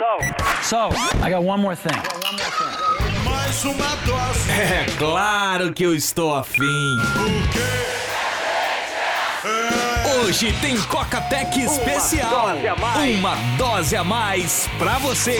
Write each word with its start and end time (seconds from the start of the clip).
So, 0.00 0.18
so, 0.62 0.88
I 1.20 1.28
got 1.28 1.44
one 1.44 1.60
more 1.60 1.76
thing. 1.76 1.92
Mais 3.22 3.64
uma 3.66 3.96
dose. 4.06 4.50
É 4.50 4.86
claro 4.96 5.74
que 5.74 5.84
eu 5.84 5.94
estou 5.94 6.34
afim. 6.34 6.96
Hoje 10.22 10.52
tem 10.60 10.76
Coca-Tech 10.76 11.58
especial. 11.58 12.50
dose 12.50 12.66
a 12.66 12.76
mais. 12.76 13.18
Uma 13.18 13.36
dose 13.56 13.96
a 13.96 14.04
mais 14.04 14.68
pra 14.78 14.98
você. 14.98 15.38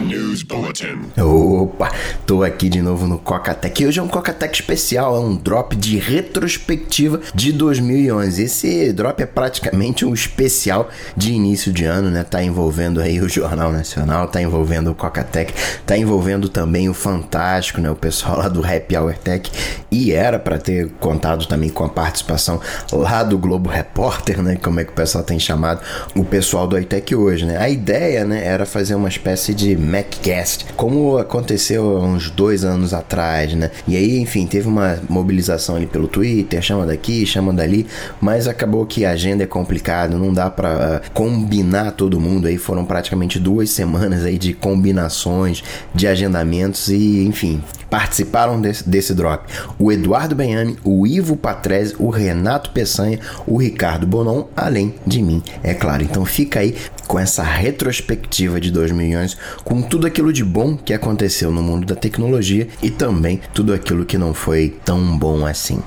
News 0.00 0.42
Bulletin. 0.42 1.02
Opa, 1.16 1.92
tô 2.26 2.42
aqui 2.42 2.68
de 2.68 2.82
novo 2.82 3.06
no 3.06 3.18
Coca-Tech. 3.18 3.86
Hoje 3.86 4.00
é 4.00 4.02
um 4.02 4.08
Coca-Tech 4.08 4.52
especial, 4.52 5.16
é 5.16 5.20
um 5.20 5.36
drop 5.36 5.76
de 5.76 5.98
retrospectiva 5.98 7.20
de 7.32 7.52
2011. 7.52 8.42
Esse 8.42 8.92
drop 8.92 9.22
é 9.22 9.26
praticamente 9.26 10.04
um 10.04 10.12
especial 10.12 10.88
de 11.16 11.32
início 11.32 11.72
de 11.72 11.84
ano, 11.84 12.10
né? 12.10 12.24
Tá 12.24 12.42
envolvendo 12.42 13.00
aí 13.00 13.20
o 13.20 13.28
Jornal 13.28 13.70
Nacional, 13.70 14.26
tá 14.26 14.42
envolvendo 14.42 14.90
o 14.90 14.94
Coca-Tech, 14.94 15.54
tá 15.86 15.96
envolvendo 15.96 16.48
também 16.48 16.88
o 16.88 16.94
Fantástico, 16.94 17.80
né? 17.80 17.90
O 17.90 17.96
pessoal 17.96 18.38
lá 18.38 18.48
do 18.48 18.64
Happy 18.66 18.96
Hour 18.96 19.16
Tech. 19.18 19.50
E 19.90 20.12
era 20.12 20.38
pra 20.38 20.58
ter 20.58 20.90
contado 20.98 21.46
também 21.46 21.68
com 21.68 21.84
a 21.84 21.88
participação 21.88 22.60
lá 22.92 23.22
do 23.22 23.38
Globo 23.38 23.75
Repórter, 23.76 24.42
né? 24.42 24.56
Como 24.56 24.80
é 24.80 24.84
que 24.84 24.90
o 24.90 24.94
pessoal 24.94 25.22
tem 25.22 25.38
chamado 25.38 25.80
o 26.14 26.24
pessoal 26.24 26.66
do 26.66 26.78
iTech 26.78 27.14
hoje, 27.14 27.44
né? 27.44 27.58
A 27.58 27.68
ideia, 27.68 28.24
né, 28.24 28.44
era 28.44 28.64
fazer 28.64 28.94
uma 28.94 29.08
espécie 29.08 29.52
de 29.52 29.76
MacCast, 29.76 30.66
como 30.76 31.18
aconteceu 31.18 31.98
há 31.98 32.04
uns 32.04 32.30
dois 32.30 32.64
anos 32.64 32.94
atrás, 32.94 33.54
né? 33.54 33.70
E 33.86 33.96
aí, 33.96 34.18
enfim, 34.18 34.46
teve 34.46 34.66
uma 34.66 34.98
mobilização 35.08 35.76
ali 35.76 35.86
pelo 35.86 36.08
Twitter, 36.08 36.62
chama 36.62 36.86
daqui, 36.86 37.26
chama 37.26 37.52
dali, 37.52 37.86
mas 38.20 38.48
acabou 38.48 38.86
que 38.86 39.04
a 39.04 39.10
agenda 39.10 39.44
é 39.44 39.46
complicado, 39.46 40.16
não 40.18 40.32
dá 40.32 40.48
pra 40.48 41.02
ah, 41.04 41.10
combinar 41.12 41.92
todo 41.92 42.18
mundo 42.18 42.46
aí, 42.46 42.56
foram 42.56 42.84
praticamente 42.84 43.38
duas 43.38 43.70
semanas 43.70 44.24
aí 44.24 44.38
de 44.38 44.54
combinações, 44.54 45.62
de 45.94 46.06
agendamentos 46.06 46.88
e, 46.88 47.24
enfim, 47.26 47.62
participaram 47.90 48.60
desse, 48.60 48.88
desse 48.88 49.14
drop 49.14 49.46
o 49.78 49.92
Eduardo 49.92 50.34
Benhame, 50.34 50.76
o 50.84 51.06
Ivo 51.06 51.36
Patrese, 51.36 51.94
o 51.98 52.10
Renato 52.10 52.70
Peçanha, 52.70 53.18
o 53.46 53.58
Ricardo 53.66 54.06
Bonon, 54.06 54.44
além 54.56 54.94
de 55.06 55.20
mim, 55.22 55.42
é 55.62 55.74
claro. 55.74 56.02
Então 56.02 56.24
fica 56.24 56.60
aí 56.60 56.74
com 57.06 57.18
essa 57.18 57.42
retrospectiva 57.42 58.60
de 58.60 58.70
2011, 58.70 59.36
com 59.64 59.80
tudo 59.82 60.06
aquilo 60.06 60.32
de 60.32 60.44
bom 60.44 60.76
que 60.76 60.92
aconteceu 60.92 61.50
no 61.50 61.62
mundo 61.62 61.86
da 61.86 61.94
tecnologia 61.94 62.66
e 62.82 62.90
também 62.90 63.40
tudo 63.54 63.72
aquilo 63.72 64.04
que 64.04 64.18
não 64.18 64.32
foi 64.34 64.76
tão 64.84 65.16
bom 65.18 65.46
assim. 65.46 65.80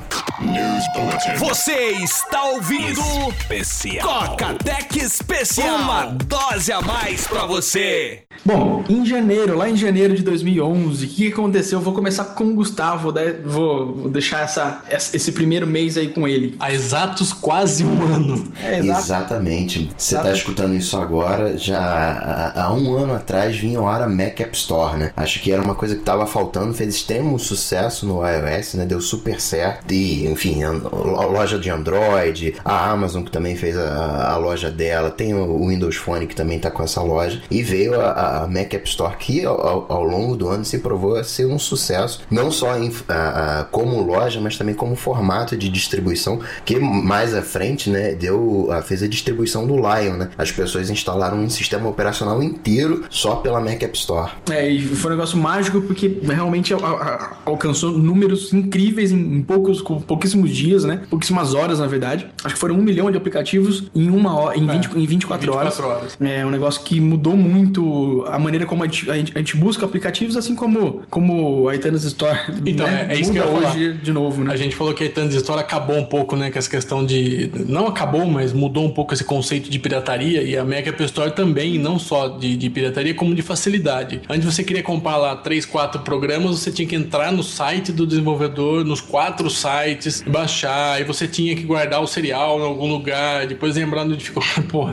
Você 1.37 1.73
está 2.03 2.43
ouvindo 2.45 3.01
Especial. 3.41 4.07
Coca-Tech 4.29 4.97
especial. 4.99 5.75
Uma 5.77 6.05
dose 6.05 6.71
a 6.71 6.81
mais 6.81 7.27
pra 7.27 7.45
você. 7.45 8.21
Bom, 8.45 8.83
em 8.87 9.05
janeiro, 9.05 9.57
lá 9.57 9.69
em 9.69 9.75
janeiro 9.75 10.15
de 10.15 10.23
2011, 10.23 11.05
o 11.05 11.09
que 11.09 11.27
aconteceu? 11.27 11.79
Eu 11.79 11.83
vou 11.83 11.93
começar 11.93 12.23
com 12.25 12.45
o 12.45 12.53
Gustavo, 12.55 13.11
né? 13.11 13.33
vou, 13.43 13.93
vou 13.93 14.09
deixar 14.09 14.41
essa, 14.43 14.81
essa- 14.89 15.15
esse 15.15 15.31
primeiro 15.33 15.67
mês 15.67 15.97
aí 15.97 16.07
com 16.07 16.25
ele. 16.27 16.55
Há 16.59 16.71
exatos 16.71 17.33
quase 17.33 17.68
um 17.81 18.03
ano. 18.13 18.43
É. 18.63 18.79
Exatamente. 18.79 19.91
Você 19.97 20.15
Exato. 20.15 20.27
tá 20.27 20.33
escutando 20.33 20.73
isso 20.75 20.97
agora, 20.97 21.57
já 21.57 21.79
há, 21.79 22.63
há 22.65 22.73
um 22.73 22.95
ano 22.95 23.13
atrás 23.13 23.55
vinha 23.57 23.79
ao 23.79 23.87
ar 23.87 24.01
a 24.01 24.07
Mac 24.07 24.39
App 24.39 24.55
Store, 24.55 24.97
né? 24.97 25.11
Acho 25.15 25.39
que 25.41 25.51
era 25.51 25.61
uma 25.61 25.75
coisa 25.75 25.95
que 25.95 26.01
tava 26.03 26.25
faltando, 26.25 26.73
fez 26.73 26.95
extremo 26.95 27.37
sucesso 27.39 28.05
no 28.05 28.21
iOS, 28.25 28.75
né? 28.75 28.85
Deu 28.85 29.01
super 29.01 29.39
certo. 29.39 29.91
E, 29.91 30.25
enfim, 30.27 30.63
a 30.63 30.69
a 30.69 31.25
loja 31.25 31.57
de 31.59 31.69
Android, 31.69 32.55
a 32.63 32.89
Amazon 32.91 33.23
que 33.23 33.31
também 33.31 33.55
fez 33.55 33.77
a, 33.77 34.31
a 34.31 34.37
loja 34.37 34.69
dela, 34.71 35.09
tem 35.11 35.33
o 35.33 35.67
Windows 35.67 35.95
Phone 35.95 36.27
que 36.27 36.35
também 36.35 36.59
tá 36.59 36.69
com 36.71 36.83
essa 36.83 37.01
loja. 37.01 37.41
E 37.49 37.61
veio 37.61 37.99
a, 37.99 38.43
a 38.43 38.47
Mac 38.47 38.73
App 38.73 38.87
Store 38.87 39.15
que 39.17 39.43
ao, 39.45 39.59
ao- 39.59 39.85
ao 39.89 40.03
longo 40.03 40.35
do 40.35 40.47
ano 40.47 40.63
se 40.65 40.79
provou 40.79 41.15
a 41.15 41.23
ser 41.23 41.45
um 41.45 41.59
sucesso, 41.59 42.21
não 42.29 42.51
só 42.51 42.77
em, 42.77 42.91
a- 43.07 43.59
a- 43.61 43.63
como 43.65 44.01
loja, 44.01 44.39
mas 44.41 44.57
também 44.57 44.75
como 44.75 44.95
formato 44.95 45.57
de 45.57 45.69
distribuição, 45.69 46.39
que 46.65 46.79
mais 46.79 47.33
à 47.35 47.41
frente, 47.41 47.58
né, 47.89 48.13
deu, 48.13 48.67
a- 48.71 48.81
fez 48.81 49.03
a 49.03 49.07
distribuição 49.07 49.65
do 49.67 49.75
Lion, 49.75 50.17
né? 50.17 50.29
As 50.37 50.51
pessoas 50.51 50.89
instalaram 50.89 51.37
um 51.39 51.49
sistema 51.49 51.87
operacional 51.89 52.41
inteiro 52.41 53.03
só 53.09 53.35
pela 53.35 53.59
Mac 53.59 53.81
App 53.83 53.97
Store. 53.97 54.31
É, 54.49 54.67
e 54.69 54.81
foi 54.81 55.11
um 55.11 55.15
negócio 55.15 55.37
mágico 55.37 55.81
porque 55.81 56.19
realmente 56.23 56.73
a- 56.73 56.77
a- 56.77 57.37
alcançou 57.45 57.91
números 57.91 58.53
incríveis 58.53 59.11
em, 59.11 59.17
em 59.37 59.41
poucos, 59.41 59.81
com 59.81 59.99
pouquíssimos 60.01 60.49
dias, 60.51 60.83
né? 60.83 61.01
Pouquíssimas 61.09 61.53
horas, 61.53 61.79
na 61.79 61.87
verdade. 61.87 62.27
Acho 62.43 62.55
que 62.55 62.59
foram 62.59 62.75
um 62.75 62.81
milhão 62.81 63.09
de 63.11 63.17
aplicativos 63.17 63.89
em 63.95 64.09
uma 64.09 64.35
hora, 64.37 64.57
em, 64.57 64.65
20, 64.65 64.85
em 64.95 65.05
24, 65.05 65.51
24 65.51 65.51
horas. 65.53 65.79
horas. 65.79 66.17
É 66.21 66.45
um 66.45 66.49
negócio 66.51 66.81
que 66.83 66.99
mudou 66.99 67.35
muito 67.35 68.23
a 68.27 68.37
maneira 68.39 68.65
como 68.65 68.83
a 68.83 68.87
gente, 68.87 69.09
a 69.09 69.15
gente- 69.15 69.57
busca 69.59 69.85
aplicativos, 69.85 70.37
assim 70.37 70.55
como, 70.55 71.01
como 71.09 71.67
a 71.67 71.75
iTunes 71.75 72.03
Store. 72.03 72.37
Então, 72.65 72.85
né? 72.87 73.07
é- 73.09 73.15
é 73.15 73.19
isso 73.19 73.31
que 73.31 73.37
eu 73.37 73.45
ia 73.45 73.51
falar. 73.51 73.71
hoje 73.71 73.93
de 73.93 74.11
novo, 74.13 74.43
né? 74.43 74.53
A 74.53 74.55
gente 74.55 74.75
falou 74.75 74.93
que 74.93 75.03
a 75.03 75.07
Itandes 75.07 75.35
História 75.35 75.61
acabou 75.61 75.97
um 75.97 76.05
pouco, 76.05 76.35
né, 76.35 76.49
com 76.51 76.57
essa 76.59 76.69
questão 76.69 77.05
de... 77.05 77.48
Não 77.67 77.87
acabou, 77.87 78.25
mas 78.25 78.53
mudou 78.53 78.85
um 78.85 78.91
pouco 78.91 79.13
esse 79.13 79.23
conceito 79.23 79.69
de 79.69 79.79
pirataria 79.79 80.43
e 80.43 80.57
a 80.57 80.63
Mac 80.63 80.87
App 80.87 81.03
Store 81.03 81.31
também, 81.31 81.77
não 81.77 81.97
só 81.99 82.27
de, 82.27 82.55
de 82.55 82.69
pirataria, 82.69 83.13
como 83.13 83.33
de 83.33 83.41
facilidade. 83.41 84.21
Antes 84.29 84.45
você 84.45 84.63
queria 84.63 84.83
comprar 84.83 85.17
lá 85.17 85.35
três, 85.35 85.65
quatro 85.65 86.01
programas, 86.01 86.59
você 86.59 86.71
tinha 86.71 86.87
que 86.87 86.95
entrar 86.95 87.31
no 87.31 87.43
site 87.43 87.91
do 87.91 88.05
desenvolvedor, 88.05 88.83
nos 88.83 89.01
quatro 89.01 89.49
sites, 89.49 90.23
baixar, 90.25 91.01
e 91.01 91.03
você 91.03 91.27
tinha 91.27 91.55
que 91.55 91.63
guardar 91.63 92.01
o 92.01 92.07
serial 92.07 92.59
em 92.59 92.63
algum 92.63 92.87
lugar, 92.87 93.47
depois 93.47 93.75
lembrar 93.75 94.03
onde 94.03 94.23
ficou. 94.23 94.43
Pô, 94.69 94.89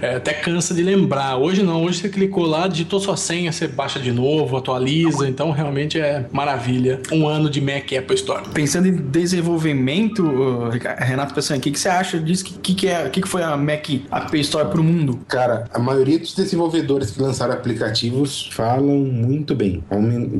é, 0.00 0.16
até 0.16 0.32
cansa 0.32 0.74
de 0.74 0.82
lembrar. 0.82 1.36
Hoje 1.36 1.62
não, 1.62 1.84
hoje 1.84 2.00
você 2.00 2.08
clicou 2.08 2.46
lá, 2.46 2.66
digitou 2.66 3.00
sua 3.00 3.16
senha, 3.16 3.52
você 3.52 3.68
baixa 3.68 3.98
de 3.98 4.12
novo, 4.12 4.56
atualiza, 4.56 5.28
então 5.28 5.50
realmente 5.50 6.00
é 6.00 6.26
maravilha. 6.32 7.00
Um 7.12 7.26
ano 7.26 7.48
de 7.48 7.60
Mac 7.60 7.92
Apple 7.92 8.14
Store. 8.14 8.42
Pensando 8.52 8.88
em 8.88 8.96
desenvolvimento, 8.96 10.70
Renato 10.98 11.34
Pessanha, 11.34 11.58
o 11.58 11.62
que, 11.62 11.70
que 11.70 11.78
você 11.78 11.88
acha 11.88 11.99
acha 12.00 12.18
disso? 12.18 12.44
O 12.56 12.60
que, 12.60 12.74
que, 12.74 12.88
é, 12.88 13.08
que, 13.08 13.20
que 13.20 13.28
foi 13.28 13.42
a 13.42 13.56
Mac 13.56 13.88
App 14.10 14.40
Store 14.40 14.68
para 14.68 14.80
o 14.80 14.84
mundo? 14.84 15.20
Cara, 15.28 15.64
a 15.72 15.78
maioria 15.78 16.18
dos 16.18 16.34
desenvolvedores 16.34 17.10
que 17.10 17.20
lançaram 17.20 17.52
aplicativos 17.52 18.48
falam 18.52 18.98
muito 18.98 19.54
bem. 19.54 19.84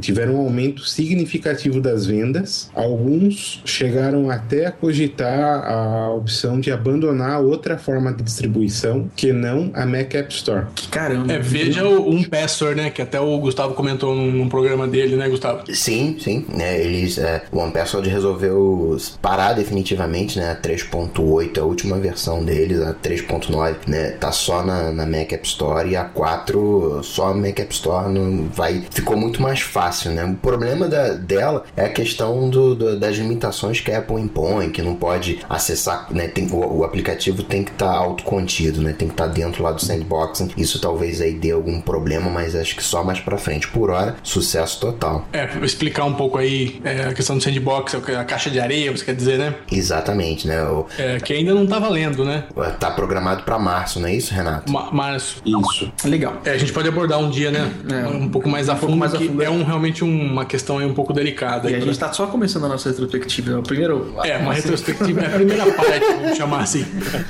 Tiveram 0.01 0.37
um 0.37 0.41
aumento 0.41 0.85
significativo 0.85 1.81
das 1.81 2.07
vendas. 2.07 2.71
Alguns 2.75 3.63
chegaram 3.65 4.31
até 4.31 4.67
a 4.67 4.73
cogitar 4.73 5.65
a 5.71 6.11
opção 6.11 6.59
de 6.59 6.73
abandonar 6.73 7.41
outra 7.41 7.79
forma 7.79 8.13
de 8.13 8.23
distribuição 8.23 9.11
que 9.15 9.33
não 9.33 9.71
a 9.75 9.85
Mac 9.85 10.15
App 10.15 10.33
Store. 10.35 10.67
Que 10.75 10.89
caramba. 10.89 11.33
É, 11.33 11.39
veja 11.39 11.87
o 11.87 12.11
um 12.11 12.25
Password, 12.25 12.81
né? 12.81 12.91
Que 12.91 13.03
até 13.03 13.21
o 13.21 13.39
Gustavo 13.39 13.75
comentou 13.75 14.15
num, 14.15 14.31
num 14.31 14.49
programa 14.49 14.87
dele, 14.87 15.17
né, 15.17 15.29
Gustavo? 15.29 15.63
Sim, 15.73 16.17
sim. 16.19 16.47
Né, 16.49 16.81
eles, 16.81 17.19
é, 17.19 17.43
o 17.53 17.59
One 17.59 17.73
Password 17.73 18.09
resolveu 18.09 18.97
parar 19.21 19.53
definitivamente, 19.53 20.39
né? 20.39 20.57
3.8 20.63 21.50
8, 21.51 21.61
a 21.61 21.65
última 21.65 21.99
versão 21.99 22.45
deles, 22.45 22.81
a 22.81 22.95
3.9, 22.95 23.77
né? 23.87 24.11
Tá 24.13 24.31
só 24.31 24.63
na, 24.63 24.93
na 24.93 25.07
Mac 25.07 25.33
App 25.33 25.47
Store 25.47 25.89
e 25.89 25.97
a 25.97 26.05
4 26.05 27.03
só 27.03 27.35
na 27.35 27.49
Mac 27.49 27.59
App 27.59 27.75
Store 27.75 28.13
não 28.13 28.49
vai. 28.49 28.85
Ficou 28.91 29.17
muito 29.17 29.43
mais 29.43 29.61
fácil, 29.61 30.13
né? 30.13 30.25
O 30.25 30.35
problema 30.35 30.89
da, 30.89 31.15
dela 31.15 31.65
é 31.77 31.85
a 31.85 31.89
questão 31.89 32.49
do, 32.49 32.75
do, 32.75 32.99
das 32.99 33.17
limitações 33.17 33.81
que 33.81 33.91
a 33.91 33.99
Apple 33.99 34.21
impõe, 34.21 34.71
que 34.71 34.83
não 34.83 34.95
pode 34.95 35.41
acessar, 35.49 36.07
né? 36.11 36.29
Tem, 36.29 36.47
o, 36.47 36.79
o 36.79 36.85
aplicativo 36.85 37.43
tem 37.43 37.65
que 37.65 37.73
estar 37.73 37.93
tá 37.93 37.97
autocontido, 37.97 38.81
né? 38.81 38.93
Tem 38.93 39.09
que 39.09 39.15
estar 39.15 39.27
tá 39.27 39.33
dentro 39.33 39.63
lá 39.63 39.73
do 39.73 39.81
sandboxing. 39.81 40.51
Isso 40.57 40.81
talvez 40.81 41.21
aí 41.21 41.33
dê 41.33 41.51
algum 41.51 41.81
problema, 41.81 42.31
mas 42.31 42.55
acho 42.55 42.77
que 42.77 42.83
só 42.83 43.03
mais 43.03 43.19
para 43.19 43.37
frente. 43.37 43.69
Por 43.69 43.91
hora, 43.91 44.17
sucesso 44.23 44.81
total. 44.81 45.27
É, 45.33 45.49
explicar 45.65 46.05
um 46.05 46.15
pouco 46.15 46.39
aí 46.39 46.81
é, 46.85 47.03
a 47.05 47.15
questão 47.15 47.37
do 47.37 47.43
sandbox, 47.43 47.95
a 47.95 48.25
caixa 48.25 48.51
de 48.51 48.61
areia, 48.61 48.91
você 48.91 49.05
quer 49.05 49.15
dizer, 49.15 49.39
né? 49.39 49.55
Exatamente, 49.71 50.47
né? 50.47 50.63
O, 50.63 50.87
é, 50.99 51.19
que 51.31 51.35
ainda 51.37 51.55
não 51.55 51.65
tá 51.65 51.79
valendo, 51.79 52.25
né? 52.25 52.43
tá 52.81 52.91
programado 52.91 53.45
pra 53.45 53.57
março, 53.57 54.01
não 54.01 54.09
é 54.09 54.15
isso, 54.17 54.35
Renato? 54.35 54.71
Ma- 54.73 54.91
Março. 54.91 55.41
Isso. 55.47 55.93
Legal. 56.05 56.35
É, 56.45 56.51
a 56.51 56.59
gente 56.59 56.73
pode 56.73 56.89
abordar 56.89 57.21
um 57.21 57.31
dia, 57.31 57.53
né? 57.53 57.71
É. 57.89 58.09
um 58.09 58.29
pouco 58.29 58.49
mais 58.49 58.69
a 58.69 58.75
fundo, 58.75 58.97
mais 58.97 59.15
a 59.15 59.19
que 59.19 59.29
fundo. 59.29 59.41
é 59.41 59.49
um, 59.49 59.63
realmente 59.63 60.05
um- 60.05 60.27
uma 60.33 60.45
questão 60.45 60.79
aí 60.79 60.87
um 60.87 60.93
pouco 60.93 61.13
delicada. 61.13 61.69
E 61.71 61.75
aí 61.75 61.75
a 61.75 61.79
pra- 61.79 61.87
gente 61.87 62.01
tá 62.01 62.13
só 62.13 62.27
começando 62.27 62.65
a 62.65 62.69
nossa 62.69 62.89
retrospectiva. 62.89 63.61
O 63.61 63.63
primeiro. 63.63 64.13
É, 64.25 64.39
uma 64.39 64.53
retrospectiva, 64.53 65.21
é 65.21 65.27
a 65.27 65.31
primeira 65.31 65.67
parte, 65.73 66.05
vamos 66.21 66.37
chamar 66.37 66.63
assim. 66.63 66.85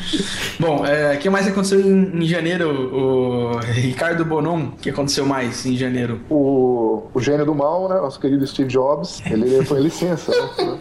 Bom, 0.59 0.87
é, 0.87 1.15
o 1.17 1.19
que 1.19 1.29
mais 1.29 1.47
aconteceu 1.47 1.81
em, 1.81 2.23
em 2.23 2.27
janeiro? 2.27 2.71
O 2.95 3.59
Ricardo 3.73 4.25
Bonon, 4.25 4.69
o 4.69 4.71
que 4.81 4.89
aconteceu 4.89 5.27
mais 5.27 5.67
em 5.67 5.77
janeiro? 5.77 6.21
o, 6.31 7.03
o 7.13 7.21
gênio 7.21 7.45
do 7.45 7.55
mal, 7.55 7.87
né? 7.89 7.97
Nosso 7.97 8.19
querido 8.19 8.47
Steve 8.47 8.69
Jobs, 8.71 9.21
ele 9.27 9.63
foi 9.65 9.81
licença, 9.81 10.33
né? 10.33 10.79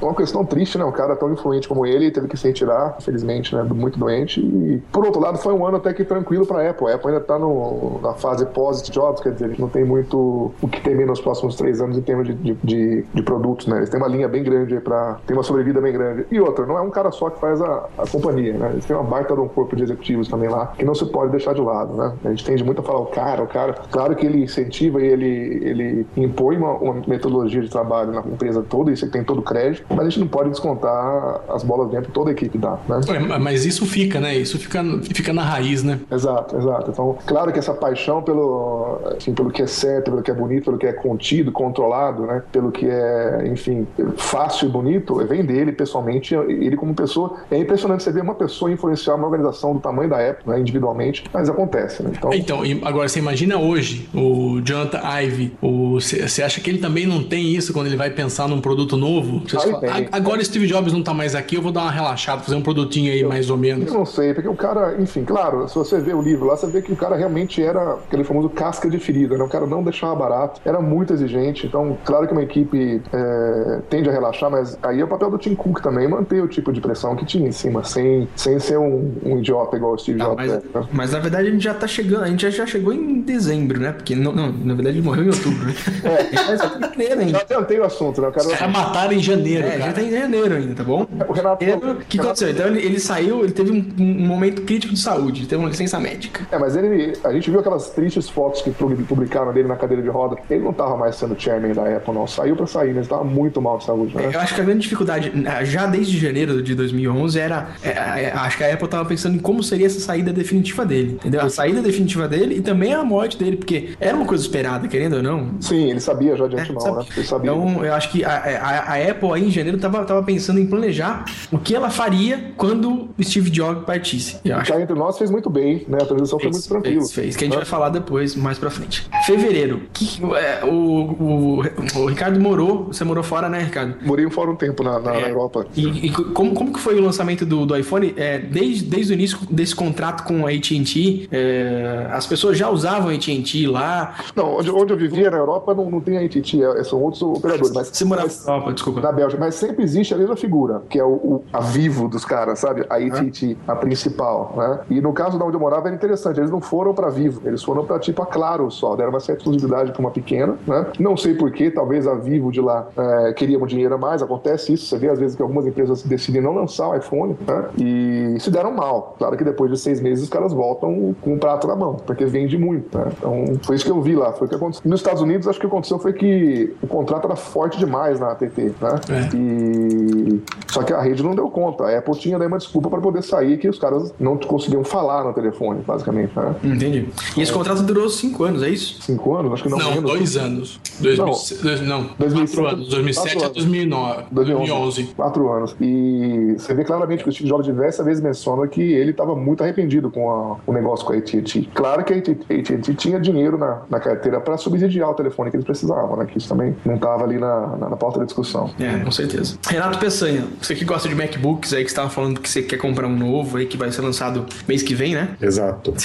É 0.00 0.04
uma 0.04 0.14
questão 0.14 0.44
triste, 0.44 0.78
né? 0.78 0.84
Um 0.84 0.92
cara 0.92 1.14
tão 1.16 1.32
influente 1.32 1.68
como 1.68 1.86
ele 1.86 2.10
teve 2.10 2.28
que 2.28 2.36
se 2.36 2.48
retirar, 2.62 2.96
infelizmente, 2.98 3.54
né? 3.54 3.62
Muito 3.62 3.98
doente. 3.98 4.40
E, 4.40 4.82
por 4.92 5.04
outro 5.04 5.20
lado, 5.20 5.38
foi 5.38 5.52
um 5.52 5.66
ano 5.66 5.76
até 5.76 5.92
que 5.92 6.04
tranquilo 6.04 6.46
pra 6.46 6.68
Apple. 6.68 6.88
A 6.88 6.94
Apple 6.94 7.08
ainda 7.08 7.20
tá 7.20 7.38
no, 7.38 8.00
na 8.02 8.14
fase 8.14 8.46
post-jobs, 8.46 9.20
quer 9.20 9.32
dizer, 9.32 9.46
a 9.46 9.48
gente 9.48 9.60
não 9.60 9.68
tem 9.68 9.84
muito 9.84 10.52
o 10.60 10.68
que 10.68 10.80
temer 10.80 11.06
nos 11.06 11.20
próximos 11.20 11.56
três 11.56 11.80
anos 11.80 11.98
em 11.98 12.02
termos 12.02 12.26
de, 12.26 12.34
de, 12.34 12.58
de, 12.62 13.04
de 13.12 13.22
produtos, 13.22 13.66
né? 13.66 13.78
Eles 13.78 13.90
têm 13.90 14.00
uma 14.00 14.08
linha 14.08 14.28
bem 14.28 14.42
grande 14.42 14.78
pra. 14.80 15.18
tem 15.26 15.36
uma 15.36 15.42
sobrevida 15.42 15.80
bem 15.80 15.92
grande. 15.92 16.26
E 16.30 16.40
outra, 16.40 16.64
não 16.66 16.78
é 16.78 16.80
um 16.80 16.90
cara 16.90 17.10
só 17.10 17.30
que 17.30 17.40
faz 17.40 17.60
a, 17.60 17.88
a 17.98 18.06
companhia, 18.06 18.54
né? 18.54 18.70
Eles 18.72 18.84
têm 18.84 18.96
uma 18.96 19.04
baita 19.04 19.34
de 19.34 19.40
um 19.40 19.48
corpo 19.48 19.76
de 19.76 19.82
executivos 19.82 20.28
também 20.28 20.48
lá, 20.48 20.68
que 20.78 20.84
não 20.84 20.94
se 20.94 21.04
pode 21.06 21.30
deixar 21.30 21.54
de 21.54 21.60
lado, 21.60 21.94
né? 21.94 22.12
A 22.24 22.28
gente 22.30 22.44
tende 22.44 22.64
muito 22.64 22.80
a 22.80 22.84
falar 22.84 23.00
o 23.00 23.06
cara, 23.06 23.42
o 23.42 23.46
cara. 23.46 23.74
Claro 23.90 24.14
que 24.14 24.26
ele 24.26 24.42
incentiva 24.42 25.00
e 25.00 25.06
ele, 25.06 25.60
ele 25.62 26.06
impõe 26.16 26.56
uma, 26.56 26.72
uma 26.72 27.02
metodologia 27.06 27.60
de 27.60 27.68
trabalho 27.68 28.12
na 28.12 28.20
empresa 28.20 28.62
toda, 28.62 28.90
isso 28.90 29.04
ele 29.04 29.12
tem 29.12 29.24
todo 29.24 29.38
o 29.38 29.42
crédito, 29.42 29.84
mas 29.88 30.00
a 30.00 30.04
gente 30.04 30.20
não 30.20 30.28
pode 30.28 30.50
descontar 30.50 31.40
as 31.48 31.62
bolas 31.62 31.90
dentro 31.90 32.12
toda 32.12 32.30
a 32.30 32.32
equipe 32.32 32.51
dá, 32.58 32.78
né? 32.88 33.00
É, 33.08 33.38
mas 33.38 33.64
isso 33.64 33.86
fica, 33.86 34.20
né? 34.20 34.36
Isso 34.36 34.58
fica, 34.58 34.82
fica 35.02 35.32
na 35.32 35.42
raiz, 35.42 35.82
né? 35.82 35.98
Exato, 36.10 36.56
exato. 36.56 36.90
Então, 36.90 37.18
claro 37.26 37.52
que 37.52 37.58
essa 37.58 37.74
paixão 37.74 38.22
pelo, 38.22 39.00
assim, 39.16 39.32
pelo 39.32 39.50
que 39.50 39.62
é 39.62 39.66
certo, 39.66 40.10
pelo 40.10 40.22
que 40.22 40.30
é 40.30 40.34
bonito, 40.34 40.64
pelo 40.64 40.78
que 40.78 40.86
é 40.86 40.92
contido, 40.92 41.52
controlado, 41.52 42.22
né? 42.26 42.42
Pelo 42.52 42.70
que 42.70 42.86
é, 42.86 43.44
enfim, 43.46 43.86
fácil 44.16 44.68
e 44.68 44.70
bonito, 44.70 45.14
vem 45.26 45.44
dele 45.44 45.72
pessoalmente, 45.72 46.34
ele 46.34 46.76
como 46.76 46.94
pessoa. 46.94 47.38
É 47.50 47.58
impressionante 47.58 48.02
você 48.02 48.12
ver 48.12 48.22
uma 48.22 48.34
pessoa 48.34 48.70
influenciar 48.70 49.14
uma 49.14 49.26
organização 49.26 49.74
do 49.74 49.80
tamanho 49.80 50.10
da 50.10 50.30
Apple, 50.30 50.50
né, 50.50 50.60
individualmente, 50.60 51.24
mas 51.32 51.48
acontece, 51.48 52.02
né? 52.02 52.10
Então, 52.16 52.32
então 52.32 52.62
agora 52.84 53.08
você 53.08 53.18
imagina 53.18 53.58
hoje 53.58 54.08
o 54.14 54.60
Jonathan 54.60 55.00
Ive, 55.22 55.56
você 55.60 56.42
acha 56.42 56.60
que 56.60 56.70
ele 56.70 56.78
também 56.78 57.06
não 57.06 57.22
tem 57.22 57.54
isso 57.54 57.72
quando 57.72 57.86
ele 57.86 57.96
vai 57.96 58.10
pensar 58.10 58.48
num 58.48 58.60
produto 58.60 58.96
novo? 58.96 59.42
Ah, 59.54 59.60
fala, 59.60 60.08
agora 60.10 60.44
Steve 60.44 60.66
Jobs 60.66 60.92
não 60.92 61.02
tá 61.02 61.14
mais 61.14 61.34
aqui, 61.34 61.56
eu 61.56 61.62
vou 61.62 61.72
dar 61.72 61.82
uma 61.82 61.90
relaxada, 61.90 62.41
fazer 62.42 62.56
um 62.56 62.62
produtinho 62.62 63.12
aí 63.12 63.20
eu, 63.20 63.28
mais 63.28 63.50
ou 63.50 63.56
menos. 63.56 63.86
Eu 63.86 63.94
não 63.94 64.06
sei, 64.06 64.34
porque 64.34 64.48
o 64.48 64.54
cara, 64.54 65.00
enfim, 65.00 65.24
claro, 65.24 65.68
se 65.68 65.74
você 65.74 65.98
vê 66.00 66.12
o 66.12 66.20
livro 66.22 66.46
lá, 66.46 66.56
você 66.56 66.66
vê 66.66 66.82
que 66.82 66.92
o 66.92 66.96
cara 66.96 67.16
realmente 67.16 67.62
era 67.62 67.94
aquele 67.94 68.24
famoso 68.24 68.48
casca 68.48 68.88
de 68.88 68.98
ferida, 68.98 69.36
né? 69.36 69.44
O 69.44 69.48
cara 69.48 69.66
não 69.66 69.82
deixava 69.82 70.14
barato, 70.14 70.60
era 70.64 70.80
muito 70.80 71.12
exigente. 71.12 71.66
Então, 71.66 71.96
claro 72.04 72.26
que 72.26 72.32
uma 72.32 72.42
equipe 72.42 73.02
é, 73.12 73.80
tende 73.88 74.08
a 74.08 74.12
relaxar, 74.12 74.50
mas 74.50 74.78
aí 74.82 75.00
é 75.00 75.04
o 75.04 75.08
papel 75.08 75.30
do 75.30 75.38
Tim 75.38 75.54
Cook 75.54 75.80
também, 75.80 76.08
manter 76.08 76.42
o 76.42 76.48
tipo 76.48 76.72
de 76.72 76.80
pressão 76.80 77.16
que 77.16 77.24
tinha 77.24 77.48
em 77.48 77.52
cima, 77.52 77.84
sem, 77.84 78.28
sem 78.36 78.58
ser 78.58 78.78
um, 78.78 79.12
um 79.24 79.38
idiota 79.38 79.76
igual 79.76 79.94
o 79.94 79.98
Steve 79.98 80.18
Jobs. 80.18 80.36
mas, 80.36 80.52
é, 80.52 80.56
né? 80.56 80.86
mas 80.92 81.12
na 81.12 81.18
verdade 81.18 81.48
a 81.48 81.50
gente 81.50 81.64
já 81.64 81.74
tá 81.74 81.86
chegando, 81.86 82.24
a 82.24 82.28
gente 82.28 82.50
já, 82.50 82.66
chegou 82.66 82.92
em 82.92 83.20
dezembro, 83.20 83.80
né? 83.80 83.92
Porque 83.92 84.14
não, 84.14 84.32
não, 84.32 84.52
na 84.52 84.74
verdade 84.74 84.98
ele 84.98 85.06
morreu 85.06 85.24
em 85.24 85.28
outubro, 85.28 85.66
né? 85.66 85.74
É, 86.02 86.34
mas 86.46 86.60
em 86.60 86.80
janeiro 86.80 87.20
ainda. 87.20 87.46
Já 87.48 87.80
o 87.80 87.84
assunto, 87.84 88.20
né? 88.20 88.28
O 88.28 88.32
cara... 88.32 88.48
Já 88.56 88.68
mataram 88.68 89.12
em 89.12 89.20
janeiro, 89.20 89.66
É, 89.66 89.70
cara. 89.70 89.82
já 89.84 89.92
tá 89.92 90.02
em 90.02 90.10
janeiro 90.10 90.54
ainda, 90.54 90.74
tá 90.74 90.84
bom? 90.84 91.06
O 91.28 91.32
Renato- 91.32 91.64
que 92.08 92.18
aconteceu? 92.32 92.50
Então 92.50 92.66
ele, 92.66 92.80
ele 92.86 92.98
saiu, 93.00 93.42
ele 93.44 93.52
teve 93.52 93.70
um, 93.72 93.86
um 94.02 94.26
momento 94.26 94.62
crítico 94.62 94.92
de 94.94 95.00
saúde, 95.00 95.46
teve 95.46 95.60
uma 95.60 95.68
licença 95.68 95.98
médica. 96.00 96.46
É, 96.50 96.58
mas 96.58 96.76
ele, 96.76 97.12
a 97.24 97.32
gente 97.32 97.50
viu 97.50 97.60
aquelas 97.60 97.90
tristes 97.90 98.28
fotos 98.28 98.62
que 98.62 98.70
publicaram 98.70 99.52
dele 99.52 99.68
na 99.68 99.76
cadeira 99.76 100.02
de 100.02 100.08
roda. 100.08 100.36
Ele 100.50 100.62
não 100.64 100.72
tava 100.72 100.96
mais 100.96 101.16
sendo 101.16 101.38
chairman 101.38 101.72
da 101.72 101.96
Apple, 101.96 102.14
não. 102.14 102.26
Saiu 102.26 102.56
pra 102.56 102.66
sair, 102.66 102.94
mas 102.94 103.08
tava 103.08 103.24
muito 103.24 103.60
mal 103.60 103.78
de 103.78 103.84
saúde, 103.84 104.16
né? 104.16 104.30
Eu 104.32 104.40
acho 104.40 104.54
que 104.54 104.60
a 104.60 104.64
grande 104.64 104.80
dificuldade, 104.80 105.32
eh, 105.44 105.64
já 105.64 105.86
desde 105.86 106.18
janeiro 106.18 106.62
de 106.62 106.74
2011, 106.74 107.38
era. 107.38 107.68
é, 107.82 107.88
é, 107.90 108.32
acho 108.34 108.56
que 108.56 108.64
a 108.64 108.72
Apple 108.74 108.88
tava 108.88 109.04
pensando 109.08 109.36
em 109.36 109.38
como 109.38 109.62
seria 109.62 109.86
essa 109.86 110.00
saída 110.00 110.32
definitiva 110.32 110.84
dele. 110.84 111.14
Entendeu? 111.14 111.40
A 111.42 111.50
saída 111.50 111.80
definitiva 111.82 112.28
dele 112.28 112.56
e 112.56 112.60
também 112.60 112.92
a 112.94 113.04
morte 113.04 113.36
dele, 113.38 113.56
porque 113.56 113.90
era 114.00 114.16
uma 114.16 114.26
coisa 114.26 114.42
esperada, 114.42 114.86
querendo 114.88 115.16
ou 115.16 115.22
não. 115.22 115.50
Sim, 115.60 115.90
ele 115.90 116.00
sabia 116.00 116.36
já 116.36 116.46
de 116.46 116.56
É, 116.56 116.60
antemão, 116.60 116.80
sabe? 116.80 116.96
né? 116.98 117.04
Ele 117.16 117.26
sabia. 117.26 117.50
Então, 117.50 117.84
eu 117.84 117.94
acho 117.94 118.10
que 118.10 118.24
a, 118.24 118.30
a- 118.30 118.92
a 118.94 119.10
Apple 119.10 119.32
aí 119.32 119.46
em 119.46 119.50
janeiro 119.50 119.78
tava, 119.78 120.04
tava 120.04 120.22
pensando 120.22 120.58
em 120.60 120.66
planejar 120.66 121.24
o 121.50 121.58
que 121.58 121.74
ela 121.74 121.90
faria 121.90 122.21
quando 122.56 123.08
o 123.18 123.22
Steve 123.24 123.50
Jobs 123.50 123.84
partisse. 123.84 124.38
Eu 124.44 124.56
acho 124.56 124.72
Cá 124.72 124.80
entre 124.80 124.94
nós 124.94 125.18
fez 125.18 125.30
muito 125.30 125.50
bem, 125.50 125.84
né? 125.88 125.98
A 126.00 126.06
transição 126.06 126.38
foi 126.38 126.50
muito 126.50 126.68
tranquila. 126.68 127.00
Fez, 127.00 127.12
fez, 127.12 127.36
que 127.36 127.44
a 127.44 127.46
gente 127.46 127.54
né? 127.54 127.60
vai 127.62 127.66
falar 127.66 127.88
depois, 127.90 128.34
mais 128.36 128.58
pra 128.58 128.70
frente. 128.70 129.06
Fevereiro. 129.26 129.82
Que, 129.92 130.20
é, 130.36 130.64
o, 130.64 130.72
o, 130.76 131.62
o 132.00 132.06
Ricardo 132.06 132.38
morou, 132.40 132.86
você 132.86 133.04
morou 133.04 133.22
fora, 133.22 133.48
né, 133.48 133.60
Ricardo? 133.64 133.96
Morei 134.04 134.28
fora 134.30 134.50
um 134.50 134.56
tempo 134.56 134.82
na, 134.82 134.98
na, 134.98 135.12
na 135.12 135.28
Europa. 135.28 135.66
E, 135.76 136.06
e 136.06 136.10
como, 136.10 136.54
como 136.54 136.72
que 136.72 136.78
foi 136.80 136.98
o 136.98 137.02
lançamento 137.02 137.44
do, 137.44 137.66
do 137.66 137.76
iPhone? 137.76 138.14
É, 138.16 138.38
desde, 138.38 138.84
desde 138.84 139.12
o 139.12 139.14
início 139.14 139.38
desse 139.50 139.74
contrato 139.74 140.24
com 140.24 140.46
a 140.46 140.50
AT&T, 140.50 141.28
é, 141.30 142.06
as 142.10 142.26
pessoas 142.26 142.56
já 142.56 142.68
usavam 142.70 143.08
a 143.10 143.12
AT&T 143.14 143.66
lá. 143.66 144.14
Não, 144.34 144.56
onde, 144.58 144.70
onde 144.70 144.92
eu 144.92 144.96
vivia 144.96 145.30
na 145.30 145.36
Europa 145.38 145.74
não, 145.74 145.90
não 145.90 146.00
tem 146.00 146.18
a 146.18 146.20
AT&T, 146.24 146.62
é- 146.62 146.84
são 146.84 147.00
outros 147.00 147.22
operadores. 147.22 147.72
Mas, 147.72 147.88
Você 147.88 148.04
morava 148.04 148.28
na 148.28 148.52
Europa, 148.52 148.72
desculpa. 148.72 149.00
na 149.00 149.12
Bélgica, 149.12 149.40
mas 149.40 149.54
sempre 149.54 149.82
existe 149.84 150.14
a 150.14 150.16
mesma 150.16 150.36
figura, 150.36 150.82
que 150.88 150.98
é 150.98 151.04
o, 151.04 151.08
o- 151.12 151.44
a 151.52 151.60
Vivo 151.60 152.08
dos 152.12 152.24
caras, 152.24 152.58
sabe? 152.58 152.84
A 152.88 152.96
AT&T, 152.96 153.56
a 153.66 153.74
principal, 153.74 154.54
né? 154.56 154.80
E 154.90 155.00
no 155.00 155.12
caso 155.12 155.38
da 155.38 155.44
onde 155.44 155.56
eu 155.56 155.60
morava 155.60 155.88
era 155.88 155.96
interessante, 155.96 156.38
eles 156.38 156.50
não 156.50 156.60
foram 156.60 156.94
pra 156.94 157.08
Vivo, 157.08 157.40
eles 157.44 157.62
foram 157.62 157.84
pra 157.84 157.98
tipo 157.98 158.22
a 158.22 158.26
Claro 158.26 158.70
só, 158.70 158.94
deram 158.94 159.10
uma 159.10 159.20
certa 159.20 159.40
exclusividade 159.40 159.92
pra 159.92 160.00
uma 160.00 160.10
pequena, 160.10 160.56
né? 160.66 160.86
Não 160.98 161.16
sei 161.16 161.34
porquê, 161.34 161.70
talvez 161.70 162.06
a 162.06 162.14
Vivo 162.14 162.52
de 162.52 162.60
lá 162.60 162.86
é, 162.96 163.32
queria 163.32 163.58
um 163.58 163.66
dinheiro 163.66 163.94
a 163.94 163.98
mais, 163.98 164.22
acontece 164.22 164.72
isso, 164.72 164.86
você 164.86 164.98
vê 164.98 165.08
às 165.08 165.18
vezes 165.18 165.36
que 165.36 165.42
algumas 165.42 165.66
empresas 165.66 166.02
decidem 166.02 166.40
não 166.40 166.54
lançar 166.54 166.88
o 166.88 166.96
iPhone, 166.96 167.36
né? 167.46 167.64
E 167.78 168.36
se 168.40 168.50
deram 168.50 168.72
mal. 168.72 169.14
Claro 169.18 169.36
que 169.36 169.44
depois 169.44 169.70
de 169.70 169.78
seis 169.78 170.00
meses 170.00 170.24
os 170.24 170.30
caras 170.30 170.52
voltam 170.52 171.14
com 171.20 171.34
o 171.34 171.38
prato 171.38 171.66
na 171.66 171.76
mão, 171.76 171.96
porque 172.06 172.24
vende 172.24 172.58
muito, 172.58 172.96
né? 172.96 173.06
Então 173.18 173.44
foi 173.62 173.76
isso 173.76 173.84
que 173.84 173.90
eu 173.90 174.00
vi 174.00 174.14
lá, 174.14 174.32
foi 174.32 174.46
o 174.46 174.50
que 174.50 174.56
aconteceu. 174.56 174.88
Nos 174.88 175.00
Estados 175.00 175.22
Unidos, 175.22 175.48
acho 175.48 175.58
que 175.58 175.66
o 175.66 175.68
que 175.68 175.74
aconteceu 175.74 175.98
foi 175.98 176.12
que 176.12 176.74
o 176.82 176.86
contrato 176.86 177.26
era 177.26 177.36
forte 177.36 177.78
demais 177.78 178.20
na 178.20 178.32
AT&T, 178.32 178.62
né? 178.80 179.00
É. 179.08 179.36
E 179.36 180.42
só 180.70 180.82
que 180.82 180.92
a 180.92 181.00
rede 181.00 181.22
não 181.22 181.34
deu 181.34 181.48
conta. 181.50 181.84
A 181.84 182.01
Apple 182.02 182.18
tinha 182.18 182.38
daí 182.38 182.48
uma 182.48 182.58
desculpa 182.58 182.90
para 182.90 183.00
poder 183.00 183.22
sair 183.22 183.56
que 183.58 183.68
os 183.68 183.78
caras 183.78 184.12
não 184.18 184.36
conseguiam 184.36 184.84
falar 184.84 185.24
no 185.24 185.32
telefone, 185.32 185.82
basicamente, 185.86 186.32
né? 186.36 186.54
Entendi. 186.64 187.08
E 187.36 187.42
esse 187.42 187.52
contrato 187.52 187.82
durou 187.82 188.08
cinco 188.08 188.44
anos, 188.44 188.62
é 188.62 188.68
isso? 188.68 189.00
Cinco 189.02 189.34
anos, 189.36 189.52
acho 189.52 189.62
que 189.62 189.68
não, 189.68 189.78
Não, 189.78 189.90
menos. 189.90 190.10
dois 190.10 190.36
anos. 190.36 190.80
2000, 191.00 191.24
dois- 191.62 191.80
não, 191.82 192.10
2007, 192.18 192.56
quatro 192.60 192.76
anos. 192.76 192.88
2007 192.88 193.36
a 193.36 193.40
quatro 193.40 193.54
2009, 193.54 194.24
2011. 194.30 195.04
Quatro 195.16 195.52
anos. 195.52 195.76
E 195.80 196.54
você 196.58 196.74
vê 196.74 196.84
claramente 196.84 197.22
que 197.22 197.28
o 197.28 197.32
Steve 197.32 197.48
Jobs 197.48 197.64
diversas 197.66 198.04
vezes 198.04 198.22
menciona 198.22 198.66
que 198.66 198.80
ele 198.80 199.10
estava 199.10 199.34
muito 199.34 199.62
arrependido 199.62 200.10
com 200.10 200.30
a- 200.30 200.56
o 200.66 200.72
negócio 200.72 201.04
com 201.06 201.12
a 201.12 201.16
AT&T. 201.16 201.68
Claro 201.74 202.04
que 202.04 202.12
a 202.12 202.16
AT&T 202.16 202.94
tinha 202.94 203.18
dinheiro 203.20 203.56
na, 203.58 203.82
na 203.88 204.00
carteira 204.00 204.40
para 204.40 204.56
subsidiar 204.56 205.10
o 205.10 205.14
telefone 205.14 205.50
que 205.50 205.56
eles 205.56 205.64
precisavam, 205.66 206.16
né? 206.16 206.26
Que 206.26 206.38
isso 206.38 206.48
também 206.48 206.74
não 206.84 206.94
estava 206.94 207.24
ali 207.24 207.38
na, 207.38 207.76
na, 207.76 207.88
na 207.90 207.96
pauta 207.96 208.18
da 208.20 208.24
discussão. 208.24 208.70
É, 208.78 208.98
com 208.98 209.10
certeza. 209.10 209.56
Renato 209.68 209.98
Peçanha, 209.98 210.44
você 210.60 210.74
que 210.74 210.84
gosta 210.84 211.08
de 211.08 211.14
MacBooks 211.14 211.72
aí, 211.72 211.81
que 211.84 211.90
você 211.90 211.96
tava 211.96 212.10
falando 212.10 212.40
que 212.40 212.48
você 212.48 212.62
quer 212.62 212.76
comprar 212.76 213.06
um 213.06 213.16
novo 213.16 213.56
aí, 213.56 213.66
que 213.66 213.76
vai 213.76 213.90
ser 213.90 214.02
lançado 214.02 214.46
mês 214.66 214.82
que 214.82 214.94
vem, 214.94 215.14
né? 215.14 215.36
Exato. 215.40 215.94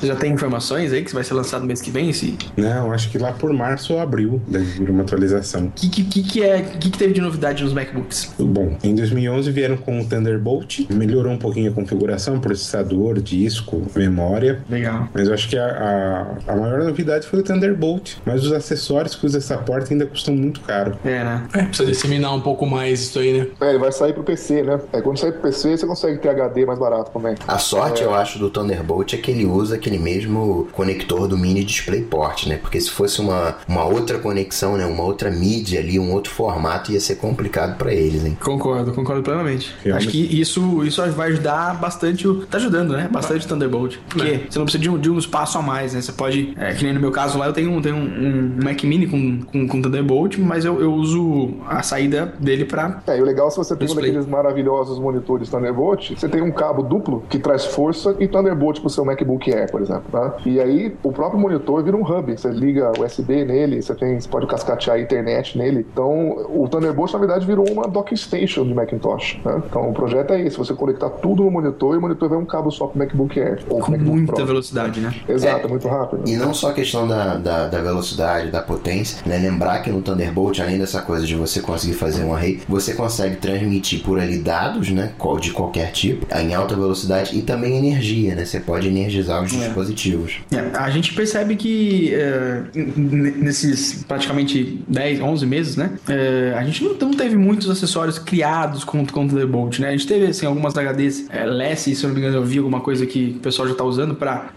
Você 0.00 0.06
já 0.06 0.16
tem 0.16 0.32
informações 0.32 0.92
aí 0.92 1.02
que 1.02 1.12
vai 1.12 1.24
ser 1.24 1.34
lançado 1.34 1.64
mês 1.64 1.80
que 1.80 1.90
vem? 1.90 2.10
Esse... 2.10 2.36
Não, 2.56 2.92
acho 2.92 3.10
que 3.10 3.18
lá 3.18 3.32
por 3.32 3.52
março 3.52 3.94
ou 3.94 4.00
abril 4.00 4.40
deve 4.46 4.64
vir 4.64 4.90
uma 4.90 5.02
atualização. 5.02 5.66
O 5.66 5.70
que, 5.70 5.88
que, 5.88 6.04
que, 6.04 6.22
que 6.22 6.42
é, 6.42 6.62
que, 6.62 6.90
que 6.90 6.98
teve 6.98 7.14
de 7.14 7.20
novidade 7.20 7.62
nos 7.62 7.72
MacBooks? 7.72 8.34
Bom, 8.38 8.76
em 8.82 8.94
2011 8.94 9.50
vieram 9.50 9.76
com 9.76 10.00
o 10.00 10.04
Thunderbolt, 10.04 10.80
melhorou 10.90 11.32
um 11.32 11.38
pouquinho 11.38 11.70
a 11.70 11.74
configuração, 11.74 12.40
processador, 12.40 13.20
disco, 13.20 13.82
memória. 13.94 14.62
Legal. 14.68 15.08
Mas 15.12 15.28
eu 15.28 15.34
acho 15.34 15.48
que 15.48 15.58
a, 15.58 16.36
a, 16.46 16.52
a 16.52 16.56
maior 16.56 16.82
novidade 16.84 17.26
foi 17.26 17.40
o 17.40 17.42
Thunderbolt. 17.42 18.16
Mas 18.24 18.44
os 18.44 18.52
acessórios 18.52 19.14
que 19.14 19.26
usa 19.26 19.38
essa 19.38 19.56
porta 19.58 19.92
ainda 19.92 20.06
custam 20.06 20.34
muito 20.34 20.60
caro. 20.60 20.98
É, 21.04 21.24
né? 21.24 21.46
É, 21.54 21.62
precisa 21.62 21.90
disseminar 21.90 22.34
um 22.34 22.40
pouco 22.40 22.66
mais 22.66 23.00
isso 23.00 23.18
aí, 23.18 23.40
né? 23.40 23.46
É, 23.60 23.70
ele 23.70 23.78
vai 23.78 23.92
sair 23.92 24.12
pro 24.12 24.24
PC, 24.26 24.62
né? 24.62 24.80
É, 24.92 25.00
quando 25.00 25.18
sair 25.18 25.32
pro 25.32 25.42
PC, 25.42 25.76
você 25.76 25.86
consegue 25.86 26.18
ter 26.18 26.28
HD 26.28 26.66
mais 26.66 26.78
barato 26.78 27.10
também. 27.12 27.34
A 27.46 27.58
sorte, 27.58 28.02
eu 28.02 28.14
acho, 28.14 28.38
do 28.38 28.50
Thunderbolt 28.50 29.14
é 29.14 29.16
que 29.16 29.30
ele 29.30 29.46
usa 29.46 29.76
aquele 29.76 29.98
mesmo 29.98 30.68
conector 30.72 31.26
do 31.28 31.36
mini 31.38 31.64
DisplayPort, 31.64 32.46
né? 32.46 32.58
Porque 32.60 32.80
se 32.80 32.90
fosse 32.90 33.20
uma, 33.20 33.56
uma 33.68 33.84
outra 33.84 34.18
conexão, 34.18 34.76
né? 34.76 34.84
Uma 34.86 35.04
outra 35.04 35.30
mídia 35.30 35.80
ali, 35.80 35.98
um 35.98 36.12
outro 36.12 36.32
formato, 36.32 36.92
ia 36.92 37.00
ser 37.00 37.16
complicado 37.16 37.76
pra 37.78 37.92
eles, 37.92 38.24
hein? 38.24 38.36
Concordo, 38.42 38.92
concordo 38.92 39.22
plenamente. 39.22 39.74
Realmente. 39.84 40.08
Acho 40.08 40.12
que 40.12 40.40
isso, 40.40 40.84
isso 40.84 41.02
vai 41.12 41.28
ajudar 41.30 41.78
bastante 41.80 42.26
o. 42.26 42.44
Tá 42.46 42.58
ajudando, 42.58 42.92
né? 42.92 43.08
Bastante 43.10 43.46
o 43.46 43.48
Thunderbolt. 43.48 43.96
Porque 44.08 44.40
você 44.50 44.58
não 44.58 44.66
precisa 44.66 44.82
de 44.82 44.90
um, 44.90 44.98
de 44.98 45.10
um 45.10 45.18
espaço 45.18 45.58
a 45.58 45.62
mais, 45.62 45.94
né? 45.94 46.00
Você 46.02 46.12
pode. 46.12 46.54
É, 46.58 46.74
que 46.74 46.84
nem 46.84 46.92
no 46.92 47.00
meu 47.00 47.10
caso 47.12 47.38
lá, 47.38 47.46
eu 47.46 47.52
tenho, 47.52 47.70
um- 47.70 47.80
tenho 47.82 47.96
um, 47.96 48.00
um 48.00 48.64
Mac 48.64 48.82
Mini 48.84 49.06
com, 49.06 49.40
com, 49.42 49.66
com 49.68 49.82
Thunderbolt, 49.82 50.38
mas 50.38 50.64
eu, 50.64 50.80
eu 50.80 50.92
uso 50.92 51.54
a 51.68 51.82
saída 51.82 52.34
dele 52.38 52.64
pra. 52.64 53.02
É, 53.06 53.18
e 53.18 53.22
o 53.22 53.24
legal 53.24 53.48
é 53.48 53.50
se 53.50 53.56
você 53.56 53.76
tem 53.76 53.86
um. 53.88 53.94
Daqueles 54.16 54.26
maravilhosos 54.26 54.98
monitores 54.98 55.50
Thunderbolt, 55.50 56.12
você 56.16 56.28
tem 56.28 56.42
um 56.42 56.50
cabo 56.50 56.82
duplo 56.82 57.22
que 57.28 57.38
traz 57.38 57.64
força 57.64 58.16
e 58.18 58.26
Thunderbolt 58.26 58.80
pro 58.80 58.88
seu 58.88 59.04
MacBook 59.04 59.52
Air, 59.52 59.70
por 59.70 59.82
exemplo. 59.82 60.04
Tá? 60.10 60.36
E 60.44 60.60
aí 60.60 60.96
o 61.02 61.12
próprio 61.12 61.38
monitor 61.38 61.82
vira 61.82 61.96
um 61.96 62.02
hub. 62.02 62.36
Você 62.36 62.48
liga 62.50 62.92
USB 62.98 63.44
nele, 63.44 63.82
você, 63.82 63.94
tem, 63.94 64.18
você 64.18 64.28
pode 64.28 64.46
cascatear 64.46 64.96
a 64.96 65.00
internet 65.00 65.58
nele. 65.58 65.86
Então 65.92 66.46
o 66.48 66.68
Thunderbolt, 66.68 67.12
na 67.12 67.18
verdade, 67.18 67.46
virou 67.46 67.68
uma 67.70 67.86
docking 67.86 68.16
station 68.16 68.64
de 68.64 68.74
Macintosh. 68.74 69.40
né? 69.44 69.62
Então 69.68 69.90
o 69.90 69.92
projeto 69.92 70.32
é 70.32 70.40
esse: 70.40 70.56
você 70.56 70.72
conectar 70.74 71.10
tudo 71.10 71.44
no 71.44 71.50
monitor 71.50 71.94
e 71.94 71.98
o 71.98 72.00
monitor 72.00 72.28
vai 72.28 72.38
um 72.38 72.46
cabo 72.46 72.70
só 72.70 72.86
pro 72.86 72.98
MacBook 72.98 73.38
Air. 73.38 73.64
Com 73.66 73.78
MacBook 73.78 74.04
muita 74.04 74.32
Pro. 74.32 74.46
velocidade, 74.46 75.00
né? 75.00 75.14
Exato, 75.28 75.66
é 75.66 75.68
muito 75.68 75.88
rápido. 75.88 76.22
E 76.26 76.36
não 76.36 76.54
só 76.54 76.70
a 76.70 76.72
questão 76.72 77.06
da, 77.06 77.36
da, 77.36 77.68
da 77.68 77.80
velocidade, 77.80 78.50
da 78.50 78.62
potência, 78.62 79.22
né? 79.26 79.38
Lembrar 79.38 79.82
que 79.82 79.90
no 79.90 80.00
Thunderbolt, 80.00 80.60
além 80.60 80.78
dessa 80.78 81.02
coisa 81.02 81.16
coisa 81.16 81.26
de 81.26 81.34
você 81.34 81.60
conseguir 81.60 81.94
fazer 81.94 82.24
um 82.24 82.34
array, 82.34 82.60
você 82.68 82.94
consegue 82.94 83.36
transmitir 83.36 84.02
por 84.06 84.20
ali 84.20 84.38
dados, 84.38 84.90
né, 84.90 85.12
de 85.40 85.50
qualquer 85.50 85.90
tipo, 85.90 86.24
em 86.32 86.54
alta 86.54 86.76
velocidade 86.76 87.36
e 87.36 87.42
também 87.42 87.76
energia, 87.76 88.36
né? 88.36 88.44
Você 88.44 88.60
pode 88.60 88.86
energizar 88.86 89.42
os 89.42 89.50
dispositivos. 89.50 90.38
É, 90.52 90.78
a 90.78 90.88
gente 90.90 91.12
percebe 91.12 91.56
que 91.56 92.14
é, 92.14 92.62
nesses 92.76 94.04
praticamente 94.04 94.80
10, 94.86 95.20
11 95.20 95.46
meses, 95.46 95.76
né? 95.76 95.90
é, 96.08 96.54
a 96.56 96.62
gente 96.64 96.84
não, 96.84 96.94
não 96.94 97.10
teve 97.10 97.36
muitos 97.36 97.68
acessórios 97.68 98.16
criados 98.16 98.84
com, 98.84 99.04
com 99.04 99.24
o 99.24 99.28
Thunderbolt, 99.28 99.80
né? 99.80 99.88
A 99.88 99.92
gente 99.92 100.06
teve, 100.06 100.26
assim, 100.26 100.46
algumas 100.46 100.74
HDs 100.74 101.26
é, 101.28 101.44
Less, 101.44 101.92
se 101.92 102.04
eu 102.04 102.08
não 102.08 102.14
me 102.14 102.20
engano, 102.20 102.36
eu 102.36 102.44
vi 102.44 102.58
alguma 102.58 102.80
coisa 102.80 103.04
que 103.06 103.34
o 103.38 103.40
pessoal 103.40 103.66
já 103.66 103.74
tá 103.74 103.82
usando 103.82 104.14
para 104.14 104.50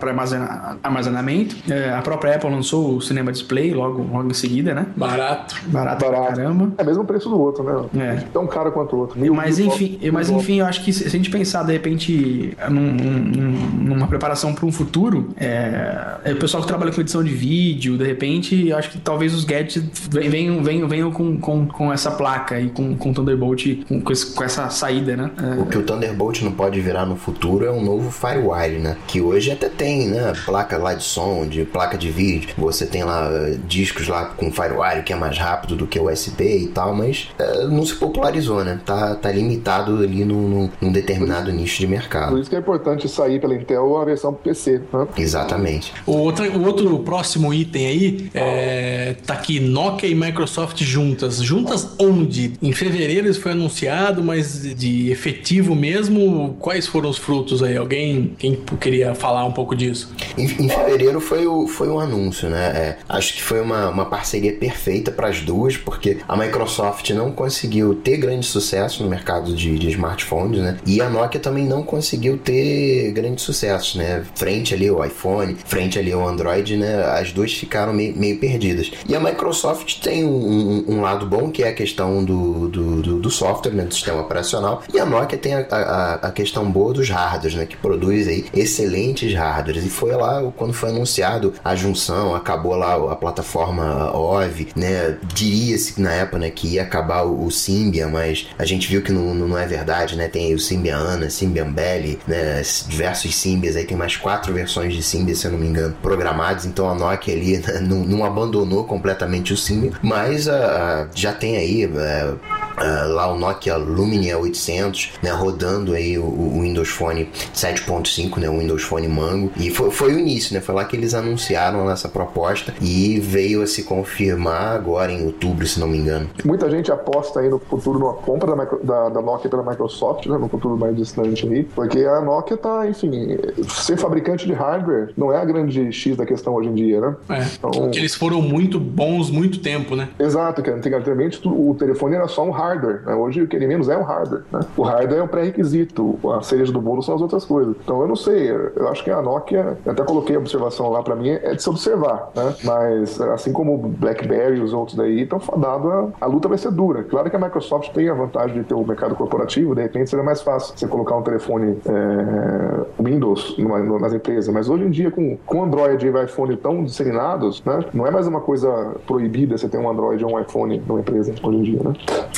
armazenar, 0.00 0.78
armazenamento. 0.82 1.56
É, 1.68 1.90
a 1.90 2.00
própria 2.00 2.36
Apple 2.36 2.50
lançou 2.50 2.96
o 2.96 3.00
Cinema 3.00 3.32
Display 3.32 3.74
logo, 3.74 4.02
logo 4.02 4.30
em 4.30 4.34
seguida, 4.34 4.72
né? 4.72 4.86
Barato. 4.96 5.56
Barato, 5.66 6.04
pra 6.04 6.10
Barato. 6.12 6.36
caramba. 6.36 6.72
É 6.78 6.84
mesmo 6.84 7.02
o 7.02 7.06
preço 7.06 7.28
do 7.28 7.40
outro, 7.40 7.90
né? 7.92 8.14
É. 8.14 8.35
Tão 8.36 8.46
caro 8.46 8.70
quanto 8.70 8.94
o 8.94 8.98
outro. 8.98 9.18
Mil- 9.18 9.32
Mas 9.34 9.58
mil 9.58 9.68
enfim, 9.68 9.86
dólares, 9.92 10.12
mas 10.12 10.28
mil 10.30 10.38
enfim, 10.40 10.58
eu 10.60 10.66
acho 10.66 10.84
que 10.84 10.92
se 10.92 11.06
a 11.06 11.08
gente 11.08 11.30
pensar 11.30 11.62
de 11.62 11.72
repente 11.72 12.54
num- 12.68 12.92
num- 12.92 13.94
numa 13.94 14.06
preparação 14.06 14.52
para 14.54 14.66
um 14.66 14.70
futuro, 14.72 15.28
é, 15.38 16.16
é 16.24 16.32
o 16.32 16.36
pessoal 16.36 16.62
que 16.62 16.68
trabalha 16.68 16.92
com 16.92 17.00
edição 17.00 17.24
de 17.24 17.32
vídeo, 17.32 17.96
de 17.96 18.04
repente, 18.04 18.68
eu 18.68 18.76
acho 18.76 18.90
que 18.90 18.98
talvez 18.98 19.32
os 19.34 19.44
gadgets 19.44 19.82
ven- 20.10 20.28
venham, 20.28 20.62
venham, 20.62 20.86
venham 20.86 21.10
com, 21.10 21.38
com, 21.38 21.66
com 21.66 21.90
essa 21.92 22.10
placa 22.10 22.60
e 22.60 22.68
com, 22.68 22.94
com 22.94 23.12
Thunderbolt, 23.12 23.84
com, 23.88 24.00
com, 24.02 24.12
esse- 24.12 24.34
com 24.34 24.44
essa 24.44 24.68
saída, 24.68 25.16
né? 25.16 25.30
É, 25.42 25.60
O 25.62 25.64
que 25.66 25.78
o 25.78 25.82
Thunderbolt 25.82 26.42
não 26.42 26.52
pode 26.52 26.78
virar 26.80 27.06
no 27.06 27.16
futuro 27.16 27.64
é 27.64 27.70
um 27.70 27.82
novo 27.82 28.10
Firewire, 28.10 28.78
né? 28.80 28.96
Que 29.06 29.20
hoje 29.22 29.50
até 29.50 29.68
tem, 29.70 30.08
né? 30.08 30.32
Placa 30.44 30.76
lá 30.76 30.92
de 30.92 31.02
som, 31.04 31.46
de 31.46 31.64
placa 31.64 31.96
de 31.96 32.10
vídeo. 32.10 32.50
Você 32.58 32.84
tem 32.84 33.02
lá 33.02 33.28
eh, 33.32 33.56
discos 33.66 34.08
lá 34.08 34.26
com 34.26 34.52
Firewire 34.52 35.02
que 35.04 35.12
é 35.12 35.16
mais 35.16 35.38
rápido 35.38 35.74
do 35.74 35.86
que 35.86 35.98
o 35.98 36.10
USB 36.12 36.64
e 36.64 36.66
tal, 36.68 36.94
mas 36.94 37.28
eh, 37.38 37.66
não 37.68 37.84
se 37.86 37.94
popularizou, 37.94 38.25
né? 38.64 38.80
Tá, 38.84 39.14
tá 39.14 39.30
limitado 39.30 39.98
ali 39.98 40.24
num, 40.24 40.70
num- 40.80 40.92
determinado 40.92 41.52
nicho 41.52 41.78
de 41.80 41.86
Por 41.86 41.90
mercado. 41.92 42.38
isso 42.38 42.48
que 42.50 42.56
é 42.56 42.58
importante 42.58 43.08
sair 43.08 43.40
pela 43.40 43.54
Intel 43.54 43.96
a 43.98 44.04
versão 44.04 44.32
PC, 44.32 44.82
né? 44.92 45.06
Exatamente. 45.16 45.92
O 46.06 46.12
outro, 46.12 46.44
o 46.58 46.64
outro 46.66 46.98
próximo 47.00 47.52
item 47.52 47.86
aí 47.86 48.30
é, 48.34 49.16
tá 49.26 49.34
aqui 49.34 49.60
Nokia 49.60 50.08
e 50.08 50.14
Microsoft 50.14 50.82
juntas. 50.82 51.36
Juntas 51.42 51.94
onde? 51.98 52.52
Em 52.62 52.72
fevereiro 52.72 53.28
isso 53.28 53.40
foi 53.40 53.52
anunciado, 53.52 54.22
mas 54.22 54.62
de 54.76 55.10
efetivo 55.10 55.74
mesmo, 55.74 56.56
quais 56.58 56.86
foram 56.86 57.10
os 57.10 57.18
frutos 57.18 57.62
aí? 57.62 57.76
Alguém 57.76 58.34
quem 58.38 58.54
queria 58.80 59.14
falar 59.14 59.44
um 59.44 59.52
pouco 59.52 59.74
disso? 59.74 60.10
Em, 60.36 60.44
em 60.44 60.68
fevereiro 60.68 61.20
foi 61.20 61.46
o, 61.46 61.66
foi 61.66 61.88
o 61.88 61.98
anúncio, 62.00 62.48
né? 62.48 62.66
É, 62.68 62.96
acho 63.08 63.34
que 63.34 63.42
foi 63.42 63.60
uma, 63.60 63.88
uma 63.88 64.06
parceria 64.06 64.52
perfeita 64.52 65.10
para 65.10 65.28
as 65.28 65.40
duas, 65.40 65.76
porque 65.76 66.18
a 66.28 66.36
Microsoft 66.36 67.10
não 67.10 67.30
conseguiu 67.32 67.94
ter 67.94 68.15
grande 68.16 68.46
sucesso 68.46 69.02
no 69.02 69.08
mercado 69.08 69.54
de, 69.54 69.78
de 69.78 69.90
smartphones, 69.90 70.60
né? 70.60 70.76
E 70.86 71.00
a 71.00 71.08
Nokia 71.08 71.40
também 71.40 71.64
não 71.64 71.82
conseguiu 71.82 72.38
ter 72.38 73.10
grande 73.12 73.40
sucesso, 73.40 73.98
né? 73.98 74.24
Frente 74.34 74.74
ali 74.74 74.88
ao 74.88 75.04
iPhone, 75.04 75.56
frente 75.64 75.98
ali 75.98 76.12
ao 76.12 76.26
Android, 76.26 76.76
né? 76.76 77.04
As 77.04 77.32
duas 77.32 77.52
ficaram 77.52 77.92
meio, 77.92 78.16
meio 78.16 78.38
perdidas. 78.38 78.90
E 79.08 79.14
a 79.14 79.20
Microsoft 79.20 80.00
tem 80.00 80.24
um, 80.24 80.28
um- 80.28 80.84
um 80.96 81.00
lado 81.00 81.26
bom, 81.26 81.50
que 81.50 81.62
é 81.62 81.68
a 81.68 81.72
questão 81.74 82.24
do, 82.24 82.68
do, 82.68 83.02
do- 83.02 83.20
do 83.20 83.30
software, 83.30 83.72
né? 83.72 83.84
Do 83.84 83.94
sistema 83.94 84.20
operacional. 84.20 84.82
E 84.92 84.98
a 84.98 85.04
Nokia 85.06 85.38
tem 85.38 85.54
a, 85.54 85.66
a, 85.70 86.14
a 86.14 86.30
questão 86.32 86.70
boa 86.70 86.92
dos 86.92 87.08
hardwares, 87.08 87.54
né? 87.54 87.66
Que 87.66 87.76
produz 87.76 88.26
aí 88.28 88.46
excelentes 88.54 89.32
hardwares. 89.34 89.84
E 89.84 89.88
foi 89.90 90.12
lá 90.12 90.42
quando 90.56 90.72
foi 90.72 90.90
anunciado 90.90 91.54
a 91.64 91.74
junção, 91.74 92.34
acabou 92.34 92.74
lá 92.76 92.94
a 93.12 93.16
plataforma 93.16 94.10
OV, 94.16 94.68
né? 94.76 95.16
Diria-se 95.34 96.00
na 96.00 96.12
época, 96.12 96.38
né? 96.38 96.50
Que 96.50 96.68
ia 96.74 96.82
acabar 96.82 97.22
o, 97.24 97.44
o 97.46 97.50
Symbian, 97.50 98.05
mas 98.08 98.46
a 98.58 98.64
gente 98.64 98.88
viu 98.88 99.02
que 99.02 99.12
não, 99.12 99.34
não 99.34 99.58
é 99.58 99.66
verdade, 99.66 100.16
né? 100.16 100.28
Tem 100.28 100.46
aí 100.46 100.54
o 100.54 100.58
Symbian 100.58 100.96
Ana, 100.96 101.30
Symbian 101.30 101.70
Belly, 101.70 102.18
né? 102.26 102.62
Diversos 102.88 103.34
Symbians 103.34 103.76
aí, 103.76 103.84
tem 103.84 103.96
mais 103.96 104.16
quatro 104.16 104.52
versões 104.52 104.94
de 104.94 105.02
Symbian, 105.02 105.34
se 105.34 105.46
eu 105.46 105.52
não 105.52 105.58
me 105.58 105.66
engano, 105.66 105.94
programados. 106.02 106.64
Então 106.64 106.88
a 106.88 106.94
Nokia 106.94 107.34
ali 107.34 107.58
né, 107.66 107.80
não, 107.80 107.98
não 108.04 108.24
abandonou 108.24 108.84
completamente 108.84 109.52
o 109.52 109.56
Symbian, 109.56 109.92
mas 110.02 110.48
ah, 110.48 111.08
já 111.14 111.32
tem 111.32 111.56
aí 111.56 111.84
eh, 111.84 112.34
ah, 112.76 113.04
lá 113.08 113.32
o 113.32 113.38
Nokia 113.38 113.76
Lumia 113.76 114.38
800, 114.38 115.12
né, 115.22 115.30
rodando 115.30 115.92
aí 115.94 116.18
o, 116.18 116.24
o 116.24 116.60
Windows 116.62 116.88
Phone 116.88 117.28
7.5, 117.54 118.38
né, 118.38 118.48
o 118.48 118.58
Windows 118.58 118.82
Phone 118.82 119.08
Mango, 119.08 119.50
e 119.56 119.70
foi, 119.70 119.90
foi 119.90 120.14
o 120.14 120.18
início, 120.18 120.54
né, 120.54 120.60
foi 120.60 120.74
lá 120.74 120.84
que 120.84 120.96
eles 120.96 121.14
anunciaram 121.14 121.90
essa 121.90 122.08
proposta 122.08 122.74
e 122.80 123.18
veio 123.20 123.62
a 123.62 123.66
se 123.66 123.82
confirmar 123.82 124.74
agora 124.74 125.12
em 125.12 125.24
outubro, 125.24 125.66
se 125.66 125.78
não 125.80 125.88
me 125.88 125.98
engano. 125.98 126.28
Muita 126.44 126.70
gente 126.70 126.90
aposta 126.90 127.40
aí 127.40 127.48
no 127.48 127.58
futuro 127.58 127.98
numa 127.98 128.14
compra 128.14 128.54
da, 128.54 128.56
Micro- 128.62 128.80
da- 128.84 129.08
da 129.08 129.20
Nokia 129.22 129.50
pela 129.50 129.62
Microsoft, 129.62 130.26
né, 130.26 130.36
no 130.38 130.48
futuro 130.48 130.76
mais 130.76 130.96
distante 130.96 131.46
aí, 131.46 131.64
porque 131.64 132.00
a 132.00 132.20
Nokia 132.20 132.56
tá, 132.56 132.86
enfim, 132.88 133.36
ser 133.68 133.96
fabricante 133.96 134.46
de 134.46 134.52
hardware 134.52 135.10
não 135.16 135.32
é 135.32 135.38
a 135.38 135.44
grande 135.44 135.92
X 135.92 136.16
da 136.16 136.24
questão 136.26 136.54
hoje 136.54 136.68
em 136.68 136.74
dia, 136.74 137.00
né? 137.00 137.14
É, 137.30 137.42
Então- 137.58 137.70
porque 137.70 137.98
eles 137.98 138.14
foram 138.14 138.40
muito 138.40 138.78
bons 138.78 139.30
muito 139.30 139.58
tempo, 139.60 139.94
né? 139.96 140.08
Exato, 140.18 140.62
que 140.62 140.70
antigamente 140.70 141.40
o 141.44 141.74
telefone 141.78 142.14
era 142.16 142.28
só 142.28 142.44
um 142.44 142.50
hardware, 142.50 142.65
né? 142.74 143.14
hoje 143.14 143.42
o 143.42 143.46
que 143.48 143.56
ele 143.56 143.66
menos 143.66 143.88
é 143.88 143.96
um 143.96 144.02
hardware. 144.02 144.42
Né? 144.52 144.60
O 144.76 144.82
hardware 144.82 145.20
é 145.20 145.22
um 145.22 145.28
pré-requisito, 145.28 146.18
a 146.32 146.42
cereja 146.42 146.72
do 146.72 146.80
bolo 146.80 147.02
são 147.02 147.14
as 147.14 147.20
outras 147.22 147.44
coisas. 147.44 147.74
Então 147.82 148.00
eu 148.02 148.08
não 148.08 148.16
sei, 148.16 148.50
eu 148.50 148.88
acho 148.88 149.02
que 149.04 149.10
a 149.10 149.20
Nokia, 149.22 149.76
até 149.86 150.02
coloquei 150.02 150.36
a 150.36 150.38
observação 150.38 150.88
lá 150.90 151.02
pra 151.02 151.14
mim, 151.14 151.30
é 151.30 151.54
de 151.54 151.62
se 151.62 151.68
observar, 151.70 152.30
né? 152.34 152.54
Mas 152.64 153.20
assim 153.20 153.52
como 153.52 153.74
o 153.74 153.78
BlackBerry 153.78 154.58
e 154.58 154.60
os 154.60 154.72
outros 154.72 154.96
daí, 154.96 155.22
estão 155.22 155.38
fadados, 155.40 155.90
a, 156.20 156.24
a 156.24 156.26
luta 156.26 156.48
vai 156.48 156.58
ser 156.58 156.70
dura. 156.70 157.02
Claro 157.04 157.28
que 157.30 157.36
a 157.36 157.38
Microsoft 157.38 157.92
tem 157.92 158.08
a 158.08 158.14
vantagem 158.14 158.56
de 158.58 158.64
ter 158.64 158.74
o 158.74 158.84
mercado 158.86 159.14
corporativo, 159.14 159.74
de 159.74 159.82
repente 159.82 160.10
seria 160.10 160.24
mais 160.24 160.42
fácil 160.42 160.76
você 160.76 160.86
colocar 160.86 161.16
um 161.16 161.22
telefone 161.22 161.78
é, 161.86 163.02
Windows 163.02 163.56
numa- 163.58 163.78
no- 163.78 163.98
nas 163.98 164.12
empresas, 164.12 164.52
mas 164.52 164.68
hoje 164.68 164.84
em 164.84 164.90
dia 164.90 165.10
com, 165.10 165.36
com 165.46 165.64
Android 165.64 166.06
e 166.06 166.24
iPhone 166.24 166.56
tão 166.56 166.84
disseminados, 166.84 167.62
né? 167.64 167.80
Não 167.92 168.06
é 168.06 168.10
mais 168.10 168.26
uma 168.26 168.40
coisa 168.40 168.94
proibida 169.06 169.56
você 169.56 169.68
ter 169.68 169.78
um 169.78 169.88
Android 169.88 170.24
ou 170.24 170.32
um 170.34 170.40
iPhone 170.40 170.82
numa 170.86 171.00
empresa 171.00 171.34
hoje 171.42 171.58
em 171.58 171.62
dia, 171.62 171.80
né? 171.82 171.92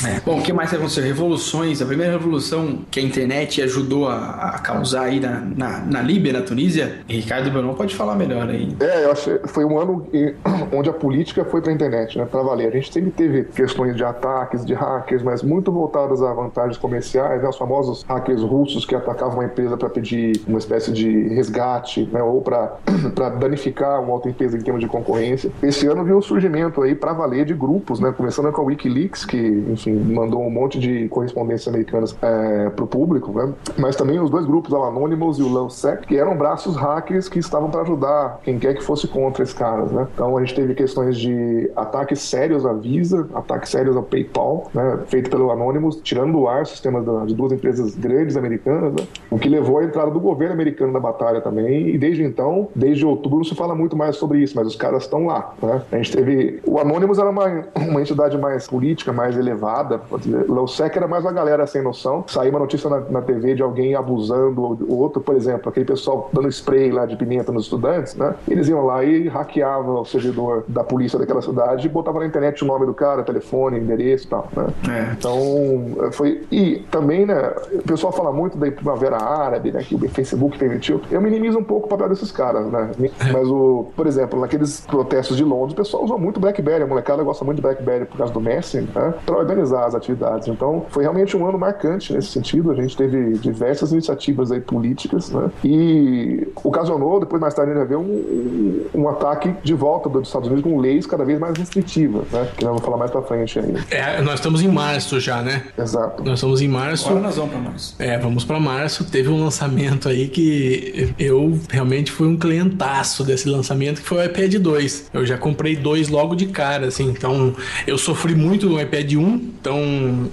É. 0.05 0.18
Bom, 0.25 0.39
o 0.39 0.43
que 0.43 0.53
mais 0.53 0.73
aconteceu? 0.73 1.03
Revoluções. 1.03 1.81
A 1.81 1.85
primeira 1.85 2.13
revolução 2.13 2.79
que 2.89 2.99
a 2.99 3.03
internet 3.03 3.61
ajudou 3.61 4.07
a, 4.07 4.53
a 4.55 4.59
causar 4.59 5.03
aí 5.03 5.19
na, 5.19 5.39
na, 5.39 5.79
na 5.79 6.01
Líbia, 6.01 6.33
na 6.33 6.41
Tunísia. 6.41 6.99
Ricardo 7.07 7.49
Bruno 7.51 7.73
pode 7.73 7.95
falar 7.95 8.15
melhor 8.15 8.49
aí. 8.49 8.75
É, 8.79 9.05
eu 9.05 9.11
achei 9.11 9.39
foi 9.45 9.65
um 9.65 9.79
ano 9.79 10.07
onde 10.73 10.89
a 10.89 10.93
política 10.93 11.43
foi 11.45 11.61
pra 11.61 11.71
internet, 11.71 12.17
né, 12.17 12.25
pra 12.25 12.41
valer. 12.41 12.67
A 12.69 12.71
gente 12.71 12.91
sempre 12.91 13.11
teve 13.11 13.43
questões 13.45 13.95
de 13.95 14.03
ataques, 14.03 14.65
de 14.65 14.73
hackers, 14.73 15.23
mas 15.23 15.41
muito 15.41 15.71
voltadas 15.71 16.21
a 16.21 16.33
vantagens 16.33 16.77
comerciais, 16.77 17.41
né, 17.41 17.49
os 17.49 17.57
famosos 17.57 18.03
hackers 18.03 18.41
russos 18.41 18.85
que 18.85 18.95
atacavam 18.95 19.35
uma 19.35 19.45
empresa 19.45 19.77
para 19.77 19.89
pedir 19.89 20.41
uma 20.47 20.59
espécie 20.59 20.91
de 20.91 21.27
resgate, 21.29 22.07
né, 22.11 22.21
ou 22.21 22.41
para 22.41 22.77
danificar 23.39 24.01
uma 24.01 24.13
outra 24.13 24.29
empresa 24.29 24.57
em 24.57 24.61
termos 24.61 24.81
de 24.81 24.87
concorrência. 24.87 25.51
Esse 25.61 25.87
ano 25.87 26.03
viu 26.03 26.17
o 26.17 26.21
surgimento 26.21 26.81
aí 26.81 26.95
pra 26.95 27.13
valer 27.13 27.45
de 27.45 27.53
grupos, 27.53 27.99
né, 27.99 28.13
começando 28.15 28.51
com 28.51 28.61
a 28.61 28.65
WikiLeaks, 28.65 29.25
que, 29.25 29.37
enfim, 29.69 29.91
mandou 30.09 30.45
um 30.45 30.49
monte 30.49 30.79
de 30.79 31.07
correspondências 31.09 31.67
americanas 31.67 32.15
é, 32.21 32.69
pro 32.69 32.87
público, 32.87 33.31
né, 33.31 33.53
mas 33.77 33.95
também 33.95 34.19
os 34.19 34.29
dois 34.29 34.45
grupos, 34.45 34.71
o 34.71 34.83
Anonymous 34.83 35.37
e 35.39 35.43
o 35.43 35.47
LowSec, 35.47 36.07
que 36.07 36.17
eram 36.17 36.37
braços 36.37 36.75
hackers 36.75 37.29
que 37.29 37.39
estavam 37.39 37.69
para 37.69 37.81
ajudar 37.81 38.39
quem 38.43 38.57
quer 38.59 38.75
que 38.75 38.83
fosse 38.83 39.07
contra 39.07 39.43
esses 39.43 39.53
caras, 39.53 39.91
né? 39.91 40.07
Então 40.13 40.37
a 40.37 40.39
gente 40.41 40.55
teve 40.55 40.73
questões 40.73 41.17
de 41.17 41.69
ataques 41.75 42.21
sérios 42.21 42.65
à 42.65 42.73
Visa, 42.73 43.27
ataques 43.33 43.69
sérios 43.69 43.95
ao 43.95 44.03
PayPal, 44.03 44.69
né? 44.73 44.99
Feito 45.07 45.29
pelo 45.29 45.51
Anonymous, 45.51 45.99
tirando 46.01 46.33
do 46.33 46.47
ar 46.47 46.65
sistemas 46.65 47.05
de 47.27 47.33
duas 47.33 47.51
empresas 47.51 47.95
grandes 47.95 48.37
americanas, 48.37 48.93
né? 48.93 49.07
O 49.29 49.37
que 49.37 49.49
levou 49.49 49.79
à 49.79 49.83
entrada 49.83 50.11
do 50.11 50.19
governo 50.19 50.53
americano 50.53 50.93
na 50.93 50.99
batalha 50.99 51.41
também. 51.41 51.89
E 51.89 51.97
desde 51.97 52.23
então, 52.23 52.69
desde 52.75 53.05
outubro, 53.05 53.37
não 53.37 53.43
se 53.43 53.55
fala 53.55 53.75
muito 53.75 53.95
mais 53.95 54.15
sobre 54.15 54.39
isso, 54.39 54.55
mas 54.55 54.67
os 54.67 54.75
caras 54.75 55.03
estão 55.03 55.25
lá, 55.25 55.53
né? 55.61 55.81
A 55.91 55.95
gente 55.97 56.11
teve. 56.15 56.59
O 56.65 56.79
Anonymous 56.79 57.19
era 57.19 57.29
uma, 57.29 57.65
uma 57.75 58.01
entidade 58.01 58.37
mais 58.37 58.67
política, 58.67 59.11
mais 59.11 59.37
elevada. 59.37 59.98
O 60.11 60.53
LowSec 60.53 60.95
era 60.95 61.07
mais 61.07 61.23
uma 61.23 61.31
galera 61.31 61.65
sem 61.67 61.81
noção. 61.81 62.23
Saiu 62.27 62.51
uma 62.51 62.59
notícia 62.59 62.89
na, 62.89 62.99
na 63.01 63.21
TV 63.21 63.55
de 63.55 63.61
alguém 63.61 63.95
abusando 63.95 64.61
o 64.61 64.97
outro, 64.97 65.21
por 65.21 65.35
exemplo, 65.35 65.69
aquele 65.69 65.85
pessoal 65.85 66.29
dando 66.33 66.47
spray 66.49 66.91
lá 66.91 67.05
de 67.05 67.15
pimenta 67.15 67.51
nos 67.51 67.63
estudantes, 67.63 68.15
né? 68.15 68.35
Eles 68.47 68.67
iam 68.67 68.85
lá 68.85 69.03
e 69.03 69.27
hackeavam 69.27 70.01
o 70.01 70.05
servidor 70.05 70.63
da 70.67 70.83
polícia 70.83 71.19
daquela 71.19 71.41
cidade 71.41 71.87
e 71.87 71.89
botavam 71.89 72.21
na 72.21 72.27
internet 72.27 72.63
o 72.63 72.67
nome 72.67 72.85
do 72.85 72.93
cara, 72.93 73.23
telefone, 73.23 73.79
endereço 73.79 74.25
e 74.25 74.29
tal, 74.29 74.47
né? 74.55 74.67
É. 74.89 75.13
Então, 75.13 76.11
foi. 76.11 76.43
E 76.51 76.79
também, 76.91 77.25
né? 77.25 77.53
O 77.73 77.83
pessoal 77.83 78.11
fala 78.11 78.31
muito 78.31 78.57
da 78.57 78.71
primavera 78.71 79.17
árabe, 79.17 79.71
né? 79.71 79.81
Que 79.83 79.95
o 79.95 80.09
Facebook 80.09 80.57
permitiu. 80.57 81.01
Eu 81.11 81.21
minimizo 81.21 81.57
um 81.57 81.63
pouco 81.63 81.87
o 81.87 81.89
papel 81.89 82.09
desses 82.09 82.31
caras, 82.31 82.65
né? 82.67 82.91
Mas, 83.31 83.47
o, 83.47 83.87
por 83.95 84.07
exemplo, 84.07 84.39
naqueles 84.39 84.81
protestos 84.81 85.37
de 85.37 85.43
Londres, 85.43 85.73
o 85.73 85.75
pessoal 85.75 86.03
usou 86.03 86.19
muito 86.19 86.39
Blackberry. 86.39 86.83
A 86.83 86.87
molecada 86.87 87.23
gosta 87.23 87.43
muito 87.43 87.57
de 87.57 87.61
Blackberry 87.61 88.05
por 88.05 88.17
causa 88.17 88.33
do 88.33 88.39
Messenger, 88.39 88.89
né? 88.93 89.13
Pra 89.25 89.37
organizar 89.37 89.88
as 89.89 89.95
atividades. 89.95 90.47
Então, 90.47 90.85
foi 90.89 91.03
realmente 91.03 91.35
um 91.35 91.47
ano 91.47 91.57
marcante 91.57 92.13
nesse 92.13 92.29
sentido. 92.29 92.71
A 92.71 92.75
gente 92.75 92.95
teve 92.95 93.33
diversas 93.39 93.91
iniciativas 93.91 94.51
aí 94.51 94.61
políticas, 94.61 95.29
né? 95.29 95.49
E 95.63 96.47
ocasionou, 96.55 97.19
depois 97.19 97.41
mais 97.41 97.53
tarde, 97.53 97.71
a 97.71 97.73
gente 97.75 97.87
vai 97.87 97.89
ver 97.89 97.97
um, 97.97 98.09
um, 98.09 99.01
um 99.01 99.09
ataque 99.09 99.53
de 99.63 99.73
volta 99.73 100.09
dos 100.09 100.27
Estados 100.27 100.47
Unidos 100.47 100.63
com 100.63 100.79
leis 100.79 101.05
cada 101.05 101.25
vez 101.25 101.39
mais 101.39 101.57
restritivas, 101.57 102.27
né? 102.31 102.47
Que 102.55 102.63
nós 102.63 102.71
vamos 102.71 102.85
falar 102.85 102.97
mais 102.97 103.11
pra 103.11 103.21
frente 103.21 103.59
ainda. 103.59 103.79
É, 103.91 104.21
nós 104.21 104.35
estamos 104.35 104.61
em 104.61 104.67
março 104.67 105.19
já, 105.19 105.41
né? 105.41 105.63
Exato. 105.77 106.23
Nós 106.23 106.35
estamos 106.35 106.61
em 106.61 106.67
março. 106.67 107.09
Agora 107.09 107.23
nós 107.23 107.35
vamos 107.35 107.51
pra 107.51 107.61
março. 107.61 107.95
É, 107.99 108.17
vamos 108.17 108.45
pra 108.45 108.59
março. 108.59 109.05
Teve 109.05 109.29
um 109.29 109.43
lançamento 109.43 110.09
aí 110.09 110.27
que 110.27 111.13
eu 111.17 111.59
realmente 111.69 112.11
fui 112.11 112.27
um 112.27 112.37
clientaço 112.37 113.23
desse 113.23 113.49
lançamento, 113.49 114.01
que 114.01 114.07
foi 114.07 114.19
o 114.19 114.25
iPad 114.25 114.55
2. 114.55 115.09
Eu 115.13 115.25
já 115.25 115.37
comprei 115.37 115.75
dois 115.75 116.09
logo 116.09 116.35
de 116.35 116.47
cara, 116.47 116.87
assim. 116.87 117.09
Então, 117.09 117.55
eu 117.87 117.97
sofri 117.97 118.35
muito 118.35 118.69
no 118.69 118.79
iPad 118.79 119.13
1. 119.13 119.21
Então, 119.59 119.68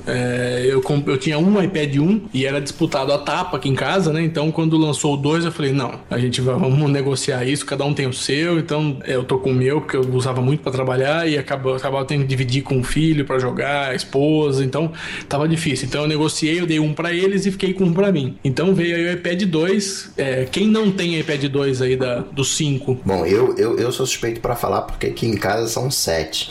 é, 0.06 0.64
eu, 0.68 0.82
eu 1.06 1.18
tinha 1.18 1.38
um 1.38 1.62
iPad 1.62 1.96
1 1.96 2.20
e 2.32 2.46
era 2.46 2.60
disputado 2.60 3.12
a 3.12 3.18
tapa 3.18 3.56
aqui 3.56 3.68
em 3.68 3.74
casa, 3.74 4.12
né? 4.12 4.22
Então, 4.22 4.50
quando 4.50 4.76
lançou 4.76 5.14
o 5.14 5.16
2, 5.16 5.44
eu 5.44 5.52
falei, 5.52 5.72
não, 5.72 6.00
a 6.10 6.18
gente 6.18 6.40
vai, 6.40 6.54
vamos 6.54 6.90
negociar 6.90 7.44
isso, 7.44 7.64
cada 7.66 7.84
um 7.84 7.92
tem 7.92 8.06
o 8.06 8.12
seu. 8.12 8.58
Então, 8.58 8.98
eu 9.06 9.24
tô 9.24 9.38
com 9.38 9.50
o 9.50 9.54
meu, 9.54 9.80
porque 9.80 9.96
eu 9.96 10.02
usava 10.14 10.40
muito 10.40 10.62
pra 10.62 10.72
trabalhar 10.72 11.28
e 11.28 11.36
acabava, 11.36 11.76
acabava 11.76 12.04
tendo 12.04 12.22
que 12.22 12.28
dividir 12.28 12.62
com 12.62 12.80
o 12.80 12.84
filho 12.84 13.24
pra 13.24 13.38
jogar, 13.38 13.90
a 13.90 13.94
esposa. 13.94 14.64
Então, 14.64 14.92
tava 15.28 15.48
difícil. 15.48 15.86
Então, 15.86 16.02
eu 16.02 16.08
negociei, 16.08 16.60
eu 16.60 16.66
dei 16.66 16.80
um 16.80 16.92
pra 16.92 17.12
eles 17.12 17.46
e 17.46 17.50
fiquei 17.50 17.72
com 17.72 17.84
um 17.84 17.92
pra 17.92 18.12
mim. 18.12 18.36
Então, 18.44 18.74
veio 18.74 18.96
aí 18.96 19.06
o 19.06 19.12
iPad 19.12 19.42
2. 19.42 20.12
É, 20.16 20.46
quem 20.50 20.66
não 20.66 20.90
tem 20.90 21.18
iPad 21.18 21.44
2 21.44 21.82
aí 21.82 21.96
da, 21.96 22.20
do 22.20 22.44
5? 22.44 23.00
Bom, 23.04 23.26
eu, 23.26 23.54
eu, 23.56 23.78
eu 23.78 23.92
sou 23.92 24.06
suspeito 24.06 24.40
pra 24.40 24.54
falar 24.56 24.82
porque 24.82 25.06
aqui 25.06 25.26
em 25.26 25.36
casa 25.36 25.68
são 25.68 25.90
sete. 25.90 26.48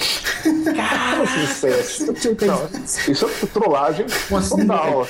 Sucesso. 1.25 2.05
Não, 2.45 2.69
isso 3.09 3.25
é 3.25 3.45
trollagem 3.47 4.05
total. 4.29 5.07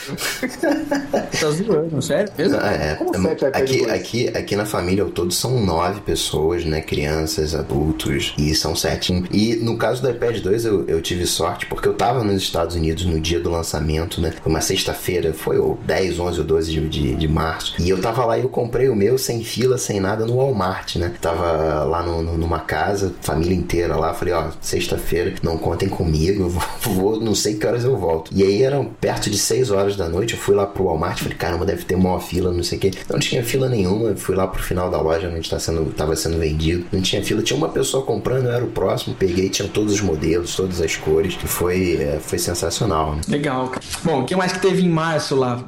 Tá 1.39 1.51
zoando, 1.51 2.01
sério? 2.01 2.31
Mesmo? 2.37 2.57
Ah, 2.61 2.71
é. 2.73 2.95
Como 2.95 3.13
sete 3.21 3.45
iPad 3.45 3.55
aqui, 3.63 3.77
2? 3.79 3.91
aqui, 3.91 4.27
aqui 4.29 4.55
na 4.55 4.65
família 4.65 5.03
ao 5.03 5.09
todo 5.09 5.31
são 5.33 5.59
nove 5.63 6.01
pessoas, 6.01 6.65
né? 6.65 6.81
Crianças, 6.81 7.53
adultos, 7.55 8.33
e 8.37 8.53
são 8.55 8.75
sete. 8.75 9.23
E 9.31 9.55
no 9.57 9.77
caso 9.77 10.01
do 10.01 10.09
iPad 10.09 10.39
2 10.39 10.65
eu, 10.65 10.85
eu 10.87 11.01
tive 11.01 11.25
sorte 11.25 11.65
porque 11.65 11.87
eu 11.87 11.93
tava 11.93 12.23
nos 12.23 12.41
Estados 12.41 12.75
Unidos 12.75 13.05
no 13.05 13.19
dia 13.19 13.39
do 13.39 13.49
lançamento, 13.49 14.19
né? 14.21 14.31
Foi 14.41 14.51
uma 14.51 14.61
sexta-feira, 14.61 15.33
foi 15.33 15.57
o 15.57 15.77
10, 15.85 16.19
11 16.19 16.39
ou 16.39 16.45
12 16.45 16.71
de, 16.71 16.89
de, 16.89 17.15
de 17.15 17.27
março. 17.27 17.75
E 17.79 17.89
eu 17.89 17.99
tava 17.99 18.25
lá 18.25 18.37
e 18.37 18.41
eu 18.41 18.49
comprei 18.49 18.89
o 18.89 18.95
meu 18.95 19.17
sem 19.17 19.43
fila, 19.43 19.77
sem 19.77 19.99
nada 19.99 20.25
no 20.25 20.37
Walmart, 20.37 20.95
né? 20.97 21.11
Tava 21.21 21.83
lá 21.83 22.03
no, 22.03 22.21
no- 22.21 22.37
numa 22.37 22.59
casa, 22.59 23.13
família 23.21 23.55
inteira 23.55 23.95
lá. 23.95 24.13
Falei, 24.13 24.33
ó, 24.33 24.49
sexta-feira, 24.61 25.33
não 25.41 25.57
contem 25.57 25.89
comigo, 25.89 26.43
eu 26.43 26.49
vou, 26.49 26.63
vou, 26.93 27.19
não 27.21 27.35
sei 27.35 27.54
que 27.55 27.65
horas 27.65 27.83
eu 27.83 27.97
volto. 27.97 28.31
E 28.33 28.43
aí 28.43 28.63
eram 28.63 28.85
perto 28.85 29.29
de 29.29 29.37
6 29.37 29.71
horas 29.71 29.95
da 29.95 30.07
noite, 30.07 30.33
eu 30.33 30.39
fui 30.39 30.55
lá 30.55 30.65
pro 30.65 30.85
Walmart, 30.85 31.19
falei, 31.19 31.37
caramba, 31.37 31.65
deve 31.65 31.83
ter 31.83 31.95
uma 31.95 32.19
fila, 32.19 32.51
não 32.51 32.63
sei 32.63 32.77
o 32.77 32.81
quê. 32.81 32.91
Não 33.09 33.19
tinha 33.19 33.43
fila 33.43 33.69
nenhuma, 33.69 34.09
eu 34.09 34.17
fui 34.17 34.35
lá 34.35 34.47
pro 34.47 34.61
final 34.61 34.89
da 34.89 34.99
loja 34.99 35.31
onde 35.33 35.49
tá 35.49 35.59
sendo, 35.59 35.85
tava 35.91 36.15
sendo 36.15 36.37
vendido. 36.37 36.85
Não 36.91 37.01
tinha 37.01 37.23
fila, 37.23 37.41
tinha 37.41 37.57
uma 37.57 37.69
pessoa 37.69 38.03
comprando, 38.03 38.45
eu 38.45 38.51
era 38.51 38.63
o 38.63 38.69
próximo, 38.69 39.15
peguei, 39.17 39.49
tinha 39.49 39.67
todos 39.67 39.93
os 39.93 40.01
modelos, 40.01 40.55
todas 40.55 40.81
as 40.81 40.95
cores, 40.95 41.35
que 41.35 41.47
foi, 41.47 41.97
é, 42.01 42.19
foi 42.21 42.39
sensacional, 42.39 43.15
né? 43.15 43.21
Legal, 43.27 43.67
cara. 43.67 43.85
Bom, 44.03 44.21
o 44.21 44.25
que 44.25 44.35
mais 44.35 44.51
que 44.51 44.59
teve 44.59 44.83
em 44.83 44.89
março 44.89 45.35
lá? 45.35 45.63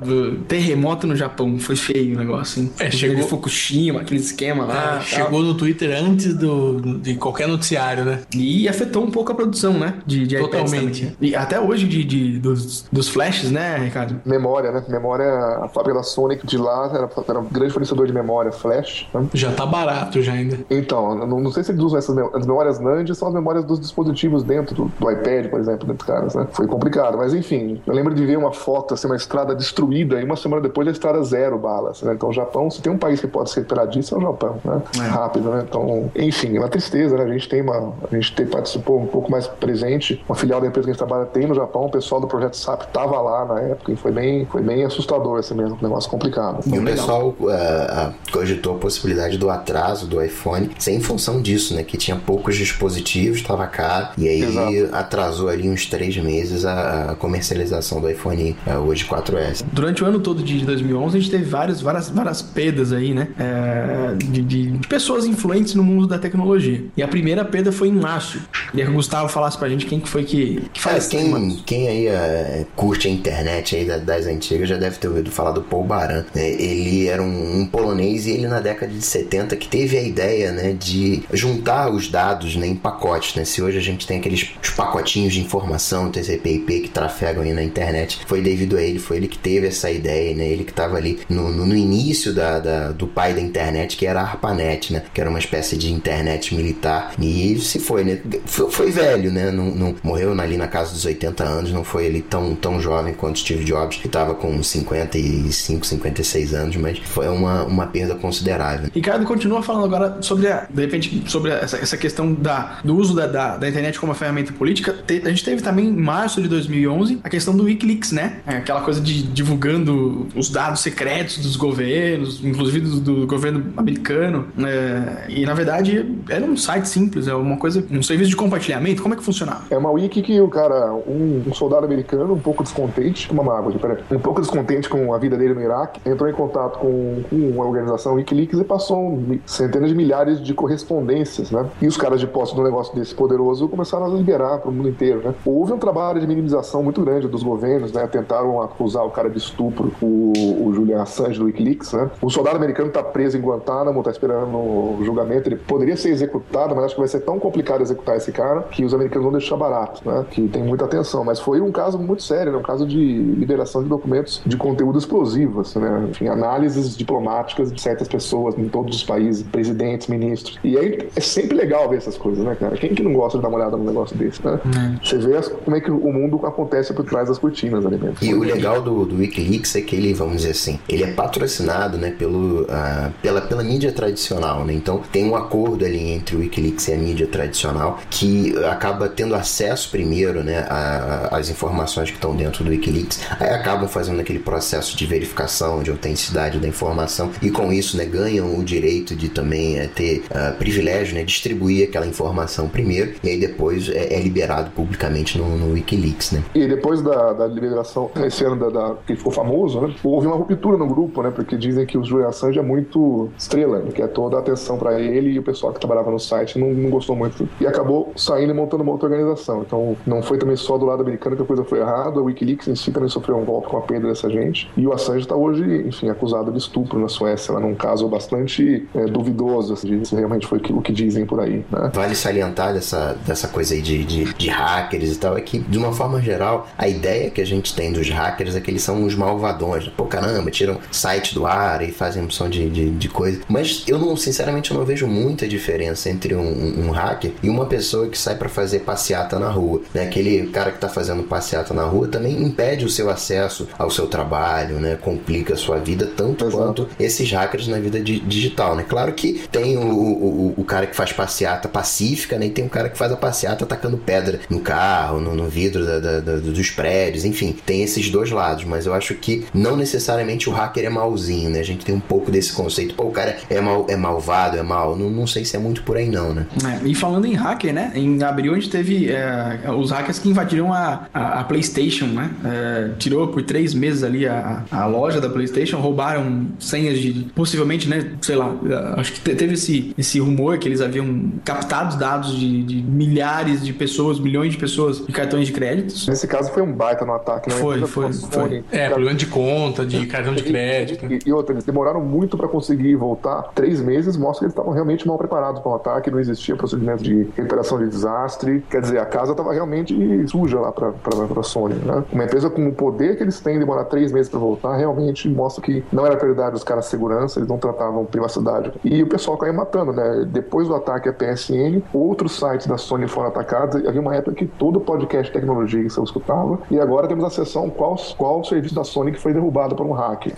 Terremoto 0.48 1.08
no 1.08 1.15
Japão. 1.15 1.58
Foi 1.60 1.75
feio 1.75 2.15
o 2.15 2.17
negócio, 2.17 2.62
hein? 2.62 2.72
É, 2.79 2.91
chegou 2.91 3.15
de 3.15 3.24
Fukushima, 3.24 4.01
aquele 4.01 4.20
esquema 4.20 4.65
lá. 4.65 4.98
Ah, 4.98 5.01
Chegou 5.01 5.41
no 5.41 5.53
Twitter 5.56 5.96
antes 5.98 6.34
do, 6.34 7.00
de 7.00 7.15
qualquer 7.15 7.48
noticiário, 7.48 8.06
né? 8.06 8.22
E 8.34 8.67
afetou 8.67 9.03
um 9.03 9.12
pouco 9.12 9.32
a 9.32 9.36
produção, 9.36 9.74
né? 9.74 9.96
De, 10.06 10.25
de 10.27 10.38
Totalmente. 10.38 11.15
E 11.20 11.36
até 11.36 11.60
hoje 11.60 11.76
de, 11.86 12.03
de- 12.03 12.39
dos, 12.39 12.86
dos 12.91 13.10
flashes, 13.10 13.51
né, 13.51 13.77
Ricardo? 13.77 14.19
Memória, 14.25 14.72
né? 14.72 14.84
Memória, 14.88 15.27
a 15.63 15.67
fábrica 15.67 15.98
da 15.98 16.03
Sony 16.03 16.39
de 16.43 16.57
lá 16.57 16.89
era, 16.93 17.10
era 17.27 17.39
um 17.39 17.46
grande 17.46 17.72
fornecedor 17.74 18.07
de 18.07 18.13
memória 18.13 18.51
flash. 18.51 19.07
né? 19.13 19.25
Já 19.34 19.51
tá 19.51 19.65
barato 19.65 20.22
já 20.22 20.34
ainda. 20.34 20.57
Então, 20.69 21.13
não, 21.15 21.39
não 21.39 21.51
sei 21.51 21.63
se 21.63 21.72
eles 21.72 21.81
usam 21.81 21.98
essas 22.00 22.15
mem- 22.15 22.29
as 22.34 22.46
memórias 22.46 22.79
NAND, 22.79 23.13
são 23.15 23.27
as 23.27 23.34
memórias 23.34 23.65
dos 23.65 23.79
dispositivos 23.79 24.43
dentro 24.43 24.75
do, 24.75 24.86
do 25.00 25.12
iPad, 25.12 25.48
por 25.50 25.60
exemplo, 25.60 25.88
dentro 25.88 25.96
dos 25.98 26.05
caras, 26.05 26.36
né? 26.36 26.48
Foi 26.51 26.67
complicado, 26.67 27.17
mas 27.17 27.34
enfim, 27.34 27.81
eu 27.86 27.93
lembro 27.93 28.13
de 28.13 28.25
ver 28.25 28.38
uma 28.38 28.51
foto, 28.53 28.93
assim, 28.93 29.07
uma 29.07 29.15
estrada 29.15 29.53
destruída 29.55 30.19
e 30.22 30.24
uma 30.24 30.36
semana 30.36 30.62
depois 30.62 30.88
a 30.88 30.91
estrada 30.91 31.22
zero 31.24 31.57
balas, 31.57 32.01
né? 32.01 32.13
Então, 32.13 32.29
o 32.29 32.34
Japão, 32.34 32.69
se 32.69 32.81
tem 32.81 32.91
um 32.91 32.98
país 32.98 33.19
que 33.19 33.27
pode 33.27 33.50
se 33.50 33.57
recuperar 33.57 33.88
disso, 33.88 34.15
é 34.15 34.17
o 34.17 34.22
Japão, 34.22 34.57
né? 34.63 34.81
Rápido, 35.10 35.50
né? 35.50 35.65
Então, 35.67 36.10
enfim, 36.15 36.55
é 36.55 36.60
uma 36.60 36.69
tristeza, 36.69 37.17
né? 37.17 37.24
A 37.24 37.27
gente 37.34 37.50
tem 37.50 37.62
uma, 37.62 37.93
a 38.10 38.15
gente 38.15 38.34
tem, 38.36 38.46
participou 38.46 39.00
um 39.01 39.07
pouco 39.07 39.29
mais 39.31 39.48
presente, 39.48 40.24
uma 40.27 40.36
filial 40.36 40.62
da 40.62 40.67
empresa 40.67 40.86
que 40.86 40.91
a 40.91 40.93
gente 40.93 40.98
trabalha 41.05 41.25
tem 41.25 41.46
no 41.48 41.55
Japão, 41.55 41.67
o 41.74 41.90
pessoal 41.90 42.22
do 42.22 42.28
projeto 42.28 42.56
SAP 42.58 42.84
tava 42.92 43.20
lá 43.22 43.46
na 43.46 43.62
época 43.62 43.92
e 43.92 43.96
foi 43.96 44.12
bem, 44.12 44.46
foi 44.46 44.62
bem 44.62 44.84
assustador 44.84 45.40
esse 45.40 45.54
mesmo, 45.54 45.78
um 45.80 45.84
negócio 45.84 46.10
complicado. 46.10 46.64
E 46.66 46.78
o 46.78 46.84
pessoal 46.84 47.36
ah, 47.50 48.12
cogitou 48.32 48.76
a 48.76 48.78
possibilidade 48.80 49.38
do 49.38 49.50
atraso 49.50 50.08
do 50.08 50.22
iPhone, 50.24 50.70
sem 50.80 51.00
função 51.00 51.42
disso, 51.42 51.74
né? 51.76 51.84
Que 51.84 51.98
tinha 51.98 52.16
poucos 52.18 52.56
dispositivos, 52.56 53.40
estava 53.40 53.66
caro, 53.68 54.10
e 54.18 54.27
aí 54.27 54.44
Exato. 54.44 54.96
atrasou 54.96 55.50
ali 55.50 55.70
uns 55.70 55.86
três 55.86 56.16
meses 56.18 56.66
a, 56.66 57.12
a 57.12 57.16
comercialização 57.16 58.00
do 58.01 58.10
iPhone 58.10 58.56
ah, 58.66 58.80
hoje 58.80 59.06
4S. 59.06 59.64
Durante 59.72 60.03
o 60.03 60.08
ano 60.08 60.20
todo 60.20 60.42
de 60.44 60.66
2011, 60.66 61.18
a 61.18 61.20
gente 61.20 61.32
teve 61.32 61.46
várias, 61.46 61.82
várias, 61.82 62.10
várias 62.10 62.42
perdas 62.42 62.92
aí, 62.92 63.14
né? 63.14 63.27
É, 63.40 64.14
de, 64.16 64.42
de- 64.42 64.72
de 64.72 64.88
pessoas 64.88 65.25
influentes 65.25 65.75
no 65.75 65.84
mundo 65.84 66.08
da 66.08 66.18
tecnologia. 66.18 66.86
E 66.96 67.03
a 67.03 67.08
primeira 67.08 67.44
perda 67.46 67.72
foi 67.72 67.90
em 67.90 67.92
março. 67.94 68.40
Que 68.72 68.82
o 68.84 68.94
Gustavo 68.94 69.27
falasse 69.30 69.58
pra 69.58 69.68
gente 69.70 69.86
quem 69.86 70.00
que 70.00 70.08
foi 70.10 70.24
que, 70.24 70.62
que 70.74 70.82
Cara, 70.82 70.96
faleceu 71.01 71.20
em 71.20 71.30
março. 71.30 71.56
Quem, 71.65 71.87
aí 71.87 72.07
ah, 72.09 72.65
curte 72.75 73.07
a 73.07 73.11
internet 73.11 73.75
aí 73.75 73.85
da- 73.85 73.98
das 73.98 74.25
antigas 74.25 74.70
já 74.70 74.77
deve 74.77 74.98
ter 74.98 75.07
ouvido 75.07 75.31
falar 75.31 75.51
do 75.51 75.61
Paul 75.61 75.83
Baran. 75.83 76.25
né? 76.33 76.50
Ele 76.50 77.07
era 77.07 77.22
um, 77.22 77.59
um 77.61 77.65
polonês 77.65 78.25
e 78.25 78.31
ele 78.31 78.48
na 78.48 78.59
década 78.59 78.91
de 78.91 79.01
70 79.01 79.55
que 79.55 79.67
teve 79.67 79.98
a 79.98 80.01
ideia 80.01 80.51
né, 80.51 80.74
de 80.74 81.24
juntar 81.33 81.89
os 81.91 82.07
dados 82.09 82.55
né, 82.55 82.67
em 82.67 82.75
pacotes. 82.75 83.35
Né? 83.35 83.46
Se 83.46 83.61
hoje 83.61 83.77
a 83.77 83.81
gente 83.81 84.05
tem 84.07 84.20
aqueles 84.20 84.48
os 84.61 84.70
pacotinhos 84.72 85.33
de 85.33 85.41
informação, 85.41 86.09
TCP/IP 86.11 86.81
que 86.81 86.89
trafegam 86.89 87.43
aí 87.43 87.53
na 87.53 87.63
internet, 87.63 88.20
foi 88.27 88.41
devido 88.41 88.77
a 88.77 88.81
ele, 88.81 89.00
foi 89.00 89.17
ele 89.17 89.27
que 89.27 89.37
teve 89.37 89.67
essa 89.67 89.89
ideia, 89.91 90.35
né? 90.35 90.48
Ele 90.48 90.63
que 90.63 90.72
estava 90.72 90.98
ali 90.98 91.20
no, 91.29 91.50
no, 91.51 91.65
no 91.65 91.75
início 91.75 92.33
da, 92.33 92.59
da- 92.59 92.91
do 92.91 93.07
pai 93.07 93.33
da 93.33 93.41
internet, 93.41 93.96
que 93.98 94.05
era 94.05 94.22
a 94.22 94.24
ARPANET, 94.24 94.93
né? 94.93 95.03
Que 95.13 95.22
era 95.22 95.29
uma 95.29 95.39
espécie 95.39 95.77
de 95.77 95.91
internet 95.91 96.53
militar. 96.55 97.13
E 97.20 97.57
se 97.59 97.79
foi, 97.79 98.03
né? 98.03 98.20
Foi, 98.46 98.70
foi 98.72 98.91
velho, 98.91 99.31
né? 99.31 99.51
Não, 99.51 99.65
não- 99.65 99.96
morreu 100.03 100.37
ali 100.39 100.57
na 100.57 100.67
casa 100.67 100.91
dos 100.93 101.05
80 101.05 101.43
anos, 101.48 101.72
não 101.72 101.83
foi 101.83 102.05
ele 102.05 102.22
tão, 102.22 102.55
tão 102.55 102.79
jovem 102.79 103.14
quanto 103.14 103.40
Steve 103.40 103.64
Jobs, 103.64 103.98
que 103.98 104.07
estava 104.07 104.33
com 104.36 104.62
55, 104.62 105.86
56 105.86 106.53
anos, 106.53 106.75
mas 106.75 106.98
foi 107.00 107.27
uma, 107.27 107.64
uma 107.64 107.88
perda 107.88 108.16
considerável. 108.16 108.90
Ricardo 108.94 109.25
continua 109.25 109.62
falando 109.62 109.86
agora 109.86 110.18
sobre, 110.22 110.48
a, 110.48 110.68
de 110.70 110.81
repente, 110.81 111.24
sobre 111.27 111.51
essa, 111.51 111.77
essa 111.77 111.98
questão 111.98 112.33
da, 112.33 112.79
do 112.83 112.96
uso 112.96 113.16
da, 113.16 113.27
da, 113.27 113.57
da 113.57 113.70
internet 113.70 114.00
como 114.00 114.12
uma 114.12 114.18
ferramenta 114.18 114.53
política. 114.53 114.94
Te- 115.05 115.22
a 115.25 115.29
gente 115.29 115.44
teve 115.44 115.62
também, 115.62 115.88
em 115.88 115.96
março 115.96 116.42
de 116.42 116.48
2011, 116.48 117.20
a 117.24 117.29
questão 117.29 117.55
do 117.55 117.64
Wikileaks, 117.64 118.12
né? 118.12 118.38
É, 118.46 118.57
aquela 118.57 118.81
coisa 118.81 119.00
de 119.01 119.24
divulgando 119.24 120.27
os 120.36 120.50
dados 120.50 120.81
secretos 120.81 121.38
dos 121.40 121.55
governos, 121.55 122.44
inclusive 122.44 122.79
do, 122.81 123.00
do 123.00 123.27
governo 123.27 123.64
americano. 123.77 124.48
né? 124.55 125.25
e, 125.29 125.46
na 125.46 125.53
verdade, 125.53 126.05
era 126.29 126.44
um 126.46 126.55
site 126.57 126.88
simples, 126.88 127.27
é 127.27 127.33
uma 127.33 127.57
coisa, 127.57 127.83
um 127.92 128.01
serviço 128.03 128.29
de 128.29 128.36
compartilhamento. 128.36 129.01
Como 129.01 129.14
é 129.14 129.18
que 129.18 129.24
funcionava? 129.24 129.64
É 129.70 129.77
uma 129.77 129.92
wiki 129.92 130.22
que 130.22 130.40
o 130.42 130.48
cara, 130.48 130.94
um, 130.94 131.37
um 131.46 131.54
soldado 131.54 131.86
americano, 131.86 132.34
um 132.34 132.40
pouco 132.40 132.64
descontente, 132.64 133.32
uma 133.32 133.44
água, 133.58 133.70
aqui, 133.70 133.80
peraí, 133.80 133.98
um 134.12 134.20
pouco 134.20 134.42
descontente 134.42 134.90
com 134.90 135.14
a 135.14 135.18
vida 135.18 135.38
dele 135.38 135.54
no 135.54 135.62
Iraque, 135.62 136.00
entrou 136.06 136.30
em 136.30 136.34
contato 136.34 136.80
com, 136.80 137.24
com 137.30 137.36
uma 137.36 137.66
organização 137.66 138.16
Wikileaks 138.16 138.60
e 138.60 138.64
passou 138.64 139.20
centenas 139.46 139.90
de 139.90 139.96
milhares 139.96 140.42
de 140.42 140.54
correspondências, 140.54 141.52
né? 141.52 141.66
E 141.82 141.88
os 141.88 141.98
caras 141.98 142.20
de 142.20 142.28
posse 142.28 142.54
de 142.54 142.62
um 142.62 142.64
negócio 142.64 142.96
desse 142.96 143.14
poderoso 143.14 143.68
começaram 143.68 144.06
a 144.06 144.10
liberar 144.10 144.60
para 144.60 144.70
o 144.70 144.74
mundo 144.74 144.90
inteiro, 144.90 145.22
né? 145.24 145.34
Houve 145.46 145.74
um 145.74 145.78
trabalho 145.78 146.20
de 146.20 146.28
minimização 146.28 146.84
muito 146.84 147.02
grande 147.02 147.28
dos 147.28 147.44
governos, 147.44 147.92
né? 147.92 148.08
Tentaram 148.08 148.62
acusar 148.62 149.06
o 149.06 149.10
cara 149.10 149.30
de 149.30 149.38
estupro, 149.38 149.92
o, 150.02 150.68
o 150.68 150.74
Julian 150.74 151.02
Assange 151.02 151.40
do 151.40 151.46
Wikileaks, 151.46 151.94
né? 151.94 152.10
O 152.22 152.30
soldado 152.30 152.58
americano 152.58 152.90
está 152.90 153.04
preso 153.04 153.38
em 153.38 153.42
Guantánamo, 153.42 154.00
está 154.00 154.12
esperando 154.12 154.56
o 154.56 155.00
julgamento, 155.04 155.50
ele 155.50 155.56
poderia 155.56 155.96
ser 155.98 156.10
executado, 156.10 156.76
mas 156.76 156.86
acho 156.86 156.96
que 156.96 157.02
vai 157.02 157.08
ser 157.08 157.22
tão 157.22 157.40
complicado 157.40 157.82
executar 157.82 158.18
esse 158.18 158.32
cara 158.32 158.62
que 158.64 158.84
os 158.84 158.94
americanos 158.94 159.24
vão 159.24 159.32
deixar 159.32 159.58
barato, 159.58 160.02
né? 160.08 160.26
Que 160.30 160.48
tem 160.48 160.64
muita 160.64 160.86
atenção. 160.86 161.17
Mas 161.24 161.40
foi 161.40 161.62
um 161.62 161.72
caso 161.72 161.98
muito 161.98 162.24
sério, 162.24 162.51
né? 162.51 162.58
Um 162.58 162.64
caso 162.64 162.86
de 162.86 162.98
liberação 162.98 163.84
de 163.84 163.90
documentos 163.90 164.42
de 164.46 164.58
conteúdo 164.58 164.98
explosivo, 164.98 165.62
assim, 165.62 165.80
né? 165.80 166.08
Enfim, 166.10 166.27
análises 166.27 166.96
diplomáticas 166.98 167.72
de 167.72 167.82
certas 167.82 168.08
pessoas 168.08 168.58
em 168.58 168.68
todos 168.68 168.96
os 168.98 169.03
países, 169.03 169.44
presidentes, 169.44 170.08
ministros. 170.08 170.60
E 170.64 170.77
aí 170.77 171.10
é 171.16 171.22
sempre 171.22 171.56
legal 171.56 171.90
ver 171.90 171.98
essas 171.98 172.18
coisas, 172.18 172.44
né, 172.44 172.56
cara? 172.56 172.75
Quem 172.77 172.94
que 172.94 173.03
não 173.03 173.14
gosta 173.14 173.38
de 173.38 173.42
dar 173.44 173.50
uma 173.50 173.58
olhada 173.58 173.77
num 173.77 173.84
negócio 173.86 174.16
desse, 174.18 174.46
né? 174.46 174.60
Você 175.03 175.18
vê 175.18 175.36
as- 175.38 175.48
como 175.48 175.75
é 175.75 175.82
que 175.82 175.92
o 175.92 176.12
mundo 176.14 176.40
acontece 176.46 176.94
por 176.94 177.06
trás 177.06 177.27
das 177.27 177.38
cortinas 177.38 177.86
ali 177.86 177.98
mesmo. 177.98 178.16
E 178.22 178.34
o 178.34 178.40
legal 178.42 178.82
do, 178.82 179.06
do 179.06 179.16
Wikileaks 179.18 179.75
é 179.75 179.82
que 179.82 179.96
ele, 179.96 180.14
vamos 180.14 180.38
dizer 180.38 180.51
assim, 180.51 180.80
ele 180.88 181.03
é 181.03 181.12
patrocinado 181.14 181.98
né, 181.98 182.12
pelo, 182.12 182.66
ah, 182.70 183.10
pela, 183.22 183.42
pela 183.42 183.64
mídia 183.64 183.92
tradicional. 183.92 184.66
Né? 184.66 184.74
Então 184.74 185.01
tem 185.12 185.30
um 185.30 185.36
acordo 185.36 185.86
ali 185.86 186.12
entre 186.12 186.36
o 186.36 186.40
Wikileaks 186.40 186.88
e 186.88 186.94
a 186.94 186.98
mídia 186.98 187.27
tradicional 187.27 188.00
que 188.10 188.53
acaba 188.66 189.08
tendo 189.10 189.36
acesso 189.36 189.90
primeiro 189.92 190.44
né, 190.44 190.60
a, 190.70 191.06
as 191.31 191.50
informações 191.50 192.09
que 192.09 192.15
estão 192.17 192.35
dentro 192.35 192.63
do 192.63 192.70
Wikileaks, 192.70 193.20
aí 193.39 193.50
acabam 193.50 193.87
fazendo 193.87 194.20
aquele 194.20 194.39
processo 194.39 194.96
de 194.96 195.05
verificação 195.05 195.81
de 195.83 195.89
autenticidade 195.91 196.59
da 196.59 196.67
informação 196.67 197.31
e 197.41 197.50
com 197.50 197.72
isso 197.72 197.98
né, 197.98 198.05
ganham 198.05 198.57
o 198.57 198.63
direito 198.63 199.15
de 199.15 199.29
também 199.29 199.77
é, 199.79 199.87
ter 199.87 200.24
ah, 200.33 200.53
privilégio, 200.57 201.15
né, 201.15 201.24
distribuir 201.24 201.87
aquela 201.87 202.05
informação 202.07 202.67
primeiro 202.67 203.13
e 203.24 203.29
aí 203.29 203.39
depois 203.39 203.89
é, 203.89 204.13
é 204.13 204.20
liberado 204.22 204.72
publicamente 204.72 205.37
no, 205.37 205.57
no 205.57 205.74
Wikileaks. 205.74 206.31
Né? 206.31 206.43
E 206.55 206.67
depois 206.67 207.01
da, 207.01 207.33
da 207.33 207.48
liberação, 207.48 208.09
esse 208.25 208.43
ano 208.43 208.55
da, 208.57 208.70
da- 208.70 208.96
que 209.05 209.15
ficou 209.15 209.31
famoso, 209.31 209.81
né, 209.81 209.93
houve 210.03 210.27
uma 210.27 210.35
ruptura 210.35 210.77
no 210.77 210.87
grupo, 210.87 211.22
né? 211.22 211.31
Porque 211.31 211.55
dizem 211.57 211.85
que 211.85 211.98
o 211.98 212.03
Julian 212.03 212.27
Assange 212.27 212.57
é 212.59 212.61
muito 212.61 213.29
estrela, 213.37 213.79
né, 213.79 213.91
que 213.93 214.01
é 214.01 214.07
toda 214.07 214.37
a 214.37 214.39
atenção 214.39 214.77
pra 214.77 215.00
ele 215.00 215.31
e 215.31 215.39
o 215.39 215.43
pessoal 215.43 215.74
que 215.74 215.79
trabalhava 215.79 216.11
no 216.11 216.20
site 216.20 216.57
não, 216.59 216.70
não 216.74 216.89
gostou 216.89 217.15
muito. 217.15 217.48
E 217.59 217.67
acabou 217.67 218.11
saindo 218.15 218.51
e 218.51 218.53
montando 218.55 218.83
uma 218.83 218.91
outra 218.91 219.07
organização. 219.09 219.61
Então 219.61 219.96
não 220.05 220.22
foi 220.22 220.37
também 220.37 220.55
só 220.55 220.77
do 220.77 220.85
lado 220.85 220.97
americano 221.01 221.36
que 221.36 221.42
a 221.42 221.46
coisa 221.46 221.64
foi 221.64 221.79
errada, 221.79 222.20
o 222.20 222.25
Wikileaks 222.25 222.68
em 222.68 222.75
si 222.75 222.92
também 222.92 223.10
sofreu 223.10 223.38
um 223.38 223.46
golpe 223.46 223.68
com 223.68 223.77
a 223.77 223.81
perda 223.81 224.07
dessa 224.07 224.29
gente. 224.29 224.70
E 224.77 224.86
o 224.86 224.94
Assange 224.94 225.22
está 225.22 225.36
hoje, 225.36 225.64
enfim, 225.88 226.10
acusado 226.10 226.51
de 226.51 226.57
estupro 226.57 227.00
na 227.00 227.07
Suécia, 227.10 227.53
lá 227.53 227.60
num 227.60 227.75
caso 227.75 228.07
bastante 228.07 228.88
é, 228.96 229.05
duvidoso, 229.05 229.74
assim, 229.74 230.03
se 230.03 230.16
realmente 230.16 230.46
foi 230.48 230.60
o 230.70 230.81
que 230.81 230.92
dizem 230.94 231.25
por 231.25 231.40
aí, 231.40 231.64
né? 231.72 231.92
Vale 231.94 232.16
salientar 232.16 232.74
dessa, 232.74 233.18
dessa 233.25 233.48
coisa 233.48 233.74
aí 233.74 233.81
de, 233.81 234.03
de, 234.03 234.33
de 234.33 234.50
hackers 234.50 235.16
e 235.16 235.20
tal, 235.20 235.38
é 235.38 235.42
que, 235.42 235.60
de 235.60 235.77
uma 235.77 235.92
forma 235.94 236.22
geral, 236.22 236.68
a 236.77 236.88
ideia 236.88 237.29
que 237.29 237.42
a 237.42 237.46
gente 237.46 237.75
tem 237.75 237.92
dos 237.92 238.10
hackers 238.10 238.55
é 238.55 238.62
que 238.62 238.70
eles 238.72 238.81
são 238.81 239.01
uns 239.03 239.16
malvadões. 239.16 239.88
Pô, 239.90 240.05
caramba, 240.05 240.50
tiram 240.51 240.77
site 240.92 241.33
do 241.33 241.46
ar 241.46 241.81
e 241.81 241.92
fazem 241.92 242.24
opção 242.24 242.50
de, 242.50 242.70
de, 242.70 242.90
de 242.90 243.10
coisa. 243.10 243.42
Mas 243.48 243.83
eu 243.88 243.98
não, 243.98 244.16
sinceramente, 244.16 244.72
eu 244.72 244.77
não 244.77 244.86
vejo 244.86 245.07
muita 245.07 245.48
diferença 245.48 246.10
entre 246.10 246.36
um, 246.36 246.88
um- 246.88 246.92
hacker 246.92 247.33
e 247.44 247.50
uma 247.50 247.66
pessoa 247.66 248.07
que 248.07 248.18
sai 248.18 248.36
pra 248.36 248.50
fazer 248.50 248.79
passeata 248.79 249.38
na 249.38 249.50
rua. 249.50 249.81
Né? 249.94 250.03
Aquele 250.03 250.48
cara 250.48 250.72
que 250.72 250.79
tá 250.79 250.87
fazendo 250.90 251.24
passeata 251.24 251.74
na 251.74 251.84
rua 251.84 252.08
também 252.08 252.42
impede 252.42 252.86
o 252.86 252.90
seu 252.90 253.10
acesso 253.10 253.68
ao 253.78 253.90
seu 253.90 254.08
trabalho, 254.08 254.80
né? 254.80 254.96
Complica 255.02 255.54
a 255.54 255.58
sua 255.58 255.78
vida 255.78 256.06
tanto 256.16 256.46
Exato. 256.46 256.58
quanto 256.64 256.88
esses 257.00 257.32
hackers 257.32 257.68
na 257.68 257.80
vida 257.80 258.00
di- 258.00 258.20
digital, 258.20 258.76
né? 258.76 258.86
Claro 258.88 259.14
que 259.14 259.48
tem 259.52 259.78
o, 259.78 259.82
o, 259.92 260.54
o 260.58 260.64
cara 260.64 260.86
que 260.88 260.96
faz 260.96 261.12
passeata 261.12 261.68
pacífica, 261.68 262.38
né? 262.38 262.48
E 262.48 262.50
tem 262.50 262.64
um 262.66 262.70
cara 262.70 262.90
que 262.90 262.98
faz 262.98 263.12
a 263.12 263.16
passeata 263.18 263.64
atacando 263.66 263.98
pedra 263.98 264.40
no 264.50 264.60
carro, 264.60 265.20
no, 265.20 265.36
no 265.36 265.48
vidro 265.48 265.86
da- 265.86 266.00
da- 266.00 266.20
da- 266.20 266.38
dos 266.38 266.70
prédios, 266.72 267.26
enfim, 267.26 267.56
tem 267.66 267.84
esses 267.84 268.10
dois 268.10 268.32
lados, 268.32 268.64
mas 268.66 268.86
eu 268.86 268.94
acho 268.94 269.14
que 269.16 269.46
não 269.54 269.76
necessariamente 269.76 270.50
o 270.50 270.54
hacker 270.54 270.86
é 270.86 270.90
malzinho, 270.90 271.50
né? 271.50 271.60
A 271.60 271.64
gente 271.64 271.86
tem 271.86 271.96
um 271.96 272.00
pouco 272.00 272.30
desse 272.32 272.54
conceito, 272.54 272.94
pô, 272.96 273.04
o 273.06 273.12
cara 273.12 273.38
é, 273.50 273.60
mal, 273.62 273.86
é 273.90 273.96
malvado, 273.96 274.58
é 274.58 274.64
mal, 274.64 274.96
não, 274.96 275.10
não 275.10 275.28
sei 275.28 275.44
se 275.46 275.56
é 275.56 275.60
muito 275.60 275.84
por 275.84 275.98
aí 275.98 276.10
não, 276.10 276.34
né? 276.34 276.46
É, 276.84 276.88
e 276.88 276.94
falando 276.96 277.26
em 277.26 277.34
hacker, 277.34 277.74
né? 277.74 277.92
Em 277.96 278.22
abril 278.24 278.54
a 278.54 278.56
gente 278.56 278.70
teve 278.70 279.10
é, 279.12 279.60
os 279.78 279.92
hackers 279.92 280.20
que 280.20 280.30
invadiram 280.30 280.74
a, 280.74 280.76
a, 281.13 281.40
a 281.40 281.44
PlayStation, 281.44 282.05
né? 282.07 282.29
É, 282.46 282.90
tirou 282.98 283.27
por 283.27 283.42
três 283.44 283.74
meses 283.74 284.03
ali 284.03 284.27
a, 284.27 284.63
a 284.72 284.85
loja 284.85 285.20
da 285.20 285.29
PlayStation, 285.29 285.77
roubaram 285.77 286.48
senhas 286.59 287.00
de. 287.00 287.27
Possivelmente, 287.35 287.87
né? 287.90 288.11
Sei 288.22 288.35
lá, 288.35 288.53
é, 288.96 289.00
acho 289.00 289.13
que 289.13 289.20
te- 289.22 289.35
teve 289.35 289.53
esse, 289.53 289.94
esse 289.98 290.20
rumor 290.20 290.57
que 290.57 290.68
eles 290.68 290.81
haviam 290.81 291.31
captado 291.44 291.98
dados 291.98 292.35
de, 292.37 292.63
de 292.63 292.81
milhares 292.81 293.63
de 293.63 293.74
pessoas, 293.74 294.20
milhões 294.20 294.51
de 294.51 294.57
pessoas 294.57 295.05
de 295.05 295.11
cartões 295.11 295.48
de 295.48 295.53
créditos. 295.53 296.07
Nesse 296.07 296.27
caso 296.27 296.51
foi 296.51 296.61
um 296.63 296.72
baita 296.74 297.05
no 297.05 297.13
ataque, 297.13 297.50
né? 297.50 297.55
Foi, 297.55 297.81
foi, 297.85 298.13
foi. 298.13 298.63
É, 298.72 298.90
problema 298.90 299.16
de 299.16 299.25
conta, 299.25 299.85
de 299.85 300.05
cartão 300.07 300.33
de 300.35 300.44
crédito. 300.44 301.05
E, 301.05 301.20
e 301.25 301.33
outra, 301.33 301.53
eles 301.53 301.63
demoraram 301.63 302.01
muito 302.01 302.37
para 302.37 302.48
conseguir 302.48 302.96
voltar. 302.96 303.44
Três 303.55 303.81
meses 303.81 304.18
mostra 304.18 304.40
que 304.40 304.46
eles 304.46 304.53
estavam 304.53 304.74
realmente 304.74 305.07
mal 305.07 305.18
preparados 305.18 305.61
para 305.61 305.72
o 305.72 305.75
ataque, 305.75 306.11
não 306.11 306.20
existia 306.20 306.55
procedimento 306.55 307.03
de 307.03 307.27
recuperação 307.35 307.79
de 307.79 307.87
desastre. 307.90 308.63
Quer 308.70 308.81
dizer, 308.81 309.00
a 309.00 309.05
casa 309.05 309.31
estava 309.31 309.53
realmente 309.53 309.96
suja 310.27 310.59
lá 310.59 310.67
para 310.72 311.40
a 311.40 311.44
Sony. 311.44 311.75
Né? 311.75 312.03
Uma 312.12 312.24
empresa 312.25 312.50
com 312.50 312.68
o 312.68 312.74
poder 312.74 313.18
que 313.18 313.24
eles 313.24 313.40
têm 313.40 313.53
de 313.53 313.60
demorar 313.60 313.86
três 313.86 314.12
meses 314.12 314.30
para 314.30 314.40
voltar 314.40 314.75
realmente 314.75 315.27
mostra 315.30 315.64
que 315.64 315.84
não 315.92 316.06
era 316.06 316.16
prioridade 316.16 316.51
dos 316.51 316.64
caras 316.64 316.86
segurança, 316.86 317.40
eles 317.40 317.50
não 317.50 317.58
tratavam 317.58 318.06
privacidade. 318.06 318.72
E 318.84 319.01
o 319.03 319.08
pessoal 319.08 319.38
caiu 319.38 319.53
matando, 319.53 319.94
né? 319.94 320.25
Depois 320.27 320.68
do 320.68 320.75
ataque 320.75 321.10
à 321.10 321.14
PSN, 321.14 321.82
outros 321.94 322.38
sites 322.38 322.68
da 322.68 322.77
Sony 322.77 323.08
foram 323.08 323.27
atacados. 323.30 323.86
Havia 323.86 324.01
uma 324.01 324.16
época 324.16 324.36
que 324.36 324.46
todo 324.46 324.80
podcast 324.80 325.27
de 325.27 325.34
tecnologia 325.34 325.84
que 325.84 325.90
você 325.90 326.01
escutava. 326.01 326.60
E 326.70 326.80
agora 326.80 327.08
temos 327.08 327.24
a 327.24 327.30
sessão 327.30 327.70
qual, 327.70 327.96
qual 328.18 328.44
serviço 328.44 328.75
da 328.75 328.84
Sony 328.84 329.12
que 329.12 329.20
foi 329.20 329.34
derrubado 329.34 329.75
por 329.75 329.86
um 329.86 329.92
hack. 329.92 330.27
Né? 330.27 330.34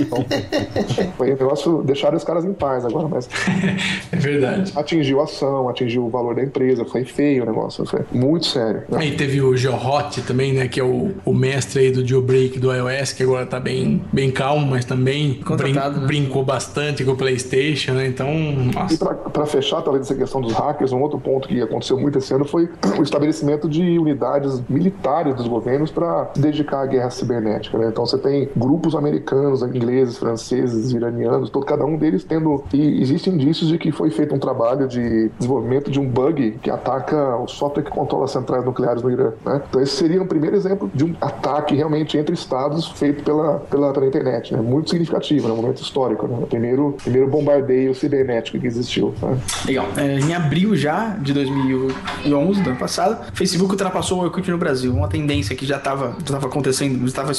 Então, 0.00 0.24
foi 1.16 1.32
um 1.32 1.36
negócio, 1.36 1.82
deixaram 1.82 2.16
os 2.16 2.24
caras 2.24 2.44
em 2.44 2.52
paz 2.52 2.84
agora, 2.84 3.08
mas 3.08 3.28
É 4.12 4.16
verdade. 4.16 4.72
atingiu 4.76 5.20
a 5.20 5.24
ação, 5.24 5.68
atingiu 5.68 6.04
o 6.06 6.08
valor 6.10 6.34
da 6.34 6.42
empresa, 6.42 6.84
foi 6.84 7.04
feio 7.04 7.42
o 7.42 7.46
negócio, 7.46 7.84
foi 7.86 8.00
muito 8.12 8.46
sério. 8.46 8.82
né? 8.88 8.98
Aí 8.98 9.16
teve 9.16 9.40
o 9.40 9.55
Geohot 9.56 10.22
também, 10.22 10.52
né? 10.52 10.68
Que 10.68 10.80
é 10.80 10.84
o, 10.84 11.12
o 11.24 11.32
mestre 11.34 11.80
aí 11.80 11.90
do 11.90 12.06
jailbreak 12.06 12.58
do 12.58 12.72
iOS, 12.72 13.12
que 13.12 13.22
agora 13.22 13.46
tá 13.46 13.58
bem, 13.60 14.02
bem 14.12 14.30
calmo, 14.30 14.66
mas 14.66 14.84
também 14.84 15.40
brin- 15.56 15.72
né? 15.72 15.90
brincou 16.06 16.44
bastante 16.44 17.04
com 17.04 17.12
o 17.12 17.16
PlayStation, 17.16 17.92
né? 17.92 18.06
Então, 18.06 18.28
E 18.28 18.72
nossa. 18.74 19.16
para 19.32 19.46
fechar, 19.46 19.82
talvez, 19.82 20.04
essa 20.06 20.14
questão 20.14 20.40
dos 20.40 20.52
hackers, 20.52 20.92
um 20.92 21.00
outro 21.00 21.18
ponto 21.18 21.48
que 21.48 21.60
aconteceu 21.60 21.98
muito 21.98 22.18
esse 22.18 22.32
ano 22.34 22.44
foi 22.44 22.68
o 22.98 23.02
estabelecimento 23.02 23.68
de 23.68 23.98
unidades 23.98 24.62
militares 24.68 25.34
dos 25.34 25.46
governos 25.48 25.90
para 25.90 26.30
se 26.34 26.40
dedicar 26.40 26.82
à 26.82 26.86
guerra 26.86 27.10
cibernética. 27.10 27.78
né? 27.78 27.88
Então 27.88 28.04
você 28.06 28.18
tem 28.18 28.48
grupos 28.56 28.94
americanos, 28.94 29.62
ingleses, 29.62 30.18
franceses, 30.18 30.92
iranianos, 30.92 31.50
todo, 31.50 31.64
cada 31.66 31.84
um 31.84 31.96
deles 31.96 32.24
tendo. 32.24 32.62
E 32.72 33.00
existem 33.00 33.34
indícios 33.34 33.68
de 33.68 33.78
que 33.78 33.90
foi 33.92 34.10
feito 34.10 34.34
um 34.34 34.38
trabalho 34.38 34.86
de 34.88 35.30
desenvolvimento 35.38 35.90
de 35.90 35.98
um 36.00 36.06
bug 36.08 36.58
que 36.62 36.70
ataca 36.70 37.36
o 37.36 37.46
software 37.48 37.82
que 37.84 37.90
controla 37.90 38.24
as 38.24 38.30
centrais 38.30 38.64
nucleares 38.64 39.02
no 39.02 39.10
Irã. 39.10 39.32
Né? 39.46 39.62
Então 39.68 39.80
esse 39.80 39.94
seria 39.94 40.20
um 40.20 40.26
primeiro 40.26 40.56
exemplo 40.56 40.90
de 40.92 41.04
um 41.04 41.14
ataque 41.20 41.74
realmente 41.74 42.18
entre 42.18 42.34
estados 42.34 42.88
feito 42.88 43.22
pela, 43.22 43.60
pela, 43.60 43.92
pela 43.92 44.06
internet. 44.06 44.52
Né? 44.52 44.60
Muito 44.60 44.90
significativo, 44.90 45.46
né? 45.46 45.54
um 45.54 45.56
momento 45.56 45.80
histórico. 45.80 46.26
Né? 46.26 46.38
O 46.42 46.46
primeiro, 46.46 46.96
primeiro 47.02 47.28
bombardeio 47.28 47.94
cibernético 47.94 48.58
que 48.58 48.66
existiu. 48.66 49.14
Né? 49.22 49.38
Legal. 49.64 49.86
É, 49.96 50.18
em 50.18 50.34
abril 50.34 50.74
já 50.74 51.16
de 51.20 51.32
2011, 51.32 52.62
do 52.62 52.70
ano 52.70 52.78
passado, 52.78 53.32
o 53.32 53.36
Facebook 53.36 53.70
ultrapassou 53.70 54.18
o 54.18 54.24
Orkut 54.24 54.50
no 54.50 54.58
Brasil. 54.58 54.92
Uma 54.92 55.08
tendência 55.08 55.54
que 55.54 55.64
já 55.64 55.76
estava 55.76 56.16
tava 56.24 56.46
acontecendo, 56.46 57.06
já, 57.06 57.14
tava, 57.14 57.32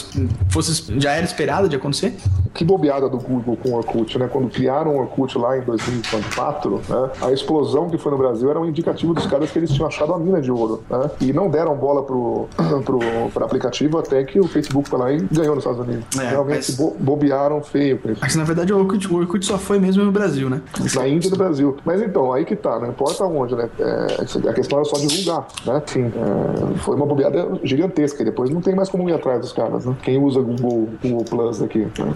fosse, 0.50 1.00
já 1.00 1.12
era 1.12 1.26
esperada 1.26 1.68
de 1.68 1.76
acontecer. 1.76 2.16
Que 2.54 2.64
bobeada 2.64 3.10
do 3.10 3.18
Google 3.18 3.58
com 3.58 3.70
o 3.70 3.76
Orkut, 3.76 4.18
né? 4.18 4.30
Quando 4.32 4.50
criaram 4.50 4.96
o 4.96 5.00
Orkut 5.00 5.38
lá 5.38 5.58
em 5.58 5.62
2004, 5.62 6.82
né? 6.90 7.10
A 7.22 7.32
explosão 7.32 7.90
que 7.90 7.98
foi 7.98 8.12
no 8.12 8.18
Brasil 8.18 8.50
era 8.50 8.60
um 8.60 8.66
indicativo 8.66 9.14
dos 9.14 9.28
caras 9.28 9.52
que 9.52 9.60
eles 9.60 9.72
tinham 9.72 9.88
achado 9.88 10.14
a 10.14 10.20
mina 10.20 10.42
de 10.42 10.52
ouro, 10.52 10.84
né? 10.90 11.12
E 11.22 11.34
não 11.34 11.50
deram 11.50 11.76
bola 11.76 11.97
pro, 12.04 12.48
pro, 12.86 13.00
pro 13.34 13.46
aplicativo 13.46 13.98
até 13.98 14.24
que 14.24 14.40
o 14.40 14.48
Facebook 14.48 14.90
foi 14.90 15.00
lá 15.00 15.12
e 15.12 15.18
ganhou 15.32 15.56
nos 15.56 15.64
Estados 15.66 15.88
Unidos. 15.88 16.06
É, 16.20 16.30
Realmente 16.30 16.72
mas- 16.72 16.76
bo- 16.76 16.96
bobearam 17.00 17.62
feio 17.62 17.98
com 18.00 18.12
isso. 18.12 18.20
Mas 18.22 18.36
na 18.36 18.44
verdade 18.44 18.74
o 18.74 18.78
Orkut, 18.80 19.08
o 19.12 19.18
Orkut 19.18 19.46
só 19.46 19.58
foi 19.58 19.80
mesmo 19.80 20.04
no 20.04 20.12
Brasil, 20.12 20.50
né? 20.50 20.62
Na 20.96 21.08
Índia 21.08 21.28
e 21.28 21.32
no 21.32 21.38
Brasil. 21.38 21.78
Mas 21.86 22.02
então, 22.02 22.32
aí 22.34 22.46
que 22.46 22.56
tá, 22.56 22.80
não 22.80 22.90
importa 22.90 23.24
onde, 23.26 23.56
né? 23.56 23.70
É, 23.80 24.50
a 24.50 24.54
questão 24.54 24.80
era 24.80 24.86
só 24.86 24.98
divulgar, 24.98 25.48
né? 25.66 25.82
Enfim, 25.88 26.06
é, 26.16 26.78
foi 26.80 26.96
uma 26.96 27.06
bobeada 27.06 27.60
gigantesca. 27.64 28.22
E 28.22 28.26
depois 28.26 28.50
não 28.50 28.62
tem 28.62 28.76
mais 28.76 28.90
como 28.90 29.10
ir 29.10 29.14
atrás 29.14 29.40
dos 29.42 29.54
caras, 29.54 29.86
né? 29.86 29.96
Quem 30.04 30.18
usa 30.18 30.40
Google, 30.42 30.90
Google 31.04 31.24
Plus 31.26 31.62
aqui, 31.62 31.80
né? 31.80 32.14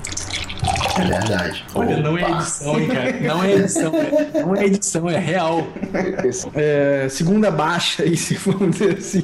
É 1.01 1.19
verdade. 1.19 1.65
Olha, 1.73 1.97
não 1.97 2.17
é 2.17 2.31
edição, 2.31 2.79
hein, 2.79 2.87
cara? 2.87 3.19
Não 3.21 3.43
é 3.43 3.55
edição, 3.55 3.93
é, 3.95 4.41
não 4.41 4.55
é 4.55 4.65
edição, 4.65 5.09
é 5.09 5.17
real. 5.17 5.67
É, 6.55 7.07
segunda 7.09 7.51
baixa, 7.51 8.03
aí, 8.03 8.15
se 8.17 8.35
vamos 8.35 8.71
dizer 8.77 8.97
assim, 8.97 9.23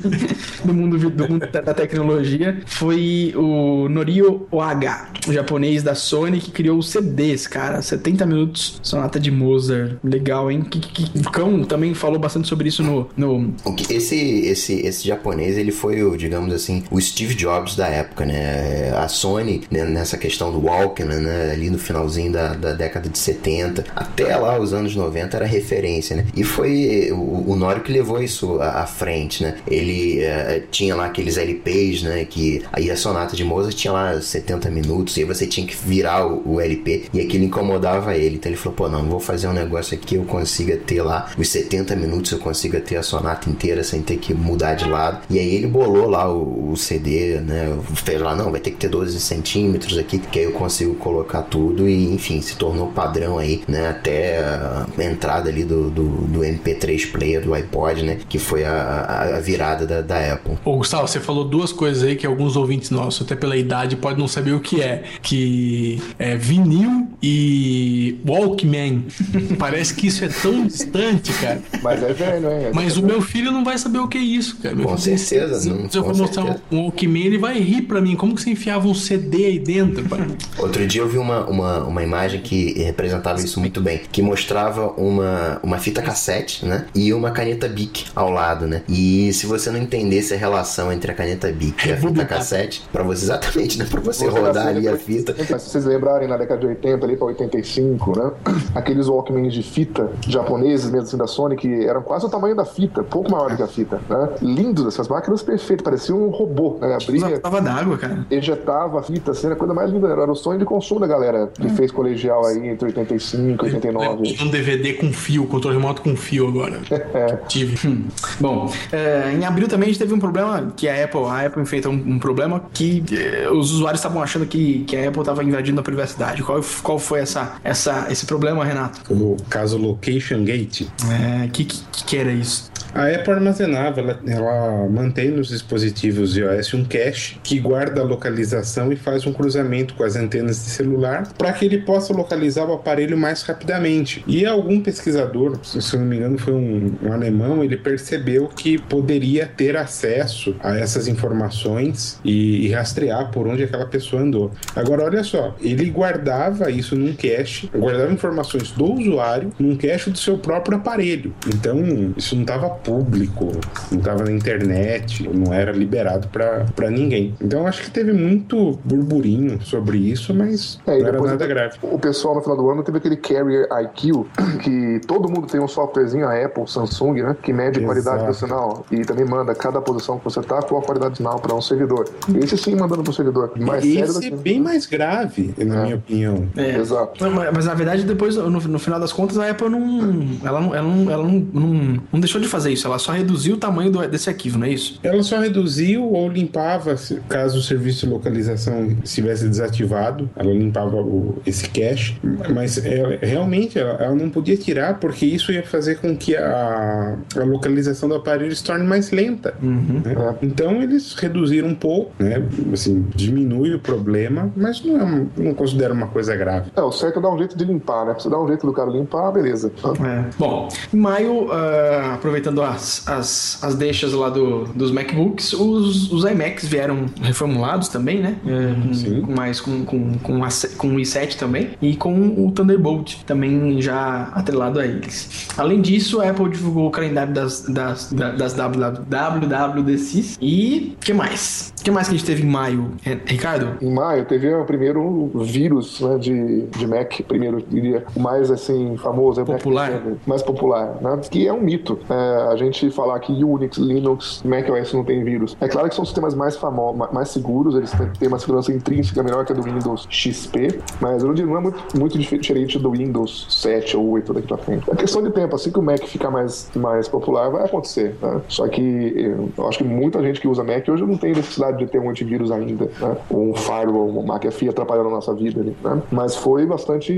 do 0.64 0.74
mundo, 0.74 0.98
do 1.10 1.30
mundo 1.30 1.48
da 1.48 1.74
tecnologia, 1.74 2.62
foi 2.66 3.34
o 3.36 3.88
Norio 3.90 4.48
Ohaga, 4.52 5.08
o 5.28 5.34
japonês 5.34 5.84
da 5.84 5.96
Sony, 5.96 6.40
que 6.40 6.52
criou 6.52 6.78
os 6.78 6.90
CDs, 6.90 7.48
cara. 7.48 7.82
70 7.82 8.26
minutos, 8.26 8.80
sonata 8.82 9.20
de 9.20 9.32
Mozart. 9.32 9.98
Legal, 10.04 10.52
hein? 10.52 10.62
Que, 10.62 10.80
que, 10.80 11.20
o 11.20 11.32
Cão 11.32 11.64
também 11.64 11.94
falou 11.94 12.20
bastante 12.20 12.48
sobre 12.48 12.70
isso 12.70 12.84
no. 12.84 13.10
no 13.16 13.54
Esse, 13.90 14.16
esse, 14.16 14.74
esse 14.86 15.08
japonês, 15.08 15.58
ele 15.58 15.72
foi 15.72 16.04
o, 16.04 16.16
digamos 16.16 16.54
assim, 16.54 16.84
o 16.90 17.00
Steve 17.00 17.36
Jobs 17.36 17.76
da 17.76 17.88
época, 17.88 18.26
né? 18.26 18.92
A 18.98 19.08
Sony, 19.08 19.64
né, 19.70 19.86
nessa 19.86 20.18
questão 20.18 20.52
do 20.52 20.66
Walkman, 20.66 21.20
né? 21.20 21.56
Ali 21.68 21.70
no 21.70 21.78
finalzinho 21.78 22.32
da, 22.32 22.54
da 22.54 22.74
década 22.74 23.10
de 23.10 23.18
70, 23.18 23.84
até 23.96 24.36
lá 24.38 24.60
os 24.60 24.74
anos 24.74 24.96
90 24.96 25.36
era 25.36 25.46
referência, 25.46 26.16
né? 26.16 26.26
E 26.36 26.44
foi 26.44 27.12
o, 27.12 27.52
o 27.52 27.56
Nório 27.56 27.84
que 27.84 27.92
levou 27.92 28.22
isso 28.22 28.62
à, 28.62 28.84
à 28.84 28.86
frente, 28.86 29.44
né? 29.44 29.56
Ele 29.68 30.22
eh, 30.22 30.64
tinha 30.72 30.96
lá 30.96 31.06
aqueles 31.06 31.38
LPs, 31.38 32.04
né? 32.04 32.26
Que 32.26 32.64
aí 32.72 32.90
a 32.90 32.96
sonata 32.96 33.36
de 33.36 33.44
Mozart 33.44 33.76
tinha 33.76 33.92
lá 33.92 34.22
70 34.22 34.70
minutos, 34.70 35.18
e 35.18 35.24
você 35.24 35.46
tinha 35.46 35.66
que 35.68 35.76
virar 35.76 36.26
o, 36.26 36.54
o 36.54 36.62
LP, 36.62 37.06
e 37.14 37.20
aquilo 37.20 37.44
incomodava 37.44 38.16
ele. 38.16 38.36
Então 38.36 38.50
ele 38.50 38.58
falou, 38.58 38.76
pô, 38.76 38.90
não, 38.90 39.04
vou 39.04 39.20
fazer 39.20 39.48
um 39.48 39.54
negócio 39.54 39.98
aqui 39.98 40.16
eu 40.16 40.24
consiga 40.24 40.78
ter 40.78 41.02
lá 41.02 41.30
os 41.38 41.50
70 41.50 41.96
minutos, 41.96 42.32
eu 42.32 42.40
consiga 42.40 42.80
ter 42.80 42.96
a 42.96 43.04
sonata 43.04 43.50
inteira 43.50 43.84
sem 43.84 44.02
ter 44.02 44.18
que 44.18 44.34
mudar 44.34 44.76
de 44.76 44.86
lado. 44.86 45.20
E 45.30 45.38
aí 45.38 45.56
ele 45.56 45.68
bolou 45.68 46.10
lá 46.10 46.32
o, 46.32 46.72
o 46.72 46.78
CD, 46.78 47.40
né? 47.42 47.78
Fez 47.96 48.22
lá, 48.22 48.36
não, 48.36 48.52
vai 48.52 48.60
ter 48.60 48.72
que 48.72 48.78
ter 48.78 48.90
12 48.90 49.20
centímetros 49.20 49.98
aqui, 49.98 50.20
que 50.20 50.40
aí 50.40 50.46
eu 50.46 50.52
consigo 50.52 50.96
colocar 50.96 51.42
tudo 51.50 51.88
e, 51.88 52.14
enfim, 52.14 52.42
se 52.42 52.56
tornou 52.56 52.88
padrão 52.88 53.38
aí, 53.38 53.62
né? 53.68 53.90
Até 53.90 54.40
a 54.40 54.86
entrada 55.04 55.50
ali 55.50 55.64
do, 55.64 55.90
do, 55.90 56.04
do 56.08 56.40
MP3 56.42 57.12
player 57.12 57.42
do 57.44 57.54
iPod, 57.54 58.04
né? 58.04 58.18
Que 58.28 58.38
foi 58.40 58.64
a, 58.66 59.34
a- 59.36 59.40
virada 59.40 59.86
da, 59.86 60.02
da 60.02 60.34
Apple. 60.34 60.58
Ô, 60.66 60.78
Gustavo, 60.78 61.08
você 61.08 61.20
falou 61.20 61.44
duas 61.46 61.72
coisas 61.72 62.04
aí 62.04 62.16
que 62.16 62.26
alguns 62.26 62.56
ouvintes 62.56 62.90
nossos, 62.90 63.22
até 63.26 63.36
pela 63.36 63.56
idade, 63.56 63.96
podem 63.96 64.20
não 64.20 64.28
saber 64.28 64.52
o 64.54 64.60
que 64.60 64.82
é. 64.82 65.04
Que 65.22 66.02
é 66.20 66.36
vinil 66.36 67.08
e 67.22 68.18
Walkman. 68.28 69.06
Parece 69.58 69.94
que 69.94 70.08
isso 70.08 70.24
é 70.26 70.28
tão 70.30 70.66
distante, 70.68 71.32
cara. 71.34 71.62
Mas 71.82 72.04
é 72.04 72.14
velho, 72.14 72.48
hein? 72.52 72.72
Mas 72.74 72.98
o 72.98 73.04
meu 73.04 73.22
filho 73.22 73.52
não 73.52 73.64
vai 73.64 73.78
saber 73.78 74.00
o 74.00 74.08
que 74.08 74.18
é 74.18 74.22
isso, 74.22 74.58
cara. 74.58 74.76
Meu 74.76 74.86
Com 74.88 74.98
filho, 74.98 75.18
certeza, 75.18 75.60
se, 75.60 75.70
não, 75.70 75.90
se 75.90 75.98
eu 75.98 76.04
for 76.04 76.16
mostrar 76.16 76.44
certeza. 76.44 76.64
um 76.72 76.82
Walkman, 76.84 77.26
ele 77.26 77.38
vai 77.38 77.60
rir 77.60 77.84
pra 77.84 78.02
mim. 78.02 78.16
Como 78.16 78.36
que 78.36 78.42
você 78.42 78.50
enfiava 78.50 78.88
um 78.88 78.94
CD 78.94 79.46
aí 79.46 79.60
dentro, 79.60 80.04
pai? 80.06 80.28
Outro 80.58 80.86
dia 80.88 81.02
eu 81.02 81.08
vi 81.08 81.18
uma, 81.18 81.37
uma, 81.46 81.84
uma 81.84 82.04
imagem 82.04 82.42
que 82.42 82.82
representava 82.84 83.40
isso 83.40 83.60
muito 83.60 83.82
bem, 83.82 84.02
que 84.12 84.22
mostrava 84.22 84.88
uma, 84.98 85.60
uma 85.64 85.78
fita 85.78 86.02
cassete, 86.02 86.66
né? 86.66 86.86
E 86.96 87.14
uma 87.14 87.32
caneta 87.32 87.68
Bic 87.68 88.08
ao 88.16 88.30
lado, 88.30 88.68
né? 88.68 88.84
E 88.88 89.32
se 89.34 89.46
você 89.46 89.70
não 89.70 89.80
entendesse 89.80 90.34
a 90.34 90.38
relação 90.38 90.92
entre 90.92 91.12
a 91.12 91.16
caneta 91.16 91.52
Bic 91.52 91.88
e 91.88 91.94
a 91.94 91.98
fita 91.98 92.26
cassete, 92.26 92.84
pra 92.92 93.04
você 93.04 93.26
exatamente, 93.26 93.78
né? 93.78 93.86
Pra 93.90 94.00
você 94.00 94.28
rodar 94.28 94.68
ali 94.68 94.88
a 94.88 94.98
fita. 94.98 95.36
Mas 95.50 95.62
se 95.64 95.70
vocês 95.70 95.86
lembrarem, 95.86 96.28
na 96.28 96.38
década 96.38 96.62
de 96.62 96.68
80 96.68 97.06
ali 97.06 97.18
pra 97.18 97.28
85, 97.28 98.18
né? 98.18 98.32
Aqueles 98.76 99.08
Walkmans 99.08 99.54
de 99.54 99.64
fita 99.64 100.10
japoneses 100.28 100.90
mesmo 100.90 101.08
assim 101.08 101.18
da 101.18 101.28
Sony, 101.28 101.56
que 101.56 101.86
eram 101.86 102.02
quase 102.02 102.26
o 102.26 102.30
tamanho 102.30 102.56
da 102.56 102.66
fita, 102.66 103.04
pouco 103.04 103.32
maior 103.32 103.50
do 103.50 103.58
que 103.58 103.64
a 103.64 103.68
fita, 103.68 104.00
né? 104.10 104.30
Lindos, 104.42 104.86
essas 104.86 105.08
máquinas 105.08 105.42
perfeitas, 105.44 105.84
parecia 105.84 106.16
um 106.16 106.30
robô, 106.30 106.78
né? 106.80 106.96
Abria, 107.02 107.40
Tava 107.40 107.62
d'água, 107.62 107.98
cara. 107.98 108.26
ejetava 108.30 109.00
a 109.00 109.04
fita, 109.04 109.32
assim, 109.32 109.48
era 109.48 109.56
a 109.56 109.58
coisa 109.58 109.74
mais 109.74 109.92
linda, 109.92 110.08
era 110.08 110.32
o 110.32 110.36
sonho 110.36 110.60
de 110.60 110.66
consumo 110.66 111.00
da 111.00 111.08
galera 111.08 111.27
que 111.60 111.70
fez 111.70 111.92
colegial 111.92 112.46
aí 112.46 112.68
entre 112.68 112.88
85 112.88 113.66
e 113.66 113.68
89. 113.68 114.38
Um 114.42 114.48
DVD 114.50 114.94
com 114.94 115.12
fio, 115.12 115.46
controle 115.46 115.78
remoto 115.78 116.02
com 116.02 116.16
fio 116.16 116.48
agora. 116.48 116.80
Tive. 117.48 118.06
Bom, 118.40 118.72
é, 118.92 119.34
em 119.34 119.46
abril 119.46 119.68
também 119.68 119.90
a 119.90 119.92
gente 119.92 120.00
teve 120.00 120.14
um 120.14 120.20
problema 120.20 120.74
que 120.76 120.88
a 120.88 121.04
Apple, 121.04 121.26
a 121.26 121.46
Apple 121.46 121.62
enfrentou 121.62 121.92
um, 121.92 121.96
um 121.96 122.20
problema 122.20 122.64
que 122.74 123.04
é, 123.12 123.50
os 123.50 123.72
usuários 123.72 124.00
estavam 124.00 124.22
achando 124.22 124.46
que, 124.46 124.84
que 124.86 124.96
a 124.96 125.08
Apple 125.08 125.22
estava 125.22 125.44
invadindo 125.44 125.80
a 125.80 125.84
privacidade. 125.84 126.44
Qual, 126.44 126.62
qual 126.84 127.00
foi 127.00 127.20
essa, 127.20 127.56
essa, 127.64 128.08
esse 128.10 128.26
problema, 128.26 128.64
Renato? 128.64 129.02
O 129.14 129.38
caso 129.50 129.78
Location 129.78 130.44
Gate. 130.44 130.88
É, 131.10 131.48
que, 131.48 131.66
que, 131.66 132.04
que 132.06 132.18
era 132.18 132.32
isso? 132.32 132.72
A 132.94 133.08
Apple 133.08 133.34
armazenava, 133.34 134.02
ela, 134.02 134.20
ela 134.28 134.88
mantém 134.90 135.30
nos 135.30 135.50
dispositivos 135.50 136.36
iOS 136.36 136.74
um 136.74 136.84
cache 136.84 137.40
que 137.44 137.60
guarda 137.60 138.02
a 138.02 138.04
localização 138.04 138.92
e 138.92 138.96
faz 138.96 139.26
um 139.26 139.34
cruzamento 139.34 139.94
com 139.94 140.04
as 140.04 140.16
antenas 140.16 140.58
de 140.64 140.72
celular 140.72 141.32
para 141.38 141.52
que 141.54 141.66
ele 141.66 141.80
possa 141.80 142.14
localizar 142.14 142.66
o 142.66 142.74
aparelho 142.74 143.18
mais 143.18 143.44
rapidamente. 143.44 144.24
E 144.28 144.46
algum 144.46 144.82
pesquisador, 144.82 145.60
se 145.64 145.94
eu 145.94 146.00
não 146.00 146.08
me 146.08 146.18
engano 146.18 146.38
foi 146.38 146.54
um, 146.54 146.96
um 147.04 147.12
alemão, 147.12 147.64
ele 147.64 147.78
percebeu 147.78 148.48
que 148.48 148.78
poderia 148.78 149.46
ter 149.46 149.76
acesso 149.76 150.56
a 150.60 150.78
essas 150.78 151.08
informações 151.08 152.20
e, 152.24 152.68
e 152.68 152.72
rastrear 152.72 153.32
por 153.32 153.48
onde 153.48 153.64
aquela 153.64 153.86
pessoa 153.86 154.22
andou. 154.22 154.52
Agora, 154.76 155.04
olha 155.04 155.24
só, 155.24 155.56
ele 155.62 155.90
guardava 155.90 156.72
isso 156.72 156.96
num 156.96 157.14
cache, 157.14 157.70
guardava 157.76 158.12
informações 158.12 158.72
do 158.72 158.94
usuário 158.94 159.52
num 159.60 159.76
cache 159.76 160.10
do 160.10 160.18
seu 160.18 160.38
próprio 160.38 160.78
aparelho. 160.78 161.34
Então, 161.48 162.14
isso 162.16 162.36
não 162.36 162.42
estava 162.42 162.70
público, 162.84 163.52
não 163.92 164.00
estava 164.00 164.24
na 164.24 164.32
internet, 164.32 165.28
não 165.28 165.54
era 165.54 165.72
liberado 165.72 166.28
para 166.30 166.90
ninguém. 166.90 167.36
Então, 167.42 167.68
acho 167.68 167.84
que 167.84 167.92
teve 167.92 168.14
muito 168.14 168.78
burburinho 168.84 169.62
sobre 169.62 169.98
isso, 169.98 170.34
mas 170.34 170.80
É, 170.86 170.92
não 170.92 170.98
era 171.00 171.12
depois 171.12 171.32
nada 171.32 171.48
grave. 171.48 171.78
O 171.82 172.00
pessoal 172.00 172.36
no 172.36 172.42
final 172.42 172.58
do 172.58 172.70
ano 172.70 172.84
teve 172.84 172.98
aquele 172.98 173.18
Carrier 173.18 173.68
IQ, 173.84 174.26
que 174.64 175.02
todo 175.08 175.30
mundo 175.30 175.48
tem 175.48 175.60
um 175.60 175.68
softwarezinho, 175.68 176.28
a 176.28 176.46
Apple, 176.46 176.68
Samsung, 176.68 177.22
né? 177.22 177.36
Que 177.42 177.54
mede 177.54 177.80
a 177.80 177.84
qualidade 177.84 178.26
do 178.26 178.34
sinal 178.34 178.86
e 178.92 179.02
também 179.02 179.26
manda 179.26 179.54
cada 179.56 179.82
posição 179.82 180.18
que 180.18 180.26
você 180.26 180.42
tá, 180.42 180.62
qual 180.62 180.82
a 180.82 180.84
qualidade 180.84 181.14
do 181.14 181.18
sinal 181.18 181.40
para 181.40 181.54
um 181.54 181.62
servidor. 181.62 182.10
Esse 182.42 182.58
sim 182.58 182.76
mandando 182.76 183.04
pro 183.04 183.14
servidor. 183.14 183.52
Mais 183.58 183.84
Esse 183.86 184.28
é 184.28 184.30
que... 184.30 184.36
bem 184.36 184.60
mais 184.60 184.86
grave, 184.86 185.54
na 185.58 185.84
minha 185.84 185.96
opinião. 185.96 186.48
É. 186.56 186.78
Exato. 186.78 187.24
Não, 187.24 187.32
mas, 187.32 187.54
mas, 187.54 187.66
na 187.66 187.74
verdade, 187.74 188.04
depois, 188.04 188.36
no, 188.36 188.50
no 188.50 188.80
final 188.80 189.00
das 189.00 189.12
contas, 189.12 189.38
a 189.38 189.50
Apple 189.50 189.70
não. 189.70 190.28
Ela 190.44 190.62
não, 190.62 190.76
ela 190.76 190.88
não, 190.88 191.12
ela 191.12 191.24
não, 191.24 191.48
não, 191.54 192.02
não 192.12 192.20
deixou 192.20 192.40
de 192.40 192.48
fazer 192.48 192.67
isso. 192.72 192.88
Ela 192.88 193.00
só 193.00 193.12
reduziu 193.12 193.56
o 193.56 193.58
tamanho 193.58 193.92
do- 193.92 194.08
desse 194.08 194.30
arquivo, 194.30 194.58
não 194.58 194.68
é 194.68 194.72
isso? 194.72 195.00
Ela 195.04 195.22
só 195.24 195.40
reduziu 195.40 196.04
ou 196.12 196.30
limpava, 196.30 196.96
caso 197.28 197.60
o 197.60 197.62
serviço 197.62 198.06
de 198.06 198.12
localização 198.14 198.96
estivesse 199.04 199.48
desativado, 199.48 200.30
ela 200.36 200.52
limpava 200.52 200.98
o- 200.98 201.38
esse 201.46 201.70
cache, 201.70 202.18
mas 202.54 202.78
ela- 202.86 203.18
realmente 203.22 203.78
ela, 203.80 203.94
ela 204.02 204.16
não 204.16 204.30
podia 204.30 204.58
tirar 204.58 205.00
porque 205.00 205.26
isso 205.26 205.52
ia 205.52 205.64
fazer 205.64 205.96
com 206.00 206.16
que 206.16 206.36
a, 206.36 207.18
a 207.36 207.44
localização 207.44 208.10
do 208.10 208.16
aparelho 208.16 208.56
se 208.56 208.64
torne 208.64 208.86
mais 208.86 209.12
lenta. 209.12 209.54
né? 209.62 210.36
Então 210.42 210.82
eles 210.82 211.14
reduziram 211.14 211.68
um 211.70 211.76
pouco, 211.76 212.12
né? 212.20 212.44
Assim, 212.74 213.06
diminui 213.16 213.74
o 213.74 213.80
problema, 213.80 214.52
mas 214.56 214.84
não, 214.84 215.00
é, 215.00 215.04
um- 215.04 215.28
não 215.38 215.54
considero 215.54 215.94
uma 215.94 216.08
coisa 216.08 216.36
grave. 216.36 216.72
É, 216.76 216.82
o 216.82 216.92
certo 216.92 217.20
é 217.20 217.22
dar 217.22 217.30
um 217.30 217.38
jeito 217.38 217.58
de 217.58 217.66
limpar, 217.66 218.06
né? 218.06 218.16
Se 218.20 218.30
dá 218.30 218.40
um 218.40 218.48
jeito 218.48 218.66
do 218.66 218.74
cara 218.74 218.90
limpar, 218.90 219.32
beleza. 219.32 219.72
É. 220.06 220.26
Bom, 220.38 220.68
em 220.94 220.98
maio, 220.98 221.52
ah, 221.52 222.14
aproveitando 222.16 222.57
as, 222.64 223.08
as, 223.08 223.60
as 223.64 223.76
deixas 223.76 224.14
lá 224.14 224.30
do, 224.30 224.66
dos 224.76 224.92
MacBooks, 224.92 225.54
os, 225.54 226.12
os 226.12 226.24
iMacs 226.24 226.66
vieram 226.68 227.06
reformulados 227.22 227.88
também, 227.88 228.20
né? 228.20 228.36
É, 228.46 228.94
Sim. 228.94 229.22
com 229.22 229.34
mais 229.34 229.60
com, 229.60 229.84
com, 229.86 230.14
com, 230.20 230.44
a 230.44 230.50
com 230.78 230.88
o 230.96 230.98
i7 230.98 231.36
também 231.36 231.70
e 231.82 231.96
com 231.96 232.14
o 232.46 232.52
Thunderbolt 232.52 233.16
também 233.26 233.82
já 233.82 234.30
atrelado 234.34 234.80
a 234.80 234.86
eles. 234.86 235.48
Além 235.58 235.82
disso, 235.82 236.22
a 236.22 236.30
Apple 236.30 236.50
divulgou 236.50 236.88
o 236.88 236.92
calendário 236.92 237.34
das, 237.34 237.62
das, 237.62 238.12
da- 238.12 238.32
das 238.32 238.54
WWDCs 238.54 240.38
e 240.42 240.94
o 240.96 241.06
que 241.06 241.14
mais? 241.14 241.74
O 241.88 241.90
que 241.90 241.92
mais 241.94 242.10
que 242.10 242.16
a 242.16 242.18
gente 242.18 242.28
teve 242.28 242.44
em 242.44 242.50
maio, 242.50 242.92
Re- 243.02 243.18
Ricardo? 243.26 243.78
Em 243.82 243.90
maio 243.90 244.26
teve 244.26 244.54
o 244.54 244.66
primeiro 244.66 245.32
vírus 245.36 246.02
né, 246.02 246.18
de, 246.18 246.64
de 246.64 246.86
Mac, 246.86 247.22
primeiro, 247.26 247.62
diria, 247.66 248.04
o 248.14 248.20
mais 248.20 248.52
assim, 248.52 248.98
famoso, 248.98 249.40
é 249.40 249.46
Mac 249.46 249.54
Popular. 249.60 249.92
Defender, 249.92 250.18
mais 250.28 250.44
popular, 250.44 250.98
né? 251.02 251.18
Que 251.32 251.48
é 251.48 251.54
um 251.54 251.62
mito. 251.62 251.98
É, 252.10 252.52
a 252.52 252.58
gente 252.58 252.92
falar 252.92 253.18
que 253.22 253.32
Unix, 253.42 253.78
Linux, 253.78 254.42
macOS 254.44 254.92
não 254.92 255.06
tem 255.06 255.24
vírus. 255.24 255.56
É 255.62 255.68
claro 255.70 255.88
que 255.88 255.96
são 255.96 256.04
sistemas 256.04 256.34
mais 256.36 256.58
famosos, 256.58 257.10
mais 257.14 257.30
seguros, 257.30 257.74
eles 257.76 257.92
têm- 258.20 258.28
uma 258.28 258.38
segurança 258.38 258.70
intrínseca 258.74 259.24
melhor 259.24 259.46
que 259.46 259.54
a 259.54 259.56
do 259.56 259.62
Windows 259.62 260.06
XP, 260.10 260.80
mas 261.00 261.22
eu 261.22 261.30
não 261.30 261.36
digo, 261.36 261.48
não 261.48 261.58
é 261.58 261.62
muito, 261.62 261.98
muito 261.98 262.18
dif- 262.20 262.38
diferente 262.38 262.78
do 262.78 262.92
Windows 262.92 263.48
7 263.50 263.96
ou 263.96 264.10
8 264.10 264.34
daqui 264.34 264.48
pra 264.48 264.58
frente. 264.58 264.84
É 264.92 264.96
questão 264.98 265.24
de 265.24 265.32
tempo, 265.32 265.56
assim 265.56 265.72
que 265.72 265.80
o 265.80 265.82
Mac 265.82 266.04
ficar 266.04 266.32
mais, 266.32 266.70
mais 266.76 267.08
popular, 267.08 267.50
vai 267.50 267.64
acontecer, 267.64 268.14
né? 268.22 268.42
Só 268.50 268.68
que 268.68 268.82
eu, 269.16 269.50
eu 269.58 269.68
acho 269.70 269.78
que 269.78 269.84
muita 269.86 270.22
gente 270.22 270.42
que 270.42 270.50
usa 270.50 270.66
Mac 270.66 270.86
hoje 270.90 271.04
não 271.06 271.16
tem 271.16 271.30
necessidade 271.34 271.77
de 271.78 271.88
ter 271.88 272.00
um 272.00 272.10
antivírus 272.10 272.52
ainda, 272.52 272.86
né? 273.00 273.18
Ou 273.30 273.52
um 273.52 273.56
firewall, 273.56 274.10
um 274.10 274.24
McAfee 274.26 274.70
atrapalhando 274.70 275.10
a 275.10 275.12
nossa 275.12 275.34
vida 275.34 275.62
ali, 275.62 275.76
né? 275.84 276.02
Mas 276.12 276.36
foi 276.36 276.66
bastante 276.66 277.12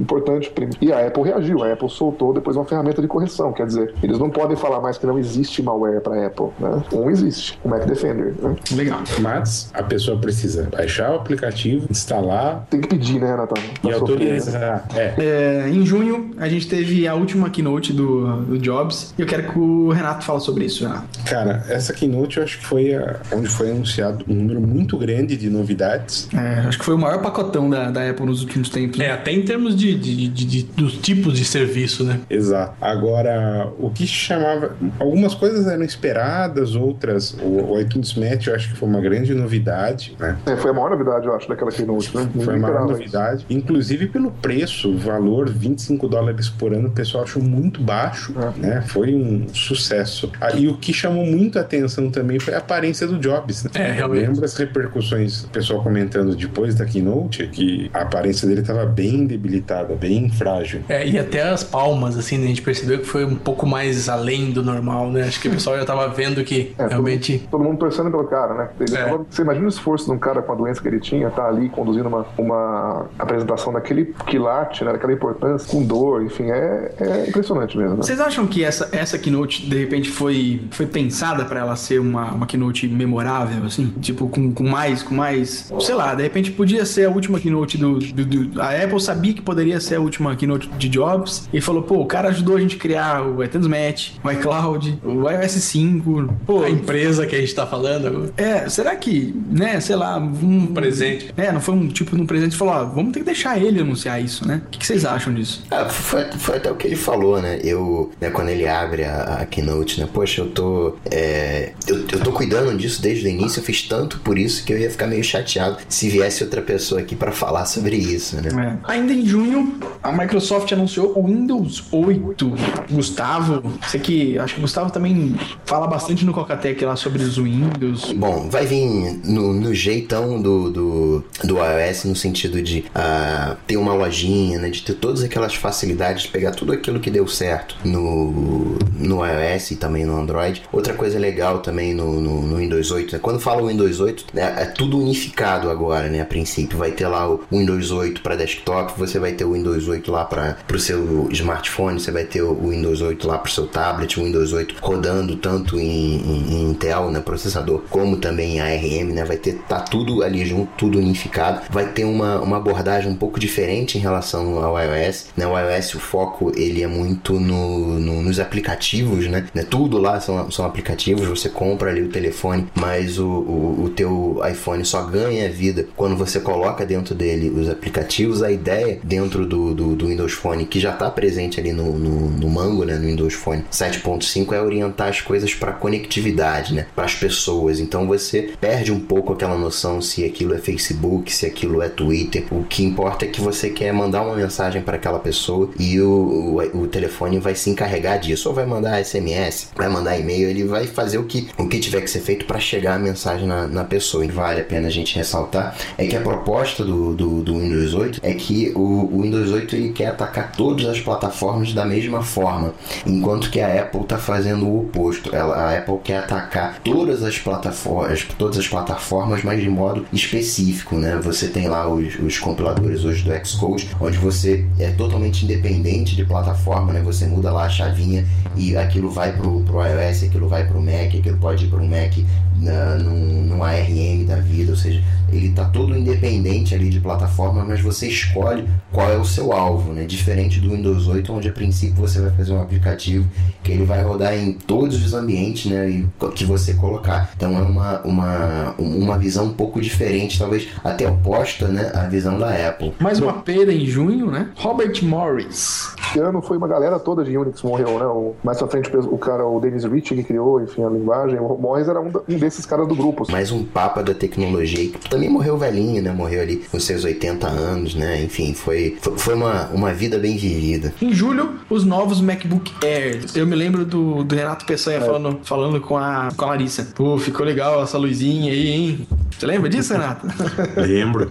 importante. 0.00 0.52
E 0.80 0.92
a 0.92 1.06
Apple 1.06 1.22
reagiu, 1.24 1.62
a 1.62 1.72
Apple 1.72 1.88
soltou 1.90 2.32
depois 2.32 2.56
uma 2.56 2.64
ferramenta 2.64 3.00
de 3.00 3.08
correção, 3.08 3.52
quer 3.52 3.66
dizer, 3.66 3.94
eles 4.02 4.18
não 4.18 4.30
podem 4.30 4.56
falar 4.56 4.80
mais 4.80 4.98
que 4.98 5.06
não 5.06 5.18
existe 5.18 5.62
malware 5.62 6.00
para 6.00 6.26
Apple, 6.26 6.46
né? 6.58 6.82
Um 6.92 7.10
existe, 7.10 7.58
o 7.64 7.68
Mac 7.68 7.84
Defender, 7.86 8.34
né? 8.40 8.56
Legal. 8.74 9.00
Mas 9.20 9.70
a 9.74 9.82
pessoa 9.82 10.18
precisa 10.18 10.68
baixar 10.70 11.12
o 11.12 11.16
aplicativo, 11.16 11.86
instalar 11.90 12.66
Tem 12.70 12.80
que 12.80 12.88
pedir, 12.88 13.20
né, 13.20 13.30
Renato? 13.30 13.54
e 13.60 13.60
sofrer, 13.64 13.90
né? 13.90 13.94
autorizar. 13.94 14.84
É, 14.94 15.14
É, 15.18 15.68
em 15.68 15.84
junho, 15.84 16.30
a 16.38 16.48
gente 16.48 16.68
teve 16.68 17.06
a 17.06 17.14
última 17.14 17.50
keynote 17.50 17.92
do, 17.92 18.42
do 18.42 18.58
Jobs 18.58 19.14
e 19.18 19.22
eu 19.22 19.26
quero 19.26 19.50
que 19.52 19.58
o 19.58 19.90
Renato 19.90 20.24
fale 20.24 20.40
sobre 20.40 20.64
isso, 20.64 20.84
Renato. 20.86 21.06
Cara, 21.28 21.64
essa 21.68 21.92
keynote 21.92 22.38
eu 22.38 22.44
acho 22.44 22.58
que 22.58 22.66
foi 22.66 22.94
a- 22.94 23.16
onde 23.34 23.48
foi 23.48 23.69
anunciado 23.70 24.24
um 24.28 24.34
número 24.34 24.60
muito 24.60 24.96
grande 24.98 25.36
de 25.36 25.48
novidades. 25.50 26.28
É, 26.34 26.60
acho 26.68 26.78
que 26.78 26.84
foi 26.84 26.94
o 26.94 26.98
maior 26.98 27.20
pacotão 27.22 27.68
da, 27.68 27.90
da 27.90 28.08
Apple 28.08 28.26
nos 28.26 28.42
últimos 28.42 28.68
tempos. 28.68 28.98
né? 28.98 29.06
É, 29.06 29.12
até 29.12 29.32
em 29.32 29.42
termos 29.42 29.74
de, 29.76 29.94
de- 29.98 30.28
de- 30.28 30.44
de- 30.44 30.62
dos 30.62 30.94
tipos 30.98 31.36
de 31.36 31.44
serviço, 31.44 32.04
né? 32.04 32.20
Exato. 32.28 32.74
Agora, 32.80 33.72
o 33.78 33.90
que 33.90 34.06
chamava. 34.06 34.76
Algumas 34.98 35.34
coisas 35.34 35.66
eram 35.66 35.82
esperadas, 35.84 36.74
outras. 36.74 37.34
O, 37.42 37.72
o 37.74 37.80
iTunes 37.80 38.14
Match 38.14 38.46
eu 38.46 38.54
acho 38.54 38.70
que 38.70 38.76
foi 38.76 38.88
uma 38.88 39.00
grande 39.00 39.34
novidade, 39.34 40.14
né? 40.18 40.36
É, 40.46 40.56
foi 40.56 40.70
a 40.70 40.74
maior 40.74 40.90
novidade, 40.90 41.26
eu 41.26 41.34
acho, 41.34 41.48
daquela 41.48 41.70
keynote, 41.70 42.16
né? 42.16 42.28
Foi 42.34 42.56
uma 42.56 42.66
esperava 42.68 42.86
novidade. 42.86 43.46
Inclusive 43.50 44.06
pelo 44.08 44.30
preço, 44.30 44.90
o 44.90 44.98
valor, 44.98 45.48
25 45.48 46.08
dólares 46.08 46.48
por 46.48 46.72
ano, 46.74 46.88
o 46.88 46.92
pessoal 46.92 47.24
achou 47.24 47.42
muito 47.42 47.80
baixo, 47.82 48.34
né? 48.56 48.82
Foi 48.86 49.14
um 49.14 49.46
sucesso. 49.52 50.30
Ah, 50.40 50.52
e 50.54 50.68
o 50.68 50.76
que 50.76 50.92
chamou 50.92 51.24
muito 51.24 51.58
a 51.58 51.62
atenção 51.62 52.10
também 52.10 52.38
foi 52.38 52.54
a 52.54 52.58
aparência 52.58 53.06
do 53.06 53.18
Jobs. 53.18 53.49
Né? 53.64 53.70
É, 53.74 53.92
realmente. 53.92 54.26
Lembra 54.28 54.44
as 54.44 54.56
repercussões, 54.56 55.44
o 55.44 55.48
pessoal 55.48 55.82
comentando 55.82 56.34
depois 56.34 56.74
da 56.74 56.84
keynote, 56.84 57.46
que 57.48 57.90
a 57.92 58.02
aparência 58.02 58.46
dele 58.48 58.60
estava 58.60 58.84
bem 58.86 59.26
debilitada, 59.26 59.94
bem 59.94 60.30
frágil. 60.30 60.80
É, 60.88 61.06
e 61.06 61.18
até 61.18 61.42
as 61.48 61.62
palmas, 61.64 62.16
assim, 62.16 62.38
né? 62.38 62.44
A 62.44 62.48
gente 62.48 62.62
percebeu 62.62 62.98
que 62.98 63.04
foi 63.06 63.24
um 63.24 63.34
pouco 63.36 63.66
mais 63.66 64.08
além 64.08 64.50
do 64.50 64.62
normal, 64.62 65.10
né? 65.10 65.22
Acho 65.24 65.40
que 65.40 65.48
o 65.48 65.52
pessoal 65.52 65.76
já 65.76 65.84
tava 65.84 66.08
vendo 66.08 66.42
que 66.44 66.74
É, 66.78 66.86
realmente. 66.86 67.38
Todo, 67.38 67.50
todo 67.50 67.64
mundo 67.64 67.78
torcendo 67.78 68.10
pelo 68.10 68.24
cara, 68.24 68.54
né? 68.54 68.68
Ele 68.80 68.96
É. 68.96 69.04
tava- 69.04 69.26
você 69.28 69.42
imagina 69.42 69.66
o 69.66 69.68
esforço 69.68 70.06
de 70.06 70.12
um 70.12 70.18
cara 70.18 70.42
com 70.42 70.52
a 70.52 70.54
doença 70.54 70.80
que 70.80 70.88
ele 70.88 71.00
tinha, 71.00 71.30
tá 71.30 71.46
ali 71.46 71.68
conduzindo 71.68 72.08
uma, 72.08 72.26
uma 72.38 73.06
apresentação 73.18 73.72
daquele 73.72 74.14
quilate, 74.26 74.84
né? 74.84 74.92
Daquela 74.92 75.12
importância, 75.12 75.68
com 75.70 75.82
dor, 75.84 76.22
enfim, 76.24 76.50
é, 76.50 76.92
é 76.98 77.28
impressionante 77.28 77.76
mesmo. 77.76 77.96
Né? 77.96 78.02
Vocês 78.02 78.20
acham 78.20 78.46
que 78.46 78.64
essa, 78.64 78.88
essa 78.92 79.18
keynote, 79.18 79.68
de 79.68 79.78
repente, 79.78 80.08
foi, 80.10 80.62
foi 80.70 80.86
pensada 80.86 81.44
pra 81.44 81.60
ela 81.60 81.76
ser 81.76 81.98
uma, 82.00 82.32
uma 82.32 82.46
keynote 82.46 82.86
memorável, 82.88 83.39
assim? 83.66 83.92
Tipo, 84.00 84.28
com, 84.28 84.52
com 84.52 84.64
mais, 84.68 85.02
com 85.02 85.14
mais. 85.14 85.72
Sei 85.80 85.94
lá, 85.94 86.14
de 86.14 86.22
repente 86.22 86.50
podia 86.50 86.84
ser 86.84 87.06
a 87.06 87.10
última 87.10 87.38
keynote 87.40 87.76
do, 87.78 87.98
do, 87.98 88.24
do- 88.24 88.60
A 88.60 88.70
Apple 88.70 89.00
sabia 89.00 89.32
que 89.32 89.40
poderia 89.42 89.80
ser 89.80 89.96
a 89.96 90.00
última 90.00 90.34
keynote 90.36 90.68
de 90.78 90.88
Jobs 90.88 91.48
e 91.52 91.60
falou, 91.60 91.82
pô, 91.82 91.96
o 92.00 92.06
cara 92.06 92.28
ajudou 92.28 92.56
a 92.56 92.60
gente 92.60 92.76
a 92.76 92.78
criar 92.78 93.22
o 93.26 93.42
iTunes 93.42 93.66
Match, 93.66 94.10
o 94.22 94.30
iCloud, 94.30 94.98
o 95.04 95.28
iOS 95.30 95.52
5. 95.52 96.34
Pô, 96.46 96.62
A 96.64 96.70
empresa 96.70 97.26
que 97.26 97.34
a 97.36 97.40
gente 97.40 97.54
tá 97.54 97.66
falando. 97.66 98.32
é, 98.36 98.68
será 98.68 98.94
que, 98.96 99.34
né, 99.50 99.80
sei 99.80 99.96
lá, 99.96 100.16
um 100.18 100.66
presente. 100.66 101.32
É, 101.36 101.52
não 101.52 101.60
foi 101.60 101.74
um 101.74 101.88
tipo 101.88 102.16
num 102.16 102.26
presente 102.26 102.52
e 102.52 102.56
falou, 102.56 102.74
ó, 102.74 102.84
vamos 102.84 103.12
ter 103.12 103.20
que 103.20 103.26
deixar 103.26 103.58
ele 103.62 103.80
anunciar 103.80 104.22
isso, 104.22 104.46
né? 104.46 104.62
O 104.66 104.70
que, 104.70 104.78
que 104.78 104.86
vocês 104.86 105.04
acham 105.04 105.32
disso? 105.32 105.64
Ah, 105.70 105.86
foi, 105.88 106.24
foi 106.32 106.56
até 106.56 106.70
o 106.70 106.76
que 106.76 106.86
ele 106.86 106.96
falou, 106.96 107.40
né? 107.40 107.58
Eu, 107.62 108.10
né, 108.20 108.30
quando 108.30 108.48
ele 108.48 108.66
abre 108.68 109.04
a, 109.04 109.38
a 109.40 109.46
keynote, 109.46 110.00
né? 110.00 110.08
Poxa, 110.12 110.42
eu 110.42 110.48
tô. 110.50 110.96
é, 111.10 111.72
eu, 111.86 111.96
eu 112.12 112.20
tô 112.20 112.32
cuidando 112.32 112.76
disso 112.76 113.00
desde 113.02 113.26
o 113.26 113.29
início, 113.30 113.60
eu 113.60 113.64
fiz 113.64 113.82
tanto 113.82 114.20
por 114.20 114.38
isso 114.38 114.64
que 114.64 114.72
eu 114.72 114.78
ia 114.78 114.90
ficar 114.90 115.06
meio 115.06 115.24
chateado 115.24 115.78
se 115.88 116.08
viesse 116.08 116.42
outra 116.42 116.62
pessoa 116.62 117.00
aqui 117.00 117.16
pra 117.16 117.32
falar 117.32 117.66
sobre 117.66 117.96
isso, 117.96 118.36
né? 118.36 118.78
É. 118.86 118.92
Ainda 118.92 119.12
em 119.12 119.24
junho, 119.26 119.78
a 120.02 120.12
Microsoft 120.12 120.70
anunciou 120.72 121.18
o 121.18 121.26
Windows 121.26 121.84
8. 121.90 122.52
Gustavo, 122.90 123.62
sei 123.88 124.00
que 124.00 124.38
acho 124.38 124.54
que 124.54 124.60
o 124.60 124.62
Gustavo 124.62 124.90
também 124.90 125.34
fala 125.64 125.86
bastante 125.86 126.24
no 126.24 126.32
Cocatec 126.32 126.84
lá 126.84 126.96
sobre 126.96 127.22
os 127.22 127.36
Windows. 127.36 128.12
Bom, 128.12 128.48
vai 128.50 128.66
vir 128.66 129.20
no, 129.24 129.52
no 129.52 129.74
jeitão 129.74 130.40
do, 130.40 130.70
do, 130.70 131.24
do 131.44 131.56
iOS 131.58 132.04
no 132.04 132.16
sentido 132.16 132.62
de 132.62 132.84
ah, 132.94 133.56
ter 133.66 133.76
uma 133.76 133.94
lojinha, 133.94 134.58
né? 134.58 134.68
De 134.68 134.82
ter 134.82 134.94
todas 134.94 135.22
aquelas 135.22 135.54
facilidades, 135.54 136.24
de 136.24 136.28
pegar 136.28 136.52
tudo 136.52 136.72
aquilo 136.72 137.00
que 137.00 137.10
deu 137.10 137.26
certo 137.26 137.76
no, 137.84 138.78
no 138.98 139.24
iOS 139.24 139.72
e 139.72 139.76
também 139.76 140.04
no 140.04 140.18
Android. 140.18 140.62
Outra 140.72 140.94
coisa 140.94 141.18
legal 141.18 141.60
também 141.60 141.94
no, 141.94 142.20
no, 142.20 142.42
no 142.42 142.56
Windows 142.56 142.90
8, 142.90 143.14
né? 143.14 143.19
Quando 143.20 143.40
fala 143.40 143.66
Windows 143.66 144.00
8, 144.00 144.26
né, 144.34 144.54
é 144.58 144.64
tudo 144.64 144.98
unificado 144.98 145.70
agora, 145.70 146.08
né? 146.08 146.20
A 146.20 146.24
princípio, 146.24 146.78
vai 146.78 146.90
ter 146.92 147.06
lá 147.06 147.28
o 147.28 147.40
Windows 147.52 147.90
8 147.90 148.20
para 148.22 148.36
desktop, 148.36 148.92
você 148.98 149.18
vai 149.18 149.32
ter 149.32 149.44
o 149.44 149.52
Windows 149.52 149.88
8 149.88 150.10
lá 150.10 150.24
para 150.24 150.56
o 150.72 150.78
seu 150.78 151.28
smartphone, 151.30 152.00
você 152.00 152.10
vai 152.10 152.24
ter 152.24 152.42
o 152.42 152.54
Windows 152.70 153.00
8 153.00 153.26
lá 153.26 153.38
para 153.38 153.48
o 153.48 153.52
seu 153.52 153.66
tablet, 153.66 154.18
o 154.18 154.24
Windows 154.24 154.52
8 154.52 154.74
rodando 154.80 155.36
tanto 155.36 155.78
em, 155.78 156.16
em- 156.16 156.54
em 156.54 156.70
Intel, 156.70 157.10
né, 157.10 157.20
processador, 157.20 157.82
como 157.90 158.16
também 158.16 158.56
em 158.56 158.60
ARM, 158.60 159.12
né? 159.12 159.24
Vai 159.24 159.36
ter 159.36 159.54
tá 159.68 159.80
tudo 159.80 160.22
ali 160.22 160.44
junto, 160.44 160.70
tudo 160.76 160.98
unificado. 160.98 161.60
Vai 161.70 161.86
ter 161.86 162.04
uma, 162.04 162.40
uma 162.40 162.56
abordagem 162.56 163.10
um 163.10 163.16
pouco 163.16 163.38
diferente 163.38 163.98
em 163.98 164.00
relação 164.00 164.62
ao 164.64 164.76
iOS, 164.78 165.26
né? 165.36 165.46
O 165.46 165.58
iOS 165.58 165.94
o 165.94 166.00
foco 166.00 166.52
ele 166.56 166.82
é 166.82 166.86
muito 166.86 167.38
no, 167.38 167.98
no- 167.98 168.22
nos 168.22 168.38
aplicativos, 168.40 169.26
né? 169.28 169.46
né? 169.54 169.62
Tudo 169.68 169.98
lá 169.98 170.20
são, 170.20 170.50
são 170.50 170.64
aplicativos, 170.64 171.26
você 171.26 171.48
compra 171.48 171.90
ali 171.90 172.02
o 172.02 172.08
telefone, 172.08 172.66
mas 172.74 173.09
o, 173.18 173.26
o, 173.26 173.84
o 173.84 173.90
teu 173.90 174.40
iPhone 174.50 174.84
só 174.84 175.02
ganha 175.02 175.50
vida 175.50 175.86
quando 175.96 176.16
você 176.16 176.40
coloca 176.40 176.84
dentro 176.86 177.14
dele 177.14 177.50
os 177.50 177.68
aplicativos. 177.68 178.42
A 178.42 178.50
ideia 178.50 178.98
dentro 179.02 179.46
do, 179.46 179.74
do, 179.74 179.94
do 179.94 180.06
Windows 180.08 180.32
Phone, 180.32 180.64
que 180.64 180.80
já 180.80 180.92
está 180.92 181.10
presente 181.10 181.60
ali 181.60 181.72
no, 181.72 181.98
no, 181.98 182.30
no 182.30 182.48
Mango, 182.48 182.84
né? 182.84 182.96
No 182.96 183.06
Windows 183.06 183.34
Phone 183.34 183.64
7.5, 183.70 184.52
é 184.52 184.60
orientar 184.60 185.08
as 185.08 185.20
coisas 185.20 185.54
para 185.54 185.72
conectividade, 185.72 186.74
né? 186.74 186.86
Para 186.94 187.04
as 187.04 187.14
pessoas. 187.14 187.80
Então 187.80 188.06
você 188.06 188.52
perde 188.60 188.92
um 188.92 189.00
pouco 189.00 189.32
aquela 189.32 189.56
noção 189.56 190.00
se 190.00 190.24
aquilo 190.24 190.54
é 190.54 190.58
Facebook, 190.58 191.32
se 191.32 191.46
aquilo 191.46 191.82
é 191.82 191.88
Twitter. 191.88 192.44
O 192.50 192.64
que 192.64 192.84
importa 192.84 193.24
é 193.24 193.28
que 193.28 193.40
você 193.40 193.70
quer 193.70 193.92
mandar 193.92 194.22
uma 194.22 194.36
mensagem 194.36 194.82
para 194.82 194.96
aquela 194.96 195.18
pessoa 195.18 195.70
e 195.78 196.00
o, 196.00 196.60
o, 196.74 196.82
o 196.82 196.86
telefone 196.86 197.38
vai 197.38 197.54
se 197.54 197.70
encarregar 197.70 198.18
disso. 198.18 198.48
Ou 198.48 198.54
vai 198.54 198.66
mandar 198.66 199.02
SMS, 199.04 199.70
vai 199.74 199.88
mandar 199.88 200.18
e-mail, 200.18 200.48
ele 200.48 200.64
vai 200.64 200.86
fazer 200.86 201.18
o 201.18 201.24
que, 201.24 201.48
o 201.58 201.68
que 201.68 201.78
tiver 201.78 202.00
que 202.00 202.10
ser 202.10 202.20
feito 202.20 202.44
para 202.44 202.60
chegar 202.60 202.98
mensagem 203.00 203.46
na, 203.46 203.66
na 203.66 203.84
pessoa. 203.84 204.24
E 204.24 204.28
vale 204.28 204.60
a 204.60 204.64
pena 204.64 204.88
a 204.88 204.90
gente 204.90 205.16
ressaltar 205.16 205.74
é 205.96 206.06
que 206.06 206.16
a 206.16 206.20
proposta 206.20 206.84
do, 206.84 207.14
do, 207.14 207.42
do 207.42 207.58
Windows 207.58 207.94
8 207.94 208.20
é 208.22 208.32
que 208.34 208.72
o, 208.74 208.80
o 208.80 209.22
Windows 209.22 209.50
8 209.50 209.76
ele 209.76 209.92
quer 209.92 210.08
atacar 210.08 210.52
todas 210.52 210.86
as 210.86 211.00
plataformas 211.00 211.72
da 211.72 211.84
mesma 211.84 212.22
forma, 212.22 212.74
enquanto 213.06 213.50
que 213.50 213.60
a 213.60 213.82
Apple 213.82 214.02
está 214.02 214.18
fazendo 214.18 214.66
o 214.66 214.80
oposto. 214.80 215.34
Ela, 215.34 215.56
a 215.56 215.78
Apple 215.78 215.98
quer 216.02 216.18
atacar 216.18 216.78
todas 216.84 217.22
as 217.22 217.38
plataformas, 217.38 218.26
todas 218.38 218.58
as 218.58 218.68
plataformas, 218.68 219.42
mas 219.42 219.60
de 219.60 219.68
modo 219.68 220.06
específico, 220.12 220.96
né? 220.96 221.18
Você 221.22 221.48
tem 221.48 221.68
lá 221.68 221.88
os, 221.88 222.18
os 222.18 222.38
compiladores 222.38 223.04
hoje 223.04 223.22
do 223.22 223.46
Xcode, 223.46 223.90
onde 224.00 224.18
você 224.18 224.66
é 224.78 224.90
totalmente 224.90 225.44
independente 225.44 226.16
de 226.16 226.24
plataforma, 226.24 226.92
né? 226.92 227.00
Você 227.00 227.26
muda 227.26 227.50
lá 227.50 227.64
a 227.64 227.68
chavinha 227.68 228.24
e 228.56 228.76
aquilo 228.76 229.10
vai 229.10 229.32
pro, 229.32 229.60
pro 229.60 229.84
iOS, 229.84 230.24
aquilo 230.24 230.48
vai 230.48 230.66
pro 230.66 230.80
Mac, 230.80 231.14
aquilo 231.14 231.38
pode 231.38 231.64
ir 231.64 231.68
pro 231.68 231.84
Mac 231.84 232.12
na, 232.60 232.89
num, 232.96 233.42
num 233.42 233.64
ARM 233.64 234.24
da 234.26 234.36
vida, 234.36 234.72
ou 234.72 234.76
seja, 234.76 235.02
ele 235.32 235.48
está 235.48 235.64
todo 235.64 235.96
independente 235.96 236.74
ali 236.74 236.88
de 236.88 237.00
plataforma, 237.00 237.64
mas 237.64 237.80
você 237.80 238.08
escolhe 238.08 238.68
qual 238.92 239.10
é 239.10 239.16
o 239.16 239.24
seu 239.24 239.52
alvo, 239.52 239.92
né? 239.92 240.04
Diferente 240.04 240.60
do 240.60 240.70
Windows 240.70 241.06
8, 241.06 241.32
onde 241.32 241.48
a 241.48 241.52
princípio 241.52 241.96
você 241.96 242.20
vai 242.20 242.30
fazer 242.30 242.52
um 242.52 242.60
aplicativo 242.60 243.26
que 243.62 243.72
ele 243.72 243.84
vai 243.84 244.02
rodar 244.02 244.36
em 244.36 244.52
todos 244.52 245.04
os 245.04 245.14
ambientes, 245.14 245.70
né? 245.70 245.88
E 245.88 246.06
que 246.34 246.44
você 246.44 246.74
colocar. 246.74 247.30
Então 247.36 247.56
é 247.56 247.62
uma, 247.62 248.00
uma, 248.00 248.74
uma 248.78 249.18
visão 249.18 249.46
um 249.46 249.52
pouco 249.52 249.80
diferente, 249.80 250.38
talvez 250.38 250.68
até 250.82 251.08
oposta, 251.08 251.68
né? 251.68 251.92
À 251.94 252.06
visão 252.06 252.38
da 252.38 252.50
Apple. 252.68 252.92
Mais 252.98 253.20
uma 253.20 253.34
perda 253.34 253.72
em 253.72 253.86
junho, 253.86 254.30
né? 254.30 254.50
Robert 254.56 255.02
Morris. 255.02 255.94
Esse 256.10 256.18
ano 256.18 256.42
foi 256.42 256.56
uma 256.56 256.68
galera 256.68 256.98
toda 256.98 257.24
de 257.24 257.36
Unix 257.36 257.62
morreu, 257.62 257.98
né? 257.98 258.06
O, 258.06 258.34
mais 258.42 258.58
pra 258.58 258.66
frente 258.68 258.90
o 258.96 259.18
cara, 259.18 259.46
o 259.46 259.60
Dennis 259.60 259.84
Rich, 259.84 260.14
que 260.14 260.22
criou, 260.24 260.60
enfim, 260.60 260.82
a 260.82 260.88
linguagem. 260.88 261.38
O 261.38 261.56
Morris 261.56 261.88
era 261.88 262.00
um, 262.00 262.10
um 262.28 262.38
desses 262.38 262.66
caras 262.66 262.79
do 262.86 262.94
grupo. 262.94 263.22
assim. 263.22 263.32
Mais 263.32 263.50
um 263.50 263.64
papa 263.64 264.02
da 264.02 264.14
tecnologia 264.14 264.88
que 264.88 265.08
também 265.08 265.28
morreu 265.28 265.58
velhinho, 265.58 266.02
né? 266.02 266.10
Morreu 266.10 266.42
ali 266.42 266.56
com 266.70 266.78
seus 266.78 267.04
80 267.04 267.46
anos, 267.46 267.94
né? 267.94 268.22
Enfim, 268.22 268.54
foi, 268.54 268.96
foi, 269.16 269.34
uma, 269.34 269.66
uma 269.68 269.92
vida 269.92 270.18
bem 270.18 270.36
vivida. 270.36 270.94
Em 271.00 271.12
julho, 271.12 271.54
os 271.68 271.84
novos 271.84 272.20
MacBook 272.20 272.72
Air. 272.84 273.24
Eu 273.34 273.46
me 273.46 273.54
lembro 273.54 273.84
do, 273.84 274.24
do 274.24 274.34
Renato 274.34 274.64
Peçanha 274.64 275.00
falando, 275.00 275.40
falando 275.44 275.80
com, 275.80 275.96
a, 275.96 276.30
com 276.36 276.44
a 276.44 276.48
Larissa. 276.48 276.88
Pô, 276.94 277.18
ficou 277.18 277.44
legal 277.44 277.82
essa 277.82 277.98
luzinha 277.98 278.52
aí, 278.52 278.68
hein? 278.68 279.06
Você 279.40 279.46
lembra 279.46 279.70
disso, 279.70 279.94
Renato? 279.94 280.26
Lembro. 280.76 281.30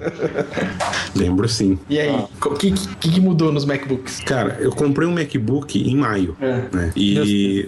Lembro 1.15 1.47
sim. 1.47 1.77
E 1.87 1.99
aí, 1.99 2.09
o 2.43 2.49
que, 2.55 2.71
que, 2.71 3.11
que 3.11 3.21
mudou 3.21 3.51
nos 3.51 3.65
MacBooks? 3.65 4.21
Cara, 4.21 4.57
eu 4.59 4.71
comprei 4.71 5.07
um 5.07 5.13
MacBook 5.13 5.79
em 5.79 5.95
maio. 5.95 6.35
Né? 6.39 6.91
E. 6.95 7.67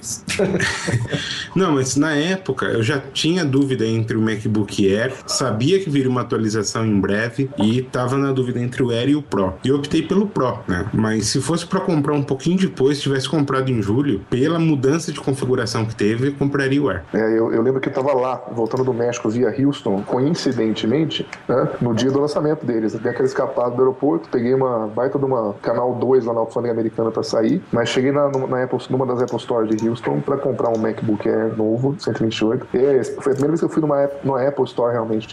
Não, 1.55 1.73
mas 1.73 1.95
na 1.95 2.15
época 2.15 2.65
eu 2.65 2.81
já 2.81 2.99
tinha 3.13 3.45
dúvida 3.61 3.85
entre 3.85 4.17
o 4.17 4.21
MacBook 4.21 4.91
Air, 4.91 5.13
sabia 5.27 5.79
que 5.79 5.87
viria 5.87 6.09
uma 6.09 6.21
atualização 6.21 6.83
em 6.83 6.99
breve 6.99 7.47
e 7.59 7.83
tava 7.83 8.17
na 8.17 8.31
dúvida 8.31 8.59
entre 8.59 8.81
o 8.81 8.89
Air 8.89 9.09
e 9.09 9.15
o 9.15 9.21
Pro. 9.21 9.53
E 9.63 9.67
eu 9.67 9.75
optei 9.75 10.01
pelo 10.01 10.25
Pro, 10.25 10.57
né? 10.67 10.87
Mas 10.91 11.27
se 11.27 11.39
fosse 11.39 11.65
para 11.67 11.79
comprar 11.79 12.13
um 12.13 12.23
pouquinho 12.23 12.57
depois, 12.57 12.97
se 12.97 13.03
tivesse 13.03 13.29
comprado 13.29 13.69
em 13.69 13.79
julho, 13.79 14.21
pela 14.31 14.57
mudança 14.57 15.11
de 15.11 15.19
configuração 15.19 15.85
que 15.85 15.95
teve, 15.95 16.29
eu 16.29 16.33
compraria 16.33 16.81
o 16.81 16.89
Air. 16.89 17.03
É, 17.13 17.37
eu, 17.37 17.53
eu 17.53 17.61
lembro 17.61 17.79
que 17.79 17.87
eu 17.87 17.93
tava 17.93 18.13
lá, 18.13 18.43
voltando 18.51 18.83
do 18.83 18.93
México 18.93 19.29
via 19.29 19.53
Houston, 19.55 20.01
coincidentemente, 20.01 21.27
né, 21.47 21.69
no 21.79 21.93
dia 21.93 22.09
do 22.09 22.19
lançamento 22.19 22.65
deles. 22.65 22.93
Dei 22.93 23.11
aquela 23.11 23.27
escapada 23.27 23.75
do 23.75 23.81
aeroporto, 23.81 24.27
peguei 24.29 24.55
uma 24.55 24.87
baita 24.87 25.19
de 25.19 25.25
uma 25.25 25.53
Canal 25.61 25.93
2 25.93 26.25
lá 26.25 26.33
na 26.33 26.39
alfândega 26.39 26.73
americana 26.73 27.11
pra 27.11 27.21
sair, 27.21 27.61
mas 27.71 27.89
cheguei 27.89 28.11
na, 28.11 28.27
na 28.29 28.63
Apple, 28.63 28.79
numa 28.89 29.05
das 29.05 29.21
Apple 29.21 29.39
Stores 29.39 29.75
de 29.75 29.87
Houston 29.87 30.19
pra 30.19 30.37
comprar 30.37 30.69
um 30.69 30.79
MacBook 30.79 31.29
Air 31.29 31.55
novo, 31.55 31.95
128. 31.99 32.67
E 32.73 33.03
foi 33.21 33.33
a 33.33 33.35
primeira 33.35 33.50
vez 33.51 33.59
que 33.59 33.65
eu 33.65 33.69
fui 33.69 33.81
numa, 33.81 34.09
numa 34.23 34.41
Apple 34.41 34.65
Store 34.65 34.91
realmente, 34.91 35.27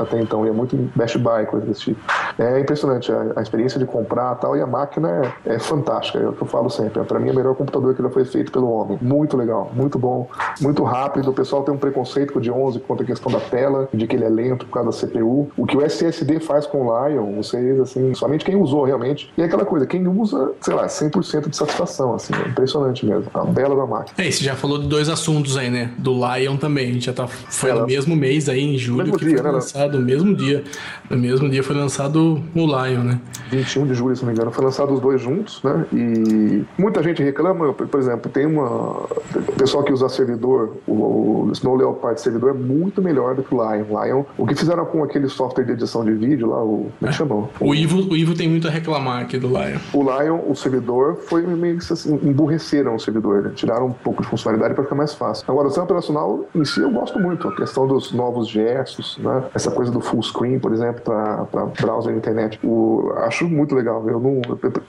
até 0.00 0.20
então, 0.20 0.46
ia 0.46 0.52
muito 0.52 0.76
em 0.76 0.90
Best 0.94 1.18
Buy, 1.18 1.46
coisa 1.46 1.66
desse 1.66 1.80
tipo. 1.80 2.00
É 2.38 2.60
impressionante 2.60 3.10
a, 3.12 3.32
a 3.36 3.42
experiência 3.42 3.78
de 3.78 3.86
comprar 3.86 4.34
tal, 4.36 4.56
e 4.56 4.60
a 4.60 4.66
máquina 4.66 5.32
é, 5.44 5.54
é 5.54 5.58
fantástica, 5.58 6.18
é 6.18 6.28
o 6.28 6.32
que 6.32 6.42
eu 6.42 6.46
falo 6.46 6.68
sempre. 6.70 7.02
Pra 7.04 7.18
mim 7.18 7.28
é 7.28 7.32
o 7.32 7.36
melhor 7.36 7.54
computador 7.54 7.94
que 7.94 8.02
já 8.02 8.10
foi 8.10 8.24
feito 8.24 8.52
pelo 8.52 8.70
homem. 8.70 8.98
Muito 9.00 9.36
legal, 9.36 9.70
muito 9.74 9.98
bom, 9.98 10.28
muito 10.60 10.82
rápido. 10.82 11.30
O 11.30 11.34
pessoal 11.34 11.62
tem 11.62 11.74
um 11.74 11.78
preconceito 11.78 12.32
com 12.32 12.38
o 12.38 12.42
de 12.42 12.50
11 12.50 12.80
quanto 12.80 13.02
à 13.02 13.06
questão 13.06 13.30
da 13.30 13.40
tela, 13.40 13.88
de 13.92 14.06
que 14.06 14.16
ele 14.16 14.24
é 14.24 14.28
lento 14.28 14.66
por 14.66 14.72
causa 14.72 14.90
da 14.90 15.06
CPU. 15.06 15.50
O 15.56 15.66
que 15.66 15.76
o 15.76 15.82
SSD 15.82 16.40
faz 16.40 16.66
com 16.66 16.86
o 16.86 17.08
Lion, 17.08 17.34
vocês, 17.36 17.80
assim, 17.80 18.14
somente 18.14 18.44
quem 18.44 18.56
usou 18.56 18.84
realmente. 18.84 19.32
E 19.36 19.42
é 19.42 19.44
aquela 19.44 19.64
coisa, 19.64 19.86
quem 19.86 20.06
usa, 20.06 20.52
sei 20.60 20.74
lá, 20.74 20.86
100% 20.86 21.48
de 21.48 21.56
satisfação, 21.56 22.14
assim, 22.14 22.32
é 22.34 22.48
impressionante 22.48 23.04
mesmo. 23.04 23.30
A 23.34 23.44
bela 23.44 23.76
da 23.76 23.86
máquina. 23.86 24.14
É, 24.18 24.30
você 24.30 24.44
já 24.44 24.54
falou 24.54 24.78
de 24.78 24.86
dois 24.86 25.08
assuntos 25.08 25.56
aí, 25.56 25.70
né? 25.70 25.92
Do 25.98 26.12
Lion 26.12 26.56
também. 26.56 26.90
A 26.90 26.92
gente 26.92 27.06
já 27.06 27.12
tá 27.12 27.26
Foi 27.58 27.72
no 27.72 27.86
mesmo 27.86 28.14
mês 28.14 28.48
aí, 28.48 28.62
em 28.62 28.78
julho, 28.78 29.12
que 29.12 29.24
dia, 29.24 29.36
foi 29.36 29.44
né, 29.44 29.50
lançado, 29.50 29.98
no 29.98 30.04
mesmo 30.04 30.34
dia. 30.34 30.62
No 31.10 31.18
mesmo 31.18 31.48
dia 31.50 31.62
foi 31.62 31.74
lançado 31.74 32.40
o 32.54 32.66
Lion, 32.66 33.02
né? 33.02 33.20
21 33.50 33.86
de 33.86 33.94
julho, 33.94 34.14
se 34.14 34.22
não 34.22 34.28
me 34.28 34.34
engano, 34.34 34.52
foi 34.52 34.64
lançado 34.64 34.94
os 34.94 35.00
dois 35.00 35.20
juntos, 35.20 35.60
né? 35.64 35.84
E 35.92 36.64
muita 36.78 37.02
gente 37.02 37.20
reclama, 37.20 37.72
por 37.72 37.98
exemplo, 37.98 38.30
tem 38.30 38.46
uma. 38.46 38.68
O 38.68 39.52
pessoal 39.56 39.82
que 39.82 39.92
usa 39.92 40.08
servidor, 40.08 40.76
o, 40.86 40.92
o 40.92 41.50
Snow 41.52 41.74
Leopard 41.74 42.20
servidor 42.20 42.50
é 42.50 42.52
muito 42.52 43.02
melhor 43.02 43.34
do 43.34 43.42
que 43.42 43.52
o 43.52 43.58
Lion. 43.58 43.86
Lion, 44.04 44.24
o 44.36 44.46
que 44.46 44.54
fizeram 44.54 44.84
com 44.86 45.02
aquele 45.02 45.28
software 45.28 45.64
de 45.64 45.72
edição 45.72 46.04
de 46.04 46.12
vídeo 46.12 46.48
lá, 46.48 46.62
o. 46.62 46.90
Como 46.98 47.08
é 47.08 47.08
que 47.08 47.14
chamou? 47.14 47.50
O 47.58 47.74
Ivo, 47.74 48.08
o 48.08 48.16
Ivo 48.16 48.34
tem 48.34 48.48
muito 48.48 48.68
a 48.68 48.70
reclamar 48.70 49.22
aqui 49.22 49.36
do 49.36 49.48
Lion. 49.48 49.78
O 49.92 50.02
Lion, 50.02 50.40
o 50.46 50.54
servidor, 50.54 51.16
foi 51.16 51.44
meio 51.44 51.78
que 51.78 51.92
assim, 51.92 52.20
emburreceram 52.22 52.94
o 52.94 53.00
servidor, 53.00 53.42
né? 53.42 53.52
tiraram 53.54 53.86
um 53.86 53.92
pouco 53.92 54.22
de 54.22 54.28
funcionalidade 54.28 54.74
para 54.74 54.84
ficar 54.84 54.94
mais 54.94 55.14
fácil. 55.14 55.44
Agora, 55.48 55.66
o 55.66 55.70
sistema 55.70 55.84
operacional 55.84 56.44
em 56.54 56.64
si 56.64 56.80
eu 56.80 56.90
gosto 56.90 57.18
muito, 57.18 57.47
a 57.48 57.56
questão 57.56 57.86
dos 57.86 58.12
novos 58.12 58.48
gestos, 58.48 59.18
né? 59.18 59.44
essa 59.54 59.70
coisa 59.70 59.90
do 59.90 60.00
full 60.00 60.22
screen, 60.22 60.58
por 60.58 60.72
exemplo, 60.72 61.02
para 61.02 61.46
browser 61.80 62.12
na 62.12 62.18
internet, 62.18 62.58
o, 62.64 63.12
acho 63.18 63.48
muito 63.48 63.74
legal. 63.74 64.04
Eu 64.08 64.20
não, 64.20 64.40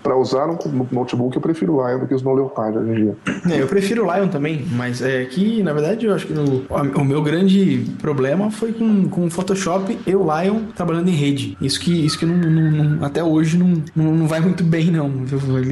para 0.04 0.16
usar 0.18 0.48
no 0.48 0.60
no 0.70 0.88
notebook 0.92 1.36
eu 1.36 1.42
prefiro 1.42 1.76
o 1.78 1.88
Lion 1.88 2.00
do 2.00 2.08
que 2.08 2.14
o 2.14 2.18
Snow 2.18 2.36
Leopard 2.36 2.78
hoje 2.78 2.92
em 2.92 2.96
dia. 2.96 3.16
É, 3.50 3.62
eu 3.62 3.68
prefiro 3.68 4.06
o 4.08 4.14
Lion 4.14 4.28
também, 4.28 4.66
mas 4.72 5.02
é 5.02 5.26
que, 5.26 5.64
na 5.64 5.74
verdade, 5.74 6.06
eu 6.06 6.14
acho 6.14 6.28
que 6.28 6.34
o, 6.34 6.66
o 7.02 7.06
meu 7.06 7.22
grande 7.22 7.86
problema 8.02 8.52
foi 8.52 8.72
com, 8.74 9.08
com 9.10 9.26
o 9.26 9.32
Photoshop 9.32 9.98
e 10.06 10.16
o 10.16 10.22
Lion 10.24 10.66
trabalhando 10.76 11.08
em 11.10 11.14
rede. 11.16 11.58
Isso 11.62 11.80
que, 11.80 12.06
isso 12.06 12.18
que 12.20 12.26
não, 12.26 12.36
não- 12.36 12.72
não- 12.72 13.06
até 13.06 13.24
hoje 13.24 13.58
não, 13.58 13.82
não, 13.96 14.14
não 14.16 14.28
vai 14.28 14.40
muito 14.40 14.64
bem, 14.64 14.92
não. 14.92 15.10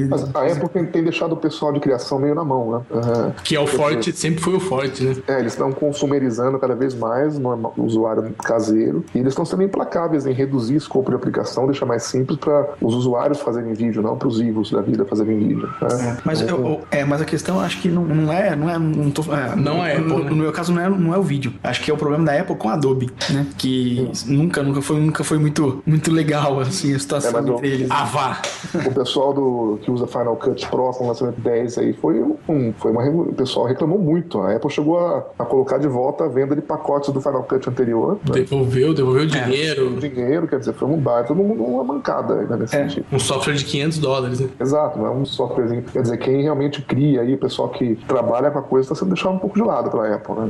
Mas 0.08 0.34
a 0.34 0.46
Apple 0.46 0.68
tem, 0.68 0.86
tem 0.86 1.02
deixado 1.02 1.32
o 1.32 1.36
pessoal 1.36 1.72
de 1.72 1.80
criação 1.80 2.18
meio 2.18 2.34
na 2.34 2.44
mão, 2.44 2.72
né? 2.72 2.80
Aham. 2.98 3.32
Que 3.44 3.54
é 3.56 3.60
o 3.60 3.66
forte, 3.66 4.12
sempre 4.12 4.42
foi 4.42 4.54
o 4.54 4.60
forte, 4.60 5.04
né? 5.04 5.16
É, 5.28 5.40
eles 5.40 5.52
estão 5.52 5.70
consumerizando 5.72 6.58
cada 6.58 6.74
vez 6.78 6.94
mais 6.94 7.38
no 7.38 7.72
usuário 7.76 8.32
caseiro 8.44 9.04
e 9.14 9.18
eles 9.18 9.32
estão 9.32 9.44
sendo 9.44 9.62
implacáveis 9.62 10.26
em 10.26 10.32
reduzir 10.32 10.74
o 10.74 10.78
escopo 10.78 11.10
de 11.10 11.16
aplicação, 11.16 11.66
deixar 11.66 11.84
mais 11.86 12.04
simples 12.04 12.38
para 12.38 12.68
os 12.80 12.94
usuários 12.94 13.40
fazerem 13.40 13.72
vídeo, 13.74 14.00
não 14.02 14.16
para 14.16 14.28
os 14.28 14.40
IVOs 14.40 14.70
da 14.70 14.80
vida 14.80 15.04
fazerem 15.04 15.38
vídeo. 15.38 15.68
né? 15.80 16.16
Mas, 16.24 16.40
eu, 16.40 16.48
eu- 16.48 16.80
é, 16.90 17.04
mas 17.04 17.20
a 17.20 17.24
questão 17.24 17.60
acho 17.60 17.80
que 17.80 17.88
não, 17.88 18.04
não 18.04 18.32
é. 18.32 18.54
Não 18.56 18.70
é, 18.70 18.78
não 18.78 19.10
tô- 19.10 19.22
é, 19.34 19.54
Não 19.56 19.84
é 19.84 19.98
no, 19.98 20.14
Apple, 20.14 20.24
né? 20.24 20.30
no 20.30 20.36
meu 20.36 20.52
caso, 20.52 20.72
não 20.72 20.82
é, 20.82 20.88
não 20.88 21.14
é 21.14 21.18
o 21.18 21.22
vídeo. 21.22 21.52
Acho 21.62 21.82
que 21.84 21.90
é 21.90 21.94
o 21.94 21.96
problema 21.96 22.24
da 22.24 22.40
Apple 22.40 22.56
com 22.56 22.68
a 22.68 22.74
Adobe, 22.74 23.10
né? 23.30 23.46
Que 23.58 24.10
nunca, 24.26 24.62
nunca 24.62 24.80
foi, 24.80 25.00
nunca 25.00 25.24
foi 25.24 25.38
muito, 25.38 25.82
muito 25.86 26.10
legal 26.12 26.60
assim, 26.60 26.94
a 26.94 26.98
situação 26.98 27.38
É, 27.38 27.50
entre 27.50 27.68
eles. 27.68 27.88
Ah, 27.90 28.04
vá! 28.04 28.40
O 28.86 28.92
pessoal 28.94 29.32
do, 29.32 29.78
que 29.82 29.90
usa 29.90 30.06
Final 30.06 30.36
Cut 30.36 30.66
Pro 30.68 30.90
com 30.92 31.04
o 31.04 31.08
lançamento 31.08 31.40
10 31.40 31.78
aí 31.78 31.92
foi 31.92 32.22
um, 32.48 32.72
foi 32.78 32.90
uma, 32.92 33.04
o 33.08 33.32
pessoal 33.34 33.66
reclamou 33.66 33.98
muito. 33.98 34.40
A 34.40 34.54
Apple 34.54 34.70
chegou 34.70 34.98
a, 34.98 35.24
a 35.38 35.44
colocar 35.44 35.78
de 35.78 35.88
volta 35.88 36.24
a 36.24 36.28
venda 36.28 36.54
de 36.54 36.62
pacotes 36.68 37.10
do 37.12 37.20
Final 37.20 37.42
Cut 37.44 37.68
anterior. 37.68 38.18
Né? 38.28 38.34
Devolveu, 38.34 38.94
devolveu 38.94 39.22
o 39.24 39.26
dinheiro. 39.26 39.96
Dinheiro, 39.98 40.46
quer 40.46 40.58
dizer, 40.58 40.74
foi 40.74 40.86
um 40.88 40.96
bar, 40.98 41.24
todo 41.26 41.36
mundo 41.42 41.64
uma 41.64 41.82
mancada 41.82 42.34
ainda 42.40 42.56
nesse 42.56 42.76
É. 42.76 42.88
sentido. 42.88 43.06
Um 43.10 43.18
software 43.18 43.54
de 43.54 43.64
500 43.64 43.98
dólares, 43.98 44.40
né? 44.40 44.48
Exato, 44.60 45.04
é 45.04 45.10
um 45.10 45.24
softwarezinho. 45.24 45.82
Quer 45.82 46.02
dizer, 46.02 46.18
quem 46.18 46.42
realmente 46.42 46.82
cria 46.82 47.22
aí, 47.22 47.34
o 47.34 47.38
pessoal 47.38 47.68
que 47.70 47.96
trabalha 48.06 48.50
com 48.50 48.58
a 48.58 48.62
coisa, 48.62 48.84
está 48.84 48.94
sendo 48.94 49.14
deixado 49.14 49.34
um 49.34 49.38
pouco 49.38 49.56
de 49.56 49.62
lado 49.64 49.90
pela 49.90 50.14
Apple, 50.14 50.34
né? 50.34 50.48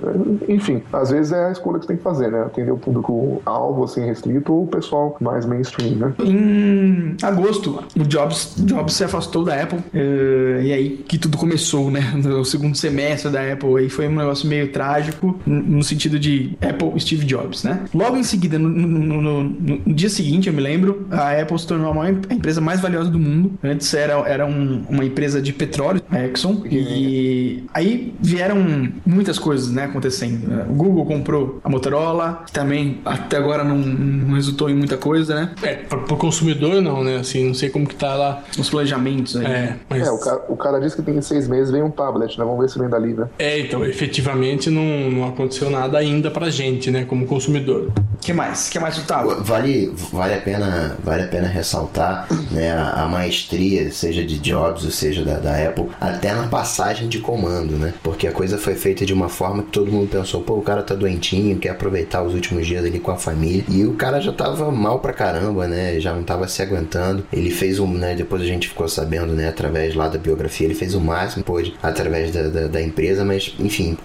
Enfim, 0.49 0.83
às 0.93 1.11
vezes 1.11 1.33
é 1.33 1.47
a 1.47 1.53
escolha 1.53 1.79
que 1.79 1.85
você 1.85 1.89
tem 1.89 1.97
que 1.97 2.03
fazer, 2.03 2.31
né? 2.31 2.43
Atender 2.43 2.73
o 2.73 2.77
público 2.77 3.41
alvo, 3.47 3.85
assim, 3.85 4.05
restrito, 4.05 4.53
ou 4.53 4.64
o 4.64 4.66
pessoal 4.66 5.16
mais 5.21 5.47
mainstream, 5.47 5.95
né? 5.97 6.14
Em 6.19 7.16
agosto, 7.23 7.83
o 7.97 8.03
Jobs, 8.05 8.55
Jobs 8.59 8.95
se 8.95 9.05
afastou 9.05 9.45
da 9.45 9.62
Apple. 9.62 9.79
eh, 9.95 10.61
e 10.64 10.73
aí 10.73 10.89
que 11.09 11.19
tudo 11.19 11.37
começou, 11.39 11.91
né? 11.91 12.01
No 12.29 12.45
segundo 12.45 12.77
semestre 12.77 13.31
da 13.31 13.41
Apple. 13.53 13.77
Aí 13.79 13.89
foi 13.89 14.09
um 14.09 14.14
negócio 14.16 14.49
meio 14.49 14.71
trágico, 14.73 15.39
no 15.47 15.83
sentido 15.83 16.08
de 16.17 16.57
Apple 16.63 17.01
Steve 17.01 17.27
Jobs, 17.27 17.65
né? 17.65 17.81
Logo 17.93 18.17
em 18.17 18.23
seguida, 18.23 18.57
no, 18.57 18.69
no- 18.69 19.21
no- 19.21 19.43
no 19.87 19.95
dia 19.95 20.09
seguinte, 20.09 20.47
eu 20.49 20.53
me 20.55 20.61
lembro, 20.61 21.09
a 21.11 21.33
Apple 21.41 21.59
se 21.59 21.67
tornou 21.67 21.91
a 21.91 21.95
maior 21.95 22.15
a 22.31 22.35
empresa 22.35 22.61
mais 22.61 22.81
valiosa 22.81 23.11
do 23.11 23.19
mundo. 23.19 23.53
Antes 23.65 23.93
era, 23.93 24.13
era 24.29 24.47
um- 24.47 24.85
uma 24.89 25.05
empresa 25.05 25.43
de 25.43 25.53
petróleo, 25.53 26.01
a 26.09 26.25
Exxon. 26.25 26.63
E 26.71 27.65
aí 27.75 28.15
vieram 28.21 28.89
muitas 29.05 29.39
coisas, 29.39 29.71
né, 29.73 29.85
acontecendo. 29.85 30.49
O 30.71 30.75
Google 30.75 31.05
comprou 31.07 31.61
a 31.65 31.69
Motorola, 31.69 32.43
que 32.47 32.53
também 32.53 32.99
até 33.05 33.37
agora 33.37 33.65
não, 33.65 33.77
não 33.77 34.35
resultou 34.37 34.69
em 34.71 34.75
muita 34.75 34.97
coisa, 34.97 35.35
né? 35.35 35.51
É, 35.63 35.75
pro, 35.75 36.03
pro 36.03 36.17
consumidor 36.17 36.81
não, 36.83 37.03
né? 37.03 37.17
Assim, 37.17 37.47
não 37.47 37.55
sei 37.55 37.71
como 37.71 37.87
que 37.87 37.95
tá 37.97 38.15
lá. 38.15 38.45
Os 38.59 38.69
planejamentos 38.69 39.37
aí. 39.37 39.47
É, 39.47 39.77
mas. 39.89 40.07
É, 40.07 40.11
o 40.11 40.19
cara, 40.19 40.43
o 40.49 40.57
cara 40.57 40.79
disse 40.81 40.97
que 40.97 41.03
tem 41.03 41.21
seis 41.23 41.49
meses 41.49 41.71
vem 41.71 41.83
um 41.83 41.91
tablet, 41.91 42.39
né? 42.39 42.45
Vamos 42.45 42.61
ver 42.61 42.69
se 42.69 42.79
vem 42.79 42.89
dali, 42.89 43.15
né? 43.15 43.27
É, 43.39 43.59
então, 43.61 43.85
efetivamente 43.85 44.71
não, 44.71 45.11
não 45.11 45.27
aconteceu 45.29 45.71
nada 45.71 45.97
ainda 45.99 46.30
pra 46.30 46.51
gente, 46.51 46.90
né? 46.90 47.05
Como 47.05 47.26
consumidor. 47.26 47.90
O 48.14 48.20
que 48.20 48.32
mais? 48.32 48.68
O 48.68 48.70
que 48.72 48.78
mais, 48.78 48.96
Gustavo? 48.96 49.42
Vale, 49.42 49.92
vale, 50.12 50.34
a 50.34 50.40
pena, 50.40 50.96
vale 51.03 51.22
a 51.22 51.28
pena 51.28 51.46
ressaltar 51.46 52.26
né, 52.51 52.72
a, 52.72 53.05
a 53.05 53.09
maestria, 53.09 53.90
seja 53.92 54.24
de 54.24 54.38
Jobs 54.38 54.84
ou 54.84 54.90
seja 54.90 55.24
da, 55.24 55.38
da 55.38 55.57
Apple, 55.57 55.86
até 56.01 56.34
na 56.34 56.49
passagem 56.49 57.09
de 57.09 57.20
comando, 57.20 57.76
né? 57.76 57.94
Porque 58.03 58.26
a 58.26 58.32
coisa 58.32 58.59
foi 58.59 58.74
feita 58.74 59.07
de 59.07 59.12
uma 59.12 59.28
forma 59.28 59.62
que 59.62 59.70
todo 59.70 59.92
mundo 59.92 60.09
pensou, 60.09 60.42
pô, 60.42 60.55
o 60.55 60.62
cara 60.62 60.82
tá 60.82 60.94
doentinho, 60.94 61.59
quer 61.59 61.70
aproveitar 61.70 62.22
os 62.22 62.34
últimos 62.34 62.66
dias 62.66 62.84
ali 62.84 62.99
com 62.99 63.11
a 63.11 63.16
família. 63.16 63.64
E 63.68 63.84
o 63.84 63.94
cara 63.94 64.20
já 64.20 64.32
tava 64.32 64.70
mal 64.70 64.99
pra 64.99 65.12
caramba, 65.12 65.66
né? 65.68 66.01
Já 66.01 66.12
não 66.12 66.22
tava 66.22 66.49
se 66.49 66.61
aguentando. 66.61 67.24
Ele 67.32 67.51
fez 67.51 67.78
um, 67.78 67.92
né? 67.92 68.14
Depois 68.14 68.42
a 68.42 68.46
gente 68.46 68.68
ficou 68.68 68.88
sabendo, 68.88 69.32
né? 69.32 69.49
Através 69.49 69.94
lá 69.94 70.09
da 70.09 70.18
biografia, 70.18 70.66
ele 70.66 70.74
fez 70.74 70.94
o 70.94 71.01
máximo 71.01 71.44
pôde 71.44 71.74
através 71.82 72.32
da, 72.32 72.42
da, 72.49 72.66
da 72.66 72.82
empresa, 72.82 73.24
mas 73.24 73.55
enfim, 73.59 73.96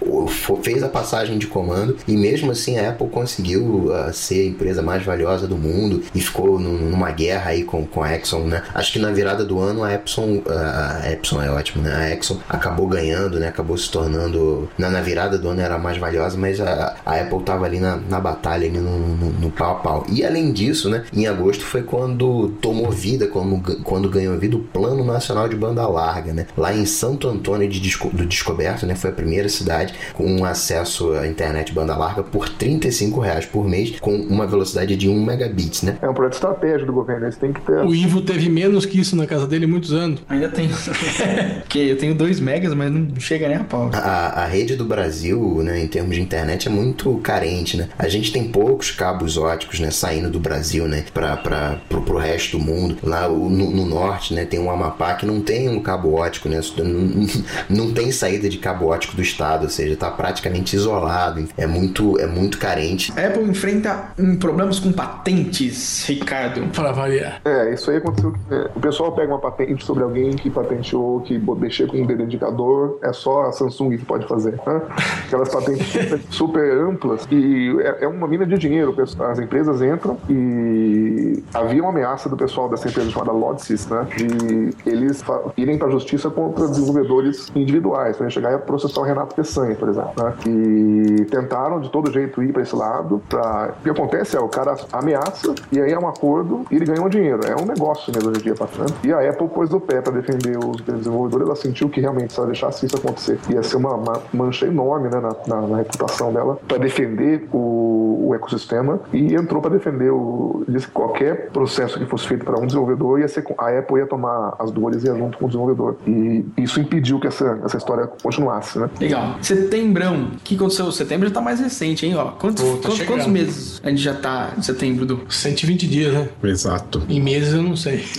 fez 0.62 0.82
a 0.82 0.88
passagem 0.88 1.36
de 1.36 1.46
comando 1.46 1.83
e 2.06 2.16
mesmo 2.16 2.50
assim 2.50 2.78
a 2.78 2.90
Apple 2.90 3.08
conseguiu 3.08 3.90
ah, 3.92 4.12
ser 4.12 4.40
a 4.42 4.46
empresa 4.46 4.82
mais 4.82 5.04
valiosa 5.04 5.46
do 5.46 5.56
mundo 5.56 6.02
e 6.14 6.20
ficou 6.20 6.58
num- 6.58 6.90
numa 6.90 7.10
guerra 7.10 7.50
aí 7.50 7.64
com, 7.64 7.84
com 7.86 8.02
a 8.02 8.14
Exxon, 8.16 8.44
né? 8.46 8.62
Acho 8.74 8.92
que 8.92 8.98
na 8.98 9.10
virada 9.10 9.44
do 9.44 9.58
ano 9.60 9.82
a 9.84 9.92
Epson, 9.92 10.42
a 10.48 11.10
Epson 11.10 11.42
é 11.42 11.50
ótimo, 11.50 11.82
né? 11.82 11.94
A 11.94 12.10
Exxon 12.14 12.38
acabou 12.48 12.86
ganhando, 12.86 13.38
né? 13.38 13.48
Acabou 13.48 13.76
se 13.76 13.90
tornando 13.90 14.68
na, 14.78 14.90
na 14.90 15.00
virada 15.00 15.38
do 15.38 15.48
ano 15.48 15.60
era 15.60 15.74
a 15.74 15.78
mais 15.78 15.98
valiosa, 15.98 16.36
mas 16.38 16.60
a, 16.60 16.96
a 17.04 17.20
Apple 17.20 17.42
tava 17.42 17.64
ali 17.66 17.78
na, 17.80 17.96
na 17.96 18.20
batalha, 18.20 18.66
ali 18.68 18.78
no, 18.78 18.98
no, 19.16 19.30
no 19.32 19.50
pau 19.50 19.72
a 19.72 19.74
pau. 19.76 20.06
E 20.10 20.24
além 20.24 20.52
disso, 20.52 20.88
né? 20.88 21.04
Em 21.12 21.26
agosto 21.26 21.64
foi 21.64 21.82
quando 21.82 22.48
tomou 22.60 22.90
vida, 22.90 23.26
quando, 23.26 23.82
quando 23.82 24.08
ganhou 24.08 24.38
vida 24.38 24.56
o 24.56 24.60
Plano 24.60 25.04
Nacional 25.04 25.48
de 25.48 25.56
Banda 25.56 25.86
Larga, 25.86 26.32
né? 26.32 26.46
Lá 26.56 26.74
em 26.74 26.86
Santo 26.86 27.28
Antônio 27.28 27.68
de 27.68 27.80
Desco- 27.80 28.10
do 28.10 28.24
Descoberto, 28.26 28.86
né? 28.86 28.94
Foi 28.94 29.10
a 29.10 29.12
primeira 29.12 29.48
cidade 29.48 29.94
com 30.14 30.44
acesso 30.44 31.12
à 31.12 31.26
internet 31.26 31.63
banda 31.72 31.96
larga 31.96 32.22
por 32.22 32.48
35 32.48 33.20
reais 33.20 33.46
por 33.46 33.66
mês, 33.66 33.98
com 34.00 34.14
uma 34.14 34.46
velocidade 34.46 34.96
de 34.96 35.08
1 35.08 35.24
megabits, 35.24 35.82
né? 35.82 35.98
É 36.00 36.08
um 36.08 36.14
projeto 36.14 36.34
estratégico 36.34 36.86
do 36.86 36.92
governo, 36.92 37.26
eles 37.26 37.36
têm 37.36 37.52
que 37.52 37.60
ter. 37.60 37.84
O 37.84 37.94
Ivo 37.94 38.20
teve 38.20 38.48
menos 38.48 38.86
que 38.86 39.00
isso 39.00 39.16
na 39.16 39.26
casa 39.26 39.46
dele 39.46 39.64
há 39.64 39.68
muitos 39.68 39.92
anos. 39.92 40.22
Ainda 40.28 40.48
tem. 40.48 40.68
Porque 41.62 41.78
eu 41.78 41.96
tenho 41.96 42.14
2 42.14 42.40
megas, 42.40 42.74
mas 42.74 42.90
não 42.90 43.08
chega 43.18 43.48
nem 43.48 43.56
a 43.56 43.64
pau. 43.64 43.90
A, 43.92 44.42
a 44.42 44.46
rede 44.46 44.76
do 44.76 44.84
Brasil, 44.84 45.62
né, 45.62 45.80
em 45.80 45.88
termos 45.88 46.14
de 46.14 46.20
internet, 46.20 46.68
é 46.68 46.70
muito 46.70 47.16
carente, 47.18 47.76
né? 47.76 47.88
A 47.98 48.08
gente 48.08 48.32
tem 48.32 48.44
poucos 48.44 48.90
cabos 48.90 49.36
óticos, 49.36 49.80
né, 49.80 49.90
saindo 49.90 50.30
do 50.30 50.40
Brasil, 50.40 50.86
né, 50.86 51.04
para 51.12 51.36
para 51.36 51.76
pro, 51.88 52.02
pro 52.02 52.18
resto 52.18 52.58
do 52.58 52.64
mundo. 52.64 52.96
Lá 53.02 53.28
no, 53.28 53.48
no 53.48 53.86
norte, 53.86 54.34
né, 54.34 54.44
tem 54.44 54.60
um 54.60 54.70
Amapá 54.70 55.14
que 55.14 55.26
não 55.26 55.40
tem 55.40 55.68
um 55.68 55.80
cabo 55.80 56.14
ótico, 56.14 56.48
né? 56.48 56.60
Não, 56.78 57.26
não 57.86 57.92
tem 57.92 58.10
saída 58.10 58.48
de 58.48 58.58
cabo 58.58 58.86
ótico 58.86 59.16
do 59.16 59.22
estado, 59.22 59.64
ou 59.64 59.70
seja, 59.70 59.96
tá 59.96 60.10
praticamente 60.10 60.74
isolado. 60.76 61.46
É 61.56 61.66
muito 61.66 62.18
é 62.18 62.26
muito 62.26 62.58
carente. 62.58 63.12
A 63.18 63.26
Apple 63.26 63.44
enfrenta 63.44 64.12
um, 64.18 64.36
problemas 64.36 64.78
com 64.78 64.92
patentes, 64.92 66.04
Ricardo. 66.06 66.62
Pra 66.72 66.92
variar. 66.92 67.40
É, 67.44 67.72
isso 67.72 67.90
aí 67.90 67.98
aconteceu. 67.98 68.34
é, 68.50 68.70
o 68.74 68.80
pessoal 68.80 69.12
pega 69.12 69.32
uma 69.32 69.40
patente 69.40 69.84
sobre 69.84 70.02
alguém 70.02 70.30
que 70.32 70.50
patenteou, 70.50 71.20
que 71.20 71.38
mexer 71.56 71.86
com 71.86 71.98
um 71.98 72.06
dedo 72.06 72.22
indicador, 72.22 72.98
é 73.02 73.12
só 73.12 73.46
a 73.46 73.52
Samsung 73.52 73.96
que 73.96 74.04
pode 74.04 74.26
fazer. 74.26 74.52
Né? 74.66 74.82
Aquelas 75.26 75.48
patentes 75.48 75.86
super, 75.86 76.20
super 76.30 76.78
amplas 76.78 77.26
e 77.30 77.76
é, 77.80 78.04
é 78.04 78.08
uma 78.08 78.26
mina 78.26 78.46
de 78.46 78.58
dinheiro. 78.58 78.94
As 79.20 79.38
empresas 79.38 79.82
entram 79.82 80.18
e 80.28 81.42
havia 81.52 81.82
uma 81.82 81.90
ameaça 81.90 82.28
do 82.28 82.36
pessoal 82.36 82.68
dessa 82.68 82.88
empresa 82.88 83.10
chamada 83.10 83.32
Lodsys, 83.32 83.86
né? 83.88 84.06
De 84.16 84.70
eles 84.88 85.22
irem 85.56 85.78
para 85.78 85.88
a 85.88 85.90
justiça 85.90 86.30
contra 86.30 86.68
desenvolvedores 86.68 87.50
individuais, 87.54 88.16
para 88.16 88.28
chegar 88.28 88.52
e 88.54 88.58
processar 88.58 89.00
o 89.00 89.04
Renato 89.04 89.34
Peçanha, 89.34 89.74
por 89.74 89.88
exemplo. 89.88 90.12
Né? 90.16 90.34
E 90.46 91.24
tentaram 91.44 91.80
de 91.80 91.90
todo 91.90 92.10
jeito 92.12 92.42
ir 92.42 92.52
para 92.52 92.62
esse 92.62 92.74
lado. 92.74 93.20
Pra... 93.28 93.74
O 93.80 93.82
que 93.82 93.90
acontece 93.90 94.36
é 94.36 94.40
o 94.40 94.48
cara 94.48 94.74
ameaça 94.92 95.54
e 95.70 95.80
aí 95.80 95.92
é 95.92 95.98
um 95.98 96.08
acordo 96.08 96.64
e 96.70 96.76
ele 96.76 96.84
ganha 96.84 97.02
um 97.02 97.08
dinheiro. 97.08 97.40
É 97.46 97.54
um 97.60 97.64
negócio 97.66 98.12
mesmo 98.12 98.30
hoje 98.30 98.40
em 98.40 98.42
dia 98.44 98.54
passando. 98.54 98.92
E 99.04 99.12
a 99.12 99.28
Apple 99.30 99.48
pôs 99.48 99.68
do 99.68 99.80
pé 99.80 100.00
para 100.00 100.12
defender 100.12 100.58
os 100.58 100.80
desenvolvedores. 100.80 101.46
Ela 101.46 101.56
sentiu 101.56 101.88
que 101.88 102.00
realmente 102.00 102.32
se 102.32 102.38
ela 102.38 102.46
deixasse 102.48 102.86
isso 102.86 102.96
acontecer 102.96 103.38
ia 103.50 103.62
ser 103.62 103.76
uma, 103.76 103.94
uma 103.94 104.22
mancha 104.32 104.66
enorme 104.66 105.08
né, 105.08 105.20
na, 105.20 105.34
na- 105.46 105.66
na 105.66 105.76
reputação 105.78 106.32
dela 106.32 106.58
para 106.66 106.78
defender 106.78 107.46
o, 107.52 108.26
o 108.28 108.34
ecossistema 108.34 109.00
e 109.12 109.34
entrou 109.34 109.60
para 109.60 109.70
defender 109.70 110.10
o. 110.10 110.64
Disse 110.68 110.86
que 110.86 110.92
qualquer 110.92 111.50
processo 111.50 111.98
que 111.98 112.06
fosse 112.06 112.26
feito 112.26 112.44
para 112.44 112.58
um 112.58 112.66
desenvolvedor 112.66 113.20
ia 113.20 113.28
ser 113.28 113.44
a 113.58 113.68
Apple 113.78 113.98
ia 113.98 114.06
tomar 114.06 114.54
as 114.58 114.70
dores 114.70 115.02
e 115.04 115.06
ia 115.06 115.14
junto 115.14 115.36
com 115.38 115.44
o 115.44 115.48
desenvolvedor. 115.48 115.96
E 116.06 116.44
isso 116.56 116.80
impediu 116.80 117.20
que 117.20 117.26
essa, 117.26 117.60
essa 117.64 117.76
história 117.76 118.06
continuasse, 118.22 118.78
né? 118.78 118.88
Legal. 119.00 119.34
Setembrão, 119.42 120.30
o 120.34 120.36
que 120.42 120.54
aconteceu 120.56 120.86
em 120.86 120.92
setembro 120.92 121.30
tá 121.34 121.40
mais 121.40 121.60
recente, 121.60 122.06
hein? 122.06 122.14
Ó, 122.16 122.26
quantos, 122.32 122.62
Pô, 122.64 122.76
tá 122.76 122.88
quantos, 122.88 123.06
quantos 123.06 123.26
meses 123.26 123.80
a 123.84 123.90
gente 123.90 124.00
já 124.02 124.14
tá 124.14 124.52
em 124.56 124.62
setembro, 124.62 125.04
Du? 125.04 125.20
120 125.28 125.86
dias, 125.86 126.12
né? 126.14 126.28
Exato. 126.42 127.02
Em 127.08 127.20
meses 127.20 127.52
eu 127.54 127.62
não 127.62 127.76
sei. 127.76 128.04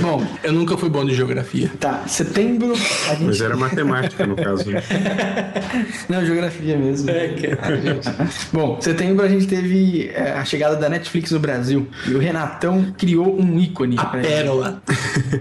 Bom, 0.00 0.26
Eu 0.42 0.52
nunca 0.52 0.76
fui 0.76 0.88
bom 0.88 1.04
de 1.04 1.14
geografia. 1.14 1.70
tá. 1.78 2.02
Setembro. 2.06 2.72
A 2.72 3.14
gente... 3.14 3.24
Mas 3.24 3.40
era 3.40 3.56
matemática, 3.56 4.26
no 4.26 4.36
caso. 4.36 4.70
né? 4.70 4.82
Não, 6.08 6.24
geografia 6.24 6.76
mesmo. 6.76 7.10
É, 7.10 7.28
que 7.28 7.48
Bom, 8.52 8.80
setembro 8.80 9.24
a 9.24 9.28
gente 9.28 9.46
teve 9.46 10.10
é, 10.14 10.32
a 10.32 10.44
chegada 10.44 10.76
da 10.76 10.88
Netflix 10.88 11.30
no 11.30 11.38
Brasil. 11.38 11.88
E 12.06 12.14
o 12.14 12.18
Renatão 12.18 12.92
criou 12.96 13.38
um 13.40 13.58
ícone. 13.58 13.96
a 13.98 14.04
pra 14.04 14.22
gente. 14.22 14.30
pérola. 14.30 14.82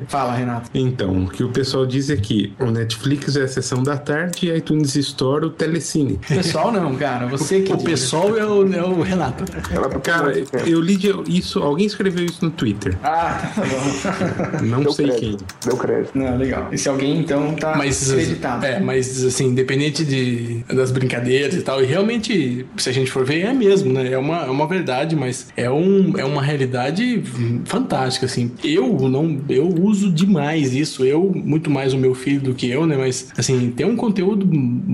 Fala, 0.07 0.33
Renato. 0.35 0.69
Então, 0.73 1.23
o 1.25 1.29
que 1.29 1.43
o 1.43 1.49
pessoal 1.49 1.85
diz 1.85 2.09
é 2.09 2.15
que 2.15 2.53
o 2.59 2.65
Netflix 2.71 3.35
é 3.35 3.43
a 3.43 3.47
sessão 3.47 3.83
da 3.83 3.97
tarde 3.97 4.47
e 4.47 4.51
a 4.51 4.57
iTunes 4.57 4.95
Store 5.13 5.45
o 5.45 5.49
Telecine. 5.49 6.19
Pessoal, 6.27 6.71
não, 6.71 6.95
cara. 6.95 7.27
Você 7.27 7.61
que. 7.61 7.71
O 7.71 7.77
pessoal 7.77 8.35
é 8.37 8.45
o, 8.45 8.73
é 8.73 8.83
o 8.83 9.01
Renato. 9.01 9.45
Ela 9.71 9.89
Cara, 9.99 10.33
eu 10.65 10.81
li 10.81 10.99
isso, 11.27 11.59
alguém 11.59 11.85
escreveu 11.85 12.25
isso 12.25 12.43
no 12.43 12.51
Twitter. 12.51 12.97
Ah, 13.03 13.51
tá 13.55 13.61
bom. 13.61 14.63
Não 14.65 14.81
deu 14.81 14.91
sei 14.91 15.07
quem. 15.07 15.17
crédito. 15.19 15.45
Deu 15.65 15.77
crédito. 15.77 16.17
Não, 16.17 16.37
legal. 16.37 16.67
Esse 16.71 16.89
alguém, 16.89 17.19
então, 17.19 17.53
tá 17.55 17.75
Mas, 17.77 18.09
acreditado. 18.11 18.63
é, 18.65 18.79
mas 18.79 19.23
assim, 19.23 19.47
independente 19.47 20.03
de, 20.03 20.63
das 20.73 20.91
brincadeiras 20.91 21.55
e 21.55 21.61
tal, 21.61 21.81
e 21.83 21.85
realmente, 21.85 22.65
se 22.77 22.89
a 22.89 22.91
gente 22.91 23.11
for 23.11 23.25
ver, 23.25 23.41
é 23.41 23.53
mesmo, 23.53 23.93
né? 23.93 24.11
É 24.11 24.17
uma, 24.17 24.45
é 24.45 24.49
uma 24.49 24.67
verdade, 24.67 25.15
mas 25.15 25.47
é, 25.55 25.69
um, 25.69 26.13
é 26.17 26.25
uma 26.25 26.41
realidade 26.41 27.21
fantástica, 27.65 28.25
assim. 28.25 28.51
Eu 28.63 29.09
não, 29.09 29.41
eu 29.49 29.67
uso 29.67 30.11
demais 30.11 30.73
isso, 30.73 31.05
eu, 31.05 31.31
muito 31.33 31.69
mais 31.69 31.93
o 31.93 31.97
meu 31.97 32.13
filho 32.15 32.41
do 32.41 32.53
que 32.53 32.69
eu, 32.69 32.85
né? 32.85 32.95
Mas, 32.97 33.27
assim, 33.37 33.71
tem 33.71 33.85
um 33.85 33.95
conteúdo 33.95 34.45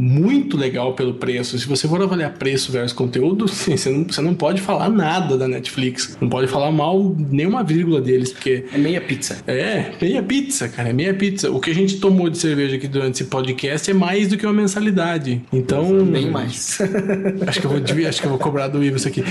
muito 0.09 0.57
legal 0.57 0.93
pelo 0.93 1.13
preço. 1.13 1.57
Se 1.59 1.67
você 1.67 1.87
for 1.87 2.01
avaliar 2.01 2.33
preço 2.33 2.71
versus 2.71 2.93
conteúdo, 2.93 3.45
assim, 3.51 3.77
você, 3.77 3.89
não, 3.89 4.03
você 4.05 4.21
não 4.21 4.33
pode 4.33 4.61
falar 4.61 4.89
nada 4.89 5.37
da 5.37 5.47
Netflix. 5.47 6.17
Não 6.19 6.27
pode 6.27 6.47
falar 6.47 6.71
mal 6.71 7.15
nenhuma 7.29 7.63
vírgula 7.63 8.01
deles, 8.01 8.31
porque 8.31 8.65
É 8.73 8.77
meia 8.77 8.99
pizza. 9.01 9.37
é, 9.45 9.91
meia 10.01 10.23
pizza, 10.23 10.67
cara, 10.67 10.89
é 10.89 10.93
meia 10.93 11.13
pizza. 11.13 11.51
O 11.51 11.59
que 11.59 11.69
a 11.69 11.75
gente 11.75 11.97
tomou 11.99 12.29
de 12.29 12.37
cerveja 12.37 12.75
aqui 12.77 12.87
durante 12.87 13.15
esse 13.15 13.25
podcast 13.25 13.89
é 13.89 13.93
mais 13.93 14.27
do 14.27 14.37
que 14.37 14.45
uma 14.45 14.53
mensalidade. 14.53 15.41
Então. 15.53 16.03
Bem 16.05 16.29
mais. 16.29 16.79
Acho 17.47 17.59
que 17.61 17.65
eu 17.67 17.71
vou, 17.71 17.79
acho 18.07 18.21
que 18.21 18.25
eu 18.27 18.29
vou 18.31 18.39
cobrar 18.39 18.67
do 18.67 18.83
Ivo 18.83 18.97
isso 18.97 19.07
aqui. 19.07 19.23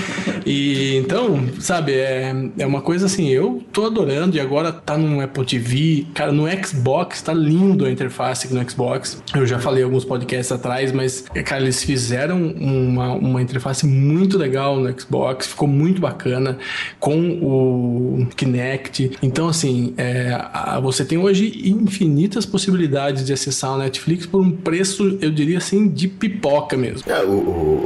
E 0.45 0.95
então, 0.97 1.39
sabe, 1.59 1.93
é, 1.93 2.33
é 2.57 2.65
uma 2.65 2.81
coisa 2.81 3.05
assim, 3.05 3.27
eu 3.29 3.61
tô 3.71 3.85
adorando 3.85 4.35
e 4.35 4.39
agora 4.39 4.71
tá 4.71 4.97
no 4.97 5.21
Apple 5.21 5.45
TV, 5.45 6.05
cara, 6.13 6.31
no 6.31 6.45
Xbox, 6.65 7.21
tá 7.21 7.33
lindo 7.33 7.85
a 7.85 7.91
interface 7.91 8.45
aqui 8.47 8.55
no 8.55 8.69
Xbox. 8.69 9.21
Eu 9.35 9.45
já 9.45 9.59
falei 9.59 9.83
alguns 9.83 10.05
podcasts 10.05 10.51
atrás, 10.51 10.68
mas, 10.93 11.25
cara, 11.45 11.61
eles 11.63 11.83
fizeram 11.83 12.41
uma, 12.59 13.13
uma 13.13 13.41
interface 13.41 13.85
muito 13.85 14.37
legal 14.37 14.79
no 14.79 14.99
Xbox, 14.99 15.47
ficou 15.47 15.67
muito 15.67 15.99
bacana 16.01 16.57
com 16.99 17.19
o 17.41 18.27
Kinect. 18.35 19.11
Então, 19.21 19.47
assim, 19.49 19.93
é, 19.97 20.37
você 20.81 21.03
tem 21.05 21.17
hoje 21.17 21.69
infinitas 21.69 22.45
possibilidades 22.45 23.25
de 23.25 23.33
acessar 23.33 23.73
o 23.73 23.77
Netflix 23.77 24.25
por 24.25 24.41
um 24.41 24.51
preço, 24.51 25.17
eu 25.21 25.31
diria 25.31 25.57
assim, 25.57 25.87
de 25.87 26.07
pipoca 26.07 26.77
mesmo. 26.77 27.09
É, 27.11 27.23
o, 27.23 27.29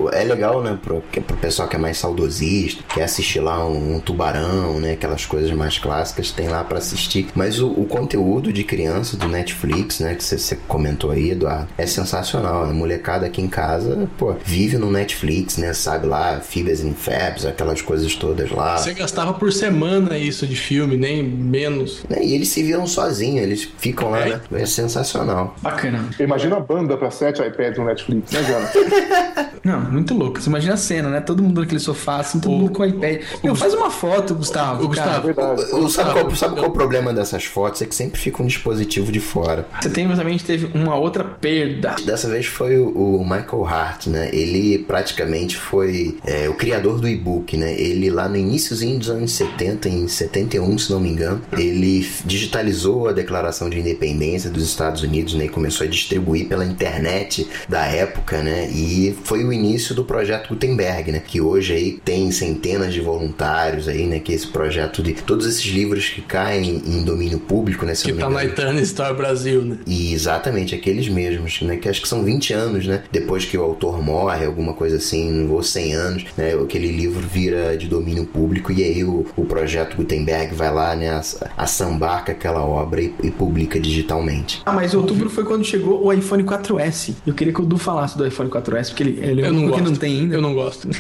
o- 0.05 0.09
é 0.11 0.23
legal, 0.23 0.61
né, 0.61 0.77
pro, 0.81 1.01
que- 1.11 1.21
pro 1.21 1.37
pessoal 1.37 1.67
que 1.67 1.75
é 1.75 1.79
mais 1.79 1.97
saudosista, 1.97 2.83
quer 2.93 3.03
assistir 3.03 3.39
lá 3.39 3.65
um, 3.67 3.95
um 3.95 3.99
tubarão, 3.99 4.79
né, 4.79 4.93
aquelas 4.93 5.25
coisas 5.25 5.51
mais 5.51 5.77
clássicas, 5.77 6.31
tem 6.31 6.47
lá 6.47 6.63
pra 6.63 6.77
assistir. 6.77 7.27
Mas 7.35 7.59
o, 7.59 7.67
o 7.69 7.85
conteúdo 7.85 8.51
de 8.51 8.63
criança 8.63 9.17
do 9.17 9.27
Netflix, 9.27 9.99
né, 9.99 10.15
que 10.15 10.23
você 10.23 10.57
comentou 10.67 11.11
aí, 11.11 11.31
Eduardo, 11.31 11.67
é 11.77 11.85
sensacional. 11.85 12.72
A 12.73 12.75
molecada 12.75 13.27
aqui 13.27 13.39
em 13.39 13.47
casa, 13.47 14.09
pô, 14.17 14.33
vive 14.43 14.79
no 14.79 14.89
Netflix, 14.91 15.57
né, 15.57 15.73
sabe 15.73 16.07
lá, 16.07 16.39
Fibas 16.39 16.83
and 16.83 16.93
Fabs, 16.93 17.45
aquelas 17.45 17.83
coisas 17.83 18.15
todas 18.15 18.49
lá. 18.49 18.77
Você 18.77 18.95
gastava 18.95 19.31
por 19.35 19.53
semana 19.53 20.17
isso 20.17 20.47
de 20.47 20.55
filme, 20.55 20.97
nem 20.97 21.21
menos. 21.21 22.03
Né, 22.09 22.17
E 22.23 22.33
eles 22.33 22.49
se 22.49 22.63
viram 22.63 22.87
sozinhos, 22.87 23.43
eles 23.43 23.69
ficam 23.77 24.09
lá, 24.09 24.21
É. 24.21 24.29
né? 24.29 24.41
É 24.53 24.65
sensacional. 24.65 25.55
Bacana. 25.61 26.09
Imagina 26.19 26.57
a 26.57 26.59
banda 26.59 26.97
pra 26.97 27.11
sete 27.11 27.43
iPads 27.43 27.77
no 27.77 27.85
Netflix, 27.85 28.31
né, 28.31 28.43
Jana? 28.43 28.69
Não, 29.63 29.79
muito 29.79 30.13
louco. 30.13 30.41
Você 30.41 30.49
imagina 30.49 30.73
a 30.73 30.77
cena, 30.77 31.09
né? 31.09 31.21
Todo 31.21 31.41
mundo 31.41 31.61
naquele 31.61 31.79
sofá, 31.79 32.17
assim, 32.17 32.39
todo 32.39 32.51
mundo 32.51 32.71
com 32.71 32.81
o 32.83 32.85
iPad. 32.85 33.21
Meu, 33.43 33.55
faz 33.55 33.73
uma 33.73 33.89
foto, 33.89 34.35
Gustavo. 34.35 34.83
O 34.83 34.87
Gustavo, 34.89 35.33
cara. 35.33 35.53
Verdade. 35.55 35.75
O- 35.75 35.89
Sabe 35.89 36.11
qual, 36.11 36.35
sabe 36.35 36.53
qual 36.55 36.65
é 36.65 36.67
o 36.67 36.71
problema 36.71 37.13
dessas 37.13 37.45
fotos? 37.45 37.81
É 37.81 37.85
que 37.85 37.95
sempre 37.95 38.19
fica 38.19 38.41
um 38.43 38.47
dispositivo 38.47 39.09
de 39.11 39.19
fora. 39.21 39.65
Setembro 39.81 40.17
também 40.17 40.33
a 40.35 40.37
gente 40.37 40.45
teve 40.45 40.69
uma 40.77 40.95
outra 40.95 41.23
perda. 41.23 41.95
Dessa 42.05 42.27
vez 42.27 42.45
foi 42.53 42.77
o, 42.77 43.17
o 43.17 43.23
Michael 43.23 43.65
Hart, 43.65 44.07
né? 44.07 44.29
Ele 44.31 44.77
praticamente 44.77 45.57
foi 45.57 46.17
é, 46.25 46.47
o 46.47 46.53
criador 46.53 46.99
do 46.99 47.07
e-book, 47.07 47.57
né? 47.57 47.73
Ele 47.73 48.09
lá 48.09 48.29
no 48.29 48.37
iníciozinho 48.37 48.99
dos 48.99 49.09
anos 49.09 49.31
70, 49.33 49.89
em 49.89 50.07
71, 50.07 50.77
se 50.77 50.91
não 50.91 50.99
me 50.99 51.09
engano, 51.09 51.41
ele 51.57 52.07
digitalizou 52.25 53.07
a 53.07 53.11
Declaração 53.11 53.69
de 53.69 53.79
Independência 53.79 54.49
dos 54.49 54.63
Estados 54.63 55.01
Unidos, 55.01 55.33
né? 55.33 55.45
E 55.45 55.49
começou 55.49 55.85
a 55.85 55.89
distribuir 55.89 56.47
pela 56.47 56.65
internet 56.65 57.47
da 57.67 57.85
época, 57.85 58.41
né? 58.41 58.69
E 58.69 59.15
foi 59.23 59.43
o 59.43 59.51
início 59.51 59.95
do 59.95 60.03
projeto 60.03 60.49
Gutenberg, 60.49 61.11
né? 61.11 61.21
Que 61.25 61.41
hoje 61.41 61.73
aí 61.73 61.99
tem 62.03 62.31
centenas 62.31 62.93
de 62.93 63.01
voluntários 63.01 63.87
aí, 63.87 64.05
né? 64.05 64.19
Que 64.19 64.33
esse 64.33 64.47
projeto 64.47 65.01
de 65.01 65.13
todos 65.13 65.45
esses 65.45 65.65
livros 65.65 66.09
que 66.09 66.21
caem 66.21 66.81
em 66.85 67.03
domínio 67.03 67.39
público, 67.39 67.85
né? 67.85 67.95
Se 67.95 68.03
Que 68.03 68.13
tá 68.13 68.29
na. 68.29 68.43
Itana 68.43 68.81
Store 68.81 69.15
Brasil, 69.15 69.63
né? 69.63 69.77
E 69.87 70.13
exatamente, 70.13 70.75
aqueles 70.75 71.07
mesmos, 71.07 71.61
né? 71.61 71.77
Que 71.77 71.89
acho 71.89 72.01
que 72.01 72.07
são 72.07 72.23
20 72.23 72.42
anos, 72.51 72.85
né? 72.87 73.03
Depois 73.11 73.45
que 73.45 73.57
o 73.57 73.61
autor 73.63 74.01
morre, 74.03 74.45
alguma 74.45 74.73
coisa 74.73 74.97
assim, 74.97 75.47
ou 75.49 75.61
100 75.61 75.93
anos, 75.93 76.25
né? 76.35 76.53
Aquele 76.55 76.87
livro 76.91 77.21
vira 77.25 77.77
de 77.77 77.87
domínio 77.87 78.25
público 78.25 78.71
e 78.71 78.83
aí 78.83 79.03
o, 79.03 79.25
o 79.37 79.45
projeto 79.45 79.95
Gutenberg 79.95 80.55
vai 80.55 80.73
lá, 80.73 80.95
né? 80.95 81.11
ass- 81.11 81.39
Assambarca 81.55 82.31
aquela 82.31 82.63
obra 82.65 83.01
e, 83.01 83.13
e 83.23 83.29
publica 83.29 83.79
digitalmente. 83.79 84.61
Ah, 84.65 84.73
mas 84.73 84.93
outubro 84.95 85.29
foi 85.29 85.43
quando 85.43 85.63
chegou 85.63 86.03
o 86.03 86.11
iPhone 86.11 86.43
4S. 86.43 87.13
Eu 87.27 87.33
queria 87.33 87.53
que 87.53 87.61
o 87.61 87.65
Du 87.65 87.77
falasse 87.77 88.17
do 88.17 88.25
iPhone 88.25 88.49
4S, 88.49 88.89
porque 88.89 89.03
ele, 89.03 89.19
ele 89.21 89.41
é 89.41 89.45
o 89.45 89.47
Eu 89.47 89.53
não 89.53 89.59
único 89.61 89.75
que 89.75 89.79
gosto. 89.81 89.91
não 89.91 89.95
tem 89.99 90.19
ainda. 90.19 90.35
Eu 90.35 90.41
não 90.41 90.53
gosto. 90.55 90.87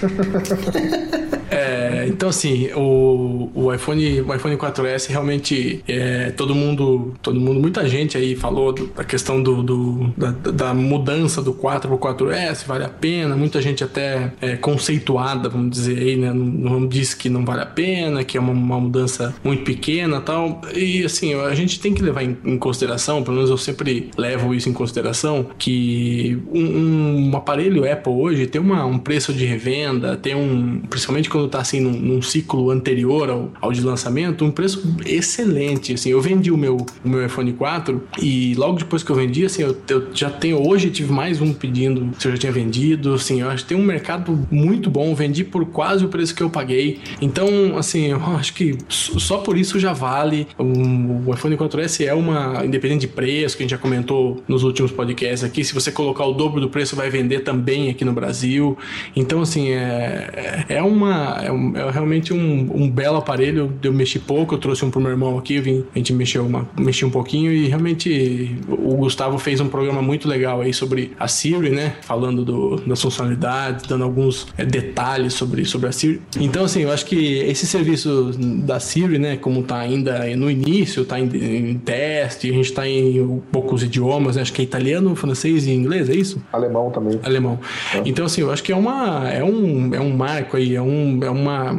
É, 1.55 1.72
então 2.07 2.29
assim, 2.29 2.69
o, 2.75 3.49
o 3.53 3.73
iPhone, 3.73 4.21
o 4.21 4.33
iPhone 4.35 4.55
4S 4.57 5.07
realmente 5.09 5.83
é, 5.87 6.31
todo 6.31 6.53
mundo, 6.55 7.13
todo 7.21 7.39
mundo, 7.39 7.59
muita 7.59 7.87
gente 7.87 8.17
aí 8.17 8.35
falou 8.35 8.71
do- 8.71 8.87
da 8.87 9.03
questão 9.03 9.41
do, 9.41 9.61
do- 9.63 10.13
da, 10.17 10.31
da 10.51 10.73
mudança 10.73 11.41
do 11.41 11.53
4 11.53 11.87
pro 11.89 11.97
4S, 11.97 12.65
vale 12.65 12.83
a 12.83 12.89
pena. 12.89 13.35
Muita 13.35 13.61
gente 13.61 13.83
até 13.83 14.33
é, 14.41 14.55
conceituada, 14.55 15.49
vamos 15.49 15.71
dizer 15.71 15.97
aí, 15.97 16.15
né, 16.15 16.31
não, 16.33 16.45
não 16.79 16.87
diz 16.87 17.13
que 17.13 17.29
não 17.29 17.45
vale 17.45 17.61
a 17.61 17.65
pena, 17.65 18.23
que 18.23 18.37
é 18.37 18.39
uma, 18.39 18.51
uma 18.51 18.79
mudança 18.79 19.33
muito 19.43 19.63
pequena, 19.63 20.19
tal. 20.21 20.61
E 20.75 21.03
assim, 21.03 21.33
a 21.35 21.53
gente 21.55 21.79
tem 21.79 21.93
que 21.93 22.01
levar 22.01 22.23
em, 22.23 22.37
em 22.45 22.57
consideração, 22.57 23.23
pelo 23.23 23.35
menos 23.37 23.49
eu 23.49 23.57
sempre 23.57 24.09
levo 24.17 24.53
isso 24.53 24.69
em 24.69 24.73
consideração, 24.73 25.45
que 25.57 26.37
um, 26.51 27.29
um 27.31 27.37
aparelho 27.37 27.89
Apple 27.91 28.11
hoje 28.13 28.47
tem 28.47 28.61
uma, 28.61 28.85
um 28.85 28.97
preço 28.97 29.33
de 29.33 29.45
revenda, 29.45 30.15
tem 30.17 30.35
um, 30.35 30.81
principalmente 30.89 31.29
quando 31.29 31.47
tá 31.47 31.59
assim 31.59 31.79
num, 31.79 31.92
num 31.93 32.21
ciclo 32.21 32.69
anterior 32.71 33.29
ao, 33.29 33.51
ao 33.61 33.71
de 33.71 33.81
lançamento, 33.81 34.43
um 34.45 34.51
preço 34.51 34.95
excelente. 35.05 35.93
Assim, 35.93 36.09
eu 36.09 36.21
vendi 36.21 36.51
o 36.51 36.57
meu, 36.57 36.77
o 37.03 37.09
meu 37.09 37.25
iPhone 37.25 37.51
4 37.53 38.01
e 38.21 38.53
logo 38.55 38.77
depois 38.79 39.03
que 39.03 39.09
eu 39.11 39.15
vendi, 39.15 39.45
assim, 39.45 39.63
eu, 39.63 39.77
eu 39.89 40.07
já 40.13 40.29
tenho 40.29 40.65
hoje 40.67 40.89
tive 40.89 41.11
mais 41.11 41.41
um 41.41 41.53
pedindo 41.53 42.09
se 42.19 42.27
eu 42.27 42.31
já 42.31 42.37
tinha 42.37 42.51
vendido. 42.51 43.13
Assim, 43.13 43.41
eu 43.41 43.49
acho 43.49 43.63
que 43.63 43.69
tem 43.69 43.77
um 43.77 43.83
mercado 43.85 44.47
muito 44.51 44.89
bom. 44.89 45.13
Vendi 45.15 45.43
por 45.43 45.65
quase 45.65 46.05
o 46.05 46.09
preço 46.09 46.35
que 46.35 46.41
eu 46.43 46.49
paguei. 46.49 46.99
Então, 47.21 47.77
assim, 47.77 48.07
eu 48.07 48.21
acho 48.37 48.53
que 48.53 48.77
só 48.89 49.37
por 49.37 49.57
isso 49.57 49.79
já 49.79 49.93
vale. 49.93 50.47
Um, 50.59 51.23
o 51.27 51.33
iPhone 51.33 51.55
4S 51.57 52.05
é 52.05 52.13
uma 52.13 52.63
independente 52.65 53.01
de 53.01 53.07
preço 53.07 53.55
que 53.57 53.63
a 53.63 53.65
gente 53.65 53.71
já 53.71 53.77
comentou 53.77 54.43
nos 54.47 54.63
últimos 54.63 54.91
podcasts 54.91 55.43
aqui. 55.43 55.63
Se 55.63 55.73
você 55.73 55.91
colocar 55.91 56.25
o 56.25 56.33
dobro 56.33 56.59
do 56.61 56.69
preço, 56.69 56.95
vai 56.95 57.09
vender 57.09 57.39
também 57.41 57.89
aqui 57.89 58.05
no 58.05 58.13
Brasil. 58.13 58.77
Então, 59.15 59.41
assim, 59.41 59.69
é, 59.69 60.65
é 60.69 60.81
uma 60.83 61.37
é, 61.43 61.51
um- 61.51 61.75
é 61.75 61.82
realmente 61.91 62.33
um, 62.33 62.69
um 62.73 62.89
belo 62.89 63.17
aparelho. 63.17 63.73
Eu 63.83 63.93
mexi 63.93 64.19
pouco, 64.19 64.55
eu 64.55 64.59
trouxe 64.59 64.83
um 64.85 64.89
pro 64.91 64.99
meu 65.01 65.11
irmão 65.11 65.37
aqui, 65.37 65.59
vim- 65.59 65.83
a 65.93 65.97
gente 65.97 66.13
mexeu 66.13 66.45
uma, 66.45 66.67
mexi 66.79 67.05
um 67.05 67.09
pouquinho 67.09 67.51
e 67.51 67.67
realmente 67.67 68.55
o 68.69 68.95
Gustavo 68.95 69.37
fez 69.37 69.59
um 69.59 69.67
programa 69.67 70.01
muito 70.01 70.27
legal 70.27 70.61
aí 70.61 70.73
sobre 70.73 71.11
a 71.19 71.27
Siri, 71.27 71.69
né? 71.69 71.95
Falando 72.01 72.43
do, 72.45 72.75
das 72.85 73.01
funcionalidades, 73.01 73.85
dando 73.87 74.03
alguns 74.03 74.47
é, 74.57 74.65
detalhes 74.65 75.33
sobre, 75.33 75.65
sobre 75.65 75.89
a 75.89 75.91
Siri. 75.91 76.21
Então, 76.39 76.65
assim, 76.65 76.81
eu 76.81 76.91
acho 76.91 77.05
que 77.05 77.15
esse 77.39 77.65
serviço 77.65 78.31
da 78.65 78.79
Siri, 78.79 79.17
né? 79.19 79.37
Como 79.37 79.63
tá 79.63 79.77
ainda 79.79 80.23
no 80.35 80.49
início, 80.49 81.05
tá 81.05 81.19
em, 81.19 81.25
em 81.71 81.75
teste, 81.77 82.49
a 82.49 82.53
gente 82.53 82.71
tá 82.73 82.87
em 82.87 83.41
poucos 83.51 83.83
idiomas, 83.83 84.35
né? 84.35 84.41
Acho 84.41 84.53
que 84.53 84.61
é 84.61 84.63
italiano, 84.65 85.15
francês 85.15 85.65
e 85.67 85.71
inglês, 85.71 86.09
é 86.09 86.15
isso? 86.15 86.41
Alemão 86.51 86.89
também. 86.91 87.19
alemão. 87.23 87.59
Então, 88.05 88.25
assim, 88.25 88.41
eu 88.41 88.51
acho 88.51 88.63
que 88.63 88.71
é 88.71 88.75
uma 88.75 89.29
é 89.29 89.43
um, 89.43 89.93
é 89.93 89.99
um 89.99 90.15
marco 90.15 90.57
aí, 90.57 90.75
é, 90.75 90.81
um, 90.81 91.19
é 91.23 91.29
uma 91.29 91.72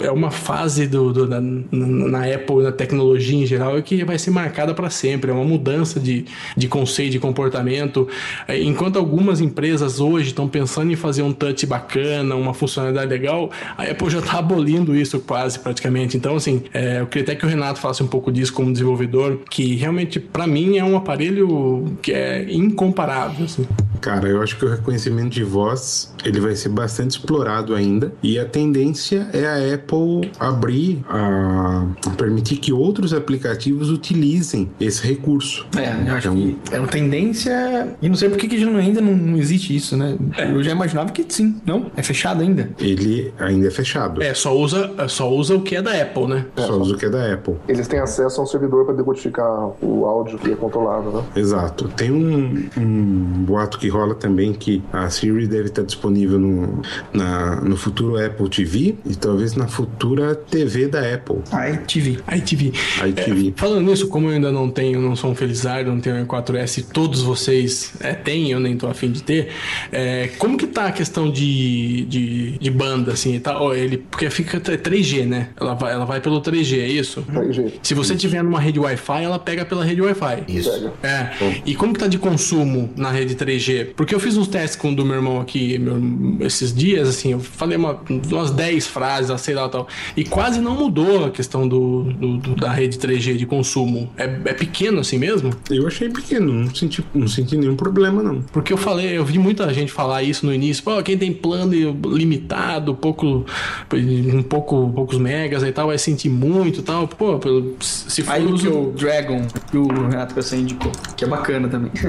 é 0.00 0.10
uma 0.10 0.30
fase 0.30 0.86
do, 0.86 1.12
do- 1.12 1.26
da- 1.26 1.40
na 1.40 2.24
Apple, 2.24 2.62
na 2.62 2.72
tecnologia 2.72 3.38
em 3.42 3.46
geral, 3.46 3.80
que 3.82 4.04
vai 4.04 4.18
ser 4.18 4.30
marcada 4.30 4.74
para 4.74 4.90
sempre. 4.90 5.30
É 5.30 5.34
uma 5.34 5.44
mudança 5.44 5.98
de, 6.00 6.24
de 6.56 6.68
conceito, 6.68 7.12
de 7.12 7.18
comportamento. 7.18 8.08
É, 8.48 8.60
Enquanto 8.62 8.98
algumas 8.98 9.40
empresas 9.40 10.00
hoje 10.00 10.28
estão 10.28 10.48
pensando 10.48 10.90
em 10.92 10.96
fazer 10.96 11.22
um 11.22 11.32
touch 11.32 11.66
bacana, 11.66 12.34
uma 12.34 12.54
funcionalidade 12.54 13.10
legal, 13.10 13.50
a 13.76 13.84
Apple 13.84 14.10
já 14.10 14.18
está 14.18 14.38
abolindo 14.38 14.94
isso 14.96 15.20
quase 15.20 15.58
praticamente. 15.58 16.16
Então, 16.16 16.36
assim, 16.36 16.62
é, 16.72 17.00
eu 17.00 17.06
queria 17.06 17.22
até 17.24 17.34
que 17.34 17.44
o 17.44 17.48
Renato 17.48 17.78
falasse 17.80 18.02
um 18.02 18.06
pouco 18.08 18.30
disso 18.32 18.52
como 18.52 18.72
desenvolvedor, 18.72 19.38
que 19.50 19.74
realmente, 19.76 20.18
para 20.20 20.46
mim, 20.46 20.78
é 20.78 20.84
um 20.84 20.96
aparelho 20.96 21.96
que 22.02 22.12
é 22.12 22.46
incomparável. 22.52 23.44
assim. 23.44 23.66
Cara, 24.00 24.28
eu 24.28 24.42
acho 24.42 24.56
que 24.58 24.64
o 24.64 24.68
reconhecimento 24.68 25.30
de 25.30 25.44
voz 25.44 26.12
ele 26.24 26.40
vai 26.40 26.56
ser 26.56 26.68
bastante 26.70 27.12
explorado 27.12 27.74
ainda 27.74 28.12
e 28.22 28.38
a 28.38 28.44
tendência 28.44 29.28
é 29.32 29.46
a 29.46 29.74
Apple 29.74 30.30
abrir 30.38 31.04
a, 31.08 31.86
a 32.06 32.10
permitir 32.10 32.56
que 32.56 32.72
outros 32.72 33.12
aplicativos 33.14 33.90
utilizem 33.90 34.70
esse 34.80 35.06
recurso. 35.06 35.66
É, 35.76 36.08
eu 36.10 36.14
acho 36.14 36.28
Então- 36.28 36.34
que 36.36 36.58
é 36.74 36.78
uma 36.78 36.88
tendência. 36.88 37.96
E 38.00 38.08
não 38.08 38.16
sei 38.16 38.28
por 38.28 38.38
que, 38.38 38.48
que 38.48 38.58
já 38.58 38.66
não- 38.70 38.78
ainda 38.78 39.00
não, 39.00 39.36
existe 39.36 39.74
isso, 39.74 39.96
né? 39.96 40.16
Eu 40.38 40.62
já 40.62 40.72
imaginava 40.72 41.10
que 41.10 41.24
sim. 41.28 41.56
Não? 41.66 41.90
É 41.96 42.02
fechado 42.02 42.42
ainda. 42.42 42.70
Ele 42.78 43.32
ainda 43.38 43.66
é 43.68 43.70
fechado. 43.70 44.22
É, 44.22 44.34
só 44.34 44.56
usa, 44.56 44.90
só 45.08 45.30
usa 45.32 45.54
o 45.56 45.62
que 45.62 45.76
é 45.76 45.82
da 45.82 45.92
Apple, 46.00 46.26
né? 46.26 46.46
Só 46.56 46.76
usa 46.78 46.94
o 46.94 46.98
que 46.98 47.06
é 47.06 47.10
da 47.10 47.32
Apple. 47.34 47.54
Eles 47.68 47.86
têm 47.88 48.00
acesso 48.00 48.40
a 48.40 48.44
um 48.44 48.46
servidor 48.46 48.84
para 48.86 48.94
decodificar 48.94 49.70
o 49.82 50.04
áudio 50.04 50.38
que 50.38 50.50
é 50.52 50.54
controlado, 50.56 51.10
né? 51.10 51.22
Exato. 51.36 51.88
Tem 51.96 52.10
um, 52.10 52.68
um 52.76 53.44
boato 53.44 53.78
que 53.78 53.88
rola 53.88 54.14
também 54.14 54.52
que 54.52 54.82
a 54.92 55.08
Siri 55.10 55.46
deve 55.46 55.66
estar 55.68 55.82
disponível 55.82 56.38
no, 56.38 56.82
na, 57.12 57.60
no 57.60 57.76
futuro 57.76 58.22
Apple 58.24 58.48
TV 58.48 58.94
e 59.04 59.14
talvez 59.22 59.54
na 59.54 59.66
futura 59.68 60.34
TV 60.34 60.88
da 60.88 61.00
Apple. 61.14 61.36
iTV. 61.74 62.18
iTV. 62.36 62.72
iTV. 63.08 63.48
É, 63.48 63.52
falando 63.56 63.86
nisso, 63.88 64.08
como 64.08 64.28
eu 64.28 64.34
ainda 64.34 64.50
não 64.52 64.68
tenho, 64.68 65.00
não 65.00 65.14
sou 65.16 65.30
um 65.30 65.34
felizardo, 65.34 65.90
não 65.90 66.00
tenho 66.00 66.16
um 66.16 66.26
E4S, 66.26 66.84
todos 66.92 67.22
vocês 67.22 67.92
é, 68.00 68.12
têm, 68.12 68.50
eu 68.50 68.58
nem 68.60 68.76
tô 68.76 68.86
afim 68.88 69.10
de 69.10 69.22
ter. 69.22 69.48
é, 69.90 70.28
como 70.38 70.58
que 70.58 70.66
tá 70.66 70.86
a 70.86 70.92
questão 70.92 71.30
de, 71.30 72.04
de, 72.06 72.58
de 72.58 72.70
banda, 72.70 73.12
assim? 73.12 73.38
Tá, 73.38 73.60
ó, 73.62 73.72
ele, 73.72 73.98
porque 73.98 74.28
fica 74.28 74.58
t- 74.60 74.76
3G, 74.76 75.24
né? 75.26 75.48
Ela 75.58 75.74
vai, 75.74 75.92
ela 75.92 76.04
vai 76.04 76.20
pelo 76.20 76.40
3G, 76.42 76.78
é 76.80 76.88
isso? 76.88 77.22
3G. 77.32 77.72
Se 77.82 77.94
você 77.94 78.16
tiver 78.16 78.42
numa 78.42 78.60
rede 78.60 78.78
Wi-Fi, 78.80 79.22
ela 79.22 79.38
pega 79.38 79.64
pela 79.64 79.84
rede 79.84 80.02
Wi-Fi. 80.02 80.42
Isso. 80.48 80.90
É. 81.02 81.30
E 81.64 81.74
como 81.76 81.92
que 81.94 82.00
tá 82.00 82.08
de 82.08 82.18
consumo 82.18 82.90
na 82.96 83.10
rede 83.10 83.34
3G? 83.36 83.90
Porque 83.96 84.14
eu 84.14 84.20
fiz 84.20 84.36
uns 84.36 84.48
testes 84.48 84.76
com 84.76 84.90
o 84.90 84.96
do 84.96 85.04
meu 85.04 85.14
irmão 85.16 85.40
aqui 85.40 85.78
meu- 85.78 86.44
esses 86.46 86.74
dias, 86.74 87.08
assim, 87.08 87.32
eu 87.32 87.40
falei 87.40 87.76
uma- 87.76 88.00
umas 88.30 88.50
10 88.50 88.86
frases, 88.86 89.11
sei 89.38 89.54
lá 89.54 89.68
tal. 89.68 89.86
E 90.16 90.24
quase 90.24 90.60
não 90.60 90.74
mudou 90.76 91.24
a 91.26 91.30
questão 91.30 91.66
do, 91.66 92.02
do- 92.04 92.36
do- 92.38 92.54
da 92.56 92.70
rede 92.70 92.98
3G 92.98 93.36
de 93.36 93.46
consumo. 93.46 94.10
É, 94.16 94.24
é 94.24 94.54
pequeno 94.54 95.00
assim 95.00 95.18
mesmo? 95.18 95.50
Eu 95.70 95.86
achei 95.86 96.08
pequeno, 96.08 96.52
não 96.52 96.74
senti, 96.74 97.04
não 97.14 97.28
senti 97.28 97.56
nenhum 97.56 97.76
problema, 97.76 98.22
não. 98.22 98.42
Porque 98.52 98.72
eu 98.72 98.76
falei, 98.76 99.16
eu 99.16 99.24
vi 99.24 99.38
muita 99.38 99.72
gente 99.72 99.90
falar 99.92 100.22
isso 100.22 100.44
no 100.46 100.52
início. 100.54 100.82
Pô, 100.84 101.02
quem 101.02 101.16
tem 101.18 101.32
plano 101.32 101.72
limitado, 102.16 102.94
pouco, 102.94 103.44
um 103.92 104.42
pouco, 104.42 104.90
poucos 104.94 105.18
megas 105.18 105.62
e 105.62 105.72
tal, 105.72 105.88
vai 105.88 105.98
sentir 105.98 106.28
muito 106.28 106.80
e 106.80 106.82
tal. 106.82 107.06
Pô, 107.08 107.38
se 107.80 108.22
for 108.22 108.32
Aí 108.32 108.42
o 108.44 108.48
que 108.48 108.52
usa 108.68 108.70
o 108.70 108.92
Dragon, 108.92 109.46
que 109.70 109.76
o 109.78 109.86
Renato 109.88 110.34
Pessoa 110.34 110.60
indicou, 110.60 110.92
que 111.16 111.24
é 111.24 111.28
bacana 111.28 111.68
também. 111.68 111.90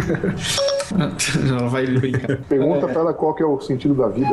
Ela 1.50 1.68
vai 1.70 1.88
brincar. 1.88 2.38
Pergunta 2.48 2.88
pra 2.88 3.02
ela 3.02 3.14
qual 3.14 3.34
que 3.34 3.42
é 3.42 3.46
o 3.46 3.60
sentido 3.60 3.96
da 3.96 4.08
vida. 4.10 4.30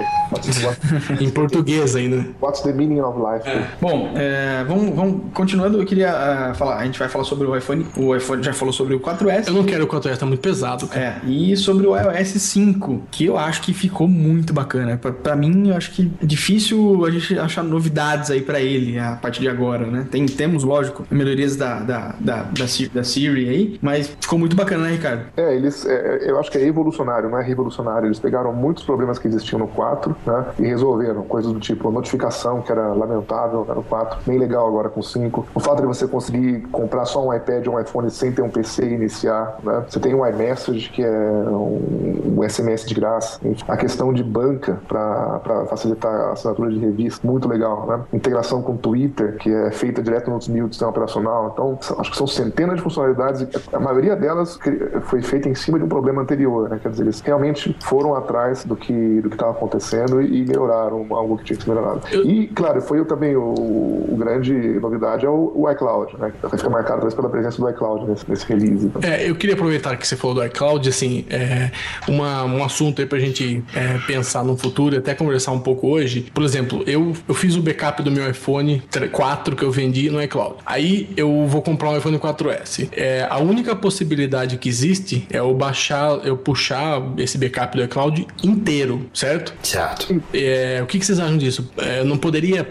Em 1.21 1.31
português 1.31 1.97
ainda. 1.97 2.27
What's 2.61 2.63
the 2.63 2.73
meaning 2.73 3.01
of 3.01 3.19
life? 3.19 3.49
Bom, 3.81 4.13
é, 4.15 4.65
vamos, 4.65 4.95
vamos 4.95 5.23
continuando. 5.33 5.81
Eu 5.81 5.87
queria 5.87 6.11
ah, 6.13 6.55
falar. 6.55 6.77
A 6.79 6.85
gente 6.85 6.99
vai 6.99 7.09
falar 7.09 7.25
sobre 7.25 7.47
o 7.47 7.57
iPhone. 7.57 7.87
O 7.97 8.15
iPhone 8.15 8.43
já 8.43 8.53
falou 8.53 8.73
sobre 8.73 8.95
o 8.95 9.01
4S. 9.01 9.49
Eu 9.49 9.55
não 9.55 9.65
quero 9.65 9.85
o 9.85 9.87
4S, 9.87 10.19
tá 10.19 10.27
muito 10.27 10.41
pesado. 10.41 10.87
cara. 10.87 11.23
É, 11.25 11.27
e 11.27 11.57
sobre 11.57 11.87
o 11.87 11.97
iOS 11.97 12.29
5, 12.29 13.03
que 13.11 13.25
eu 13.25 13.39
acho 13.39 13.63
que 13.63 13.73
ficou 13.73 14.07
muito 14.07 14.53
bacana. 14.53 14.97
Pra, 14.99 15.13
pra 15.13 15.37
mim, 15.37 15.69
eu 15.69 15.77
acho 15.77 15.91
que 15.93 16.11
é 16.23 16.27
difícil 16.27 17.05
a 17.05 17.11
gente 17.11 17.39
achar 17.39 17.63
novidades 17.63 18.31
aí 18.31 18.43
pra 18.43 18.61
ele 18.61 18.99
a 18.99 19.13
partir 19.17 19.41
de 19.41 19.49
agora, 19.49 19.87
né? 19.87 20.07
Tem, 20.11 20.27
temos, 20.27 20.63
lógico, 20.65 21.07
melhorias 21.11 21.57
da, 21.57 21.81
da, 21.81 22.15
da, 22.21 22.43
da, 22.43 22.67
Siri- 22.67 22.91
da 22.91 23.03
Siri 23.05 23.49
aí, 23.49 23.79
mas 23.81 24.15
ficou 24.21 24.39
muito 24.39 24.55
bacana, 24.55 24.85
né, 24.85 24.93
Ricardo? 24.93 25.23
É, 25.37 25.55
eles, 25.55 25.87
é, 25.87 26.31
eu 26.31 26.39
acho 26.39 26.51
que 26.51 26.59
é 26.59 26.67
evolucionário, 26.67 27.31
não 27.31 27.39
é 27.39 27.43
revolucionário. 27.45 28.07
Eles 28.07 28.19
pegaram 28.19 28.53
muitos 28.53 28.85
problemas 28.85 29.19
que 29.19 29.29
existiam 29.29 29.59
no 29.59 29.69
4, 29.69 30.15
né, 30.27 30.45
e 30.59 30.63
resolveram. 30.67 31.23
Coisas 31.23 31.53
do 31.53 31.61
tipo 31.61 31.91
notificação, 31.91 32.40
que 32.63 32.73
era 32.73 32.93
lamentável, 32.95 33.65
era 33.67 33.75
no 33.75 33.83
4, 33.83 34.21
bem 34.27 34.39
legal 34.39 34.67
agora 34.67 34.89
com 34.89 35.01
o 35.01 35.03
5. 35.03 35.47
O 35.55 35.61
fato 35.61 35.81
de 35.81 35.87
você 35.87 36.07
conseguir 36.07 36.63
comprar 36.73 37.05
só 37.05 37.27
um 37.27 37.35
iPad 37.35 37.67
ou 37.67 37.75
um 37.75 37.81
iPhone 37.81 38.11
sem 38.11 38.33
ter 38.33 38.43
um 38.43 38.49
PC 38.49 38.85
e 38.85 38.95
iniciar, 38.95 39.59
né? 39.63 39.85
Você 39.89 40.01
tem 40.01 40.15
um 40.15 40.27
iMessage, 40.27 40.91
que 40.91 41.03
é 41.03 41.11
um, 41.11 42.41
SMS 42.49 42.87
de 42.87 42.95
graça. 42.95 43.39
A 43.69 43.77
questão 43.77 44.13
de 44.13 44.25
banca 44.25 44.81
para 44.89 45.67
facilitar 45.69 46.13
a 46.13 46.33
assinatura 46.33 46.71
de 46.71 46.79
revista, 46.79 47.27
muito 47.27 47.47
legal, 47.47 47.87
né? 47.87 48.01
Integração 48.13 48.63
com 48.63 48.73
o 48.73 48.79
Twitter, 48.79 49.37
que 49.37 49.53
é 49.53 49.71
feita 49.71 50.03
direto 50.03 50.31
no 50.31 50.39
do 50.39 50.45
sistema 50.45 50.91
operacional. 50.91 51.51
Então, 51.53 51.79
acho 51.99 52.11
que 52.11 52.17
são 52.17 52.27
centenas 52.27 52.77
de 52.77 52.83
funcionalidades. 52.83 53.43
e 53.43 53.77
A 53.77 53.79
maioria 53.79 54.17
delas 54.17 54.59
foi 55.03 55.21
feita 55.21 55.49
em 55.49 55.55
cima 55.55 55.79
de 55.79 55.85
um 55.85 55.89
problema 55.89 56.23
anterior, 56.23 56.69
né? 56.69 56.79
Quer 56.83 56.91
dizer, 56.91 57.03
eles 57.03 57.21
realmente 57.21 57.77
foram 57.81 58.15
atrás 58.15 58.65
do 58.65 58.75
que 58.75 59.21
do 59.21 59.29
que 59.29 59.35
estava 59.35 59.53
acontecendo 59.53 60.21
e 60.21 60.45
melhoraram 60.45 61.07
algo 61.11 61.37
que 61.39 61.45
tinha 61.45 61.57
que 61.57 61.65
ser 61.65 61.71
melhorado. 61.71 62.01
E, 62.31 62.47
claro, 62.47 62.81
foi 62.81 63.05
também 63.05 63.35
o, 63.35 63.43
o 63.43 64.17
grande 64.17 64.53
novidade 64.79 65.27
é 65.27 65.29
o, 65.29 65.53
o 65.53 65.69
iCloud, 65.73 66.17
né? 66.17 66.33
Que 66.41 66.57
fica 66.57 66.71
marcado 66.71 67.01
talvez 67.01 67.15
pela 67.15 67.29
presença 67.29 67.61
do 67.61 67.69
iCloud 67.69 68.09
nesse, 68.09 68.31
nesse 68.31 68.47
release. 68.47 68.87
Então. 68.87 69.03
É, 69.03 69.29
eu 69.29 69.35
queria 69.35 69.55
aproveitar 69.55 69.97
que 69.97 70.07
você 70.07 70.15
falou 70.15 70.37
do 70.37 70.45
iCloud, 70.45 70.89
assim, 70.89 71.25
é, 71.29 71.73
uma, 72.07 72.45
um 72.45 72.63
assunto 72.63 73.01
aí 73.01 73.07
pra 73.07 73.19
gente 73.19 73.65
é, 73.75 73.99
pensar 74.07 74.45
no 74.45 74.57
futuro 74.57 74.95
e 74.95 74.99
até 74.99 75.13
conversar 75.13 75.51
um 75.51 75.59
pouco 75.59 75.89
hoje. 75.89 76.31
Por 76.33 76.45
exemplo, 76.45 76.85
eu, 76.87 77.13
eu 77.27 77.35
fiz 77.35 77.57
o 77.57 77.63
backup 77.63 78.01
do 78.01 78.13
meu 78.13 78.31
iPhone 78.31 78.81
4 79.11 79.57
que 79.57 79.65
eu 79.65 79.73
vendi 79.73 80.09
no 80.09 80.23
iCloud. 80.23 80.57
Aí 80.65 81.13
eu 81.17 81.47
vou 81.49 81.63
comprar 81.63 81.91
um 81.91 81.97
iPhone 81.97 82.17
4S. 82.17 82.91
É, 82.93 83.27
a 83.29 83.39
única 83.39 83.75
possibilidade 83.75 84.57
que 84.57 84.69
existe 84.69 85.27
é 85.33 85.39
eu 85.39 85.53
baixar, 85.53 86.25
eu 86.25 86.37
puxar 86.37 87.03
esse 87.19 87.37
backup 87.37 87.77
do 87.77 87.83
iCloud 87.83 88.25
inteiro, 88.45 89.07
certo? 89.13 89.53
Certo. 89.65 90.23
É, 90.33 90.79
o 90.81 90.87
que, 90.87 91.01
que 91.01 91.05
vocês 91.05 91.19
acham 91.19 91.37
disso? 91.37 91.69
É, 91.77 92.05
não 92.05 92.20
poderia, 92.21 92.65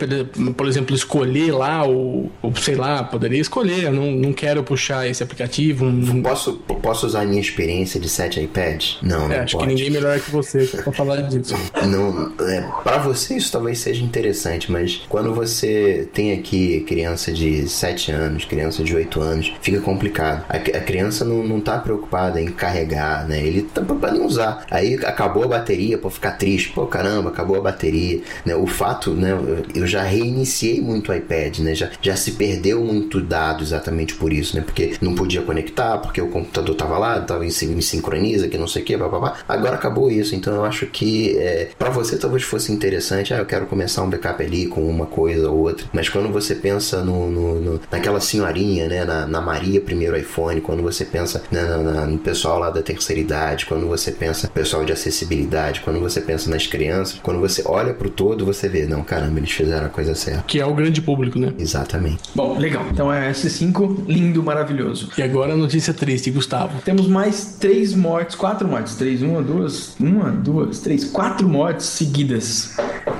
por- 0.55 0.67
exemplo, 0.67 0.95
escolher 0.95 1.51
lá, 1.51 1.83
ou, 1.83 2.31
ou 2.41 2.55
sei 2.55 2.75
lá, 2.75 3.03
poderia 3.03 3.39
escolher. 3.41 3.83
Eu 3.85 3.91
não, 3.93 4.11
não 4.11 4.31
quero 4.33 4.63
puxar 4.63 5.07
esse 5.07 5.23
aplicativo. 5.23 5.85
um- 5.85 6.21
Posso, 6.21 6.53
posso 6.81 7.05
usar 7.07 7.21
a 7.21 7.25
minha 7.25 7.41
experiência 7.41 7.99
de 7.99 8.07
7 8.07 8.39
iPads? 8.41 8.97
Não, 9.01 9.27
não 9.27 9.35
É, 9.35 9.39
acho 9.39 9.57
pode. 9.57 9.67
que 9.67 9.73
ninguém 9.75 9.89
melhor 9.91 10.19
que 10.19 10.31
você 10.31 10.65
pra 10.65 10.91
falar 10.93 11.21
disso. 11.23 11.55
Não, 11.87 12.31
é, 12.47 12.61
para 12.83 12.99
você 12.99 13.35
isso 13.37 13.51
talvez 13.51 13.79
seja 13.79 14.03
interessante, 14.03 14.71
mas 14.71 15.01
quando 15.09 15.33
você 15.33 16.07
tem 16.13 16.31
aqui 16.33 16.81
criança 16.87 17.31
de 17.31 17.67
7 17.67 18.11
anos, 18.11 18.45
criança 18.45 18.83
de 18.83 18.95
8 18.95 19.19
anos, 19.21 19.51
fica 19.61 19.81
complicado. 19.81 20.45
A, 20.49 20.57
a 20.57 20.81
criança 20.81 21.25
não, 21.25 21.43
não 21.43 21.59
tá 21.59 21.77
preocupada 21.79 22.41
em 22.41 22.47
carregar, 22.47 23.27
né? 23.27 23.39
Ele 23.43 23.63
tá 23.63 23.81
preocupado 23.81 24.17
em 24.17 24.21
usar. 24.25 24.65
Aí 24.69 24.95
acabou 24.95 25.43
a 25.43 25.47
bateria, 25.47 25.97
pô, 25.97 26.09
ficar 26.09 26.31
triste. 26.31 26.69
Pô, 26.69 26.85
caramba, 26.85 27.29
acabou 27.29 27.57
a 27.57 27.61
bateria. 27.61 28.21
Né? 28.45 28.55
O 28.55 28.67
fato, 28.67 29.11
né? 29.13 29.33
Eu 29.47 29.59
eu 29.81 29.87
já 29.87 30.03
reiniciei 30.03 30.81
muito 30.81 31.11
o 31.11 31.15
iPad, 31.15 31.59
né? 31.59 31.73
Já, 31.75 31.89
já 32.01 32.15
se 32.15 32.31
perdeu 32.33 32.83
muito 32.83 33.21
dado 33.21 33.63
exatamente 33.63 34.15
por 34.15 34.31
isso, 34.33 34.55
né? 34.55 34.61
Porque 34.61 34.93
não 35.01 35.15
podia 35.15 35.41
conectar, 35.41 35.97
porque 35.99 36.21
o 36.21 36.27
computador 36.27 36.75
tava 36.75 36.97
lá, 36.97 37.19
tava 37.21 37.45
em, 37.45 37.49
em 37.49 37.81
sincroniza, 37.81 38.47
que 38.47 38.57
não 38.57 38.67
sei 38.67 38.81
o 38.81 38.85
que, 38.85 38.97
papapá. 38.97 39.37
Agora 39.47 39.75
acabou 39.75 40.09
isso, 40.11 40.35
então 40.35 40.53
eu 40.55 40.65
acho 40.65 40.85
que 40.87 41.37
é, 41.37 41.69
para 41.77 41.89
você 41.89 42.17
talvez 42.17 42.43
fosse 42.43 42.71
interessante, 42.71 43.33
ah, 43.33 43.37
eu 43.37 43.45
quero 43.45 43.65
começar 43.67 44.03
um 44.03 44.09
backup 44.09 44.43
ali 44.43 44.67
com 44.67 44.81
uma 44.89 45.05
coisa 45.05 45.49
ou 45.49 45.59
outra, 45.59 45.85
mas 45.93 46.09
quando 46.09 46.31
você 46.31 46.55
pensa 46.55 47.03
no, 47.03 47.29
no- 47.29 47.61
no- 47.61 47.81
naquela 47.91 48.19
senhorinha, 48.19 48.87
né, 48.87 49.05
na, 49.05 49.25
na 49.25 49.41
Maria 49.41 49.79
primeiro 49.81 50.17
iPhone, 50.17 50.61
quando 50.61 50.81
você 50.83 51.05
pensa 51.05 51.41
né, 51.51 51.61
na- 51.63 51.77
na- 51.77 52.05
no 52.05 52.17
pessoal 52.17 52.59
lá 52.59 52.69
da 52.69 52.81
terceira 52.81 53.21
idade, 53.21 53.65
quando 53.65 53.87
você 53.87 54.11
pensa 54.11 54.47
no 54.47 54.53
pessoal 54.53 54.83
de 54.83 54.91
acessibilidade, 54.91 55.81
quando 55.81 55.99
você 55.99 56.21
pensa 56.21 56.49
nas 56.49 56.65
crianças, 56.67 57.19
quando 57.21 57.39
você 57.39 57.61
olha 57.65 57.93
pro 57.93 58.09
todo, 58.09 58.45
você 58.45 58.67
vê, 58.67 58.85
não, 58.85 59.03
caramba, 59.29 59.39
eles 59.39 59.51
fizeram 59.51 59.85
a 59.85 59.89
coisa 59.89 60.15
certa. 60.15 60.43
Que 60.43 60.59
é 60.59 60.65
o 60.65 60.73
grande 60.73 61.01
público, 61.01 61.39
né? 61.39 61.53
Exatamente. 61.57 62.19
Bom, 62.35 62.57
legal. 62.57 62.85
Então 62.91 63.13
é 63.13 63.31
S5, 63.31 64.05
lindo, 64.07 64.43
maravilhoso. 64.43 65.09
E 65.17 65.21
agora 65.21 65.53
a 65.53 65.57
notícia 65.57 65.93
triste, 65.93 66.31
Gustavo. 66.31 66.81
Temos 66.83 67.07
mais 67.07 67.57
três 67.59 67.93
mortes, 67.93 68.35
quatro 68.35 68.67
mortes. 68.67 68.95
Três, 68.95 69.21
uma, 69.21 69.41
duas, 69.41 69.95
uma, 69.99 70.31
duas, 70.31 70.79
três, 70.79 71.05
quatro 71.05 71.47
mortes 71.47 71.85
seguidas. 71.85 72.75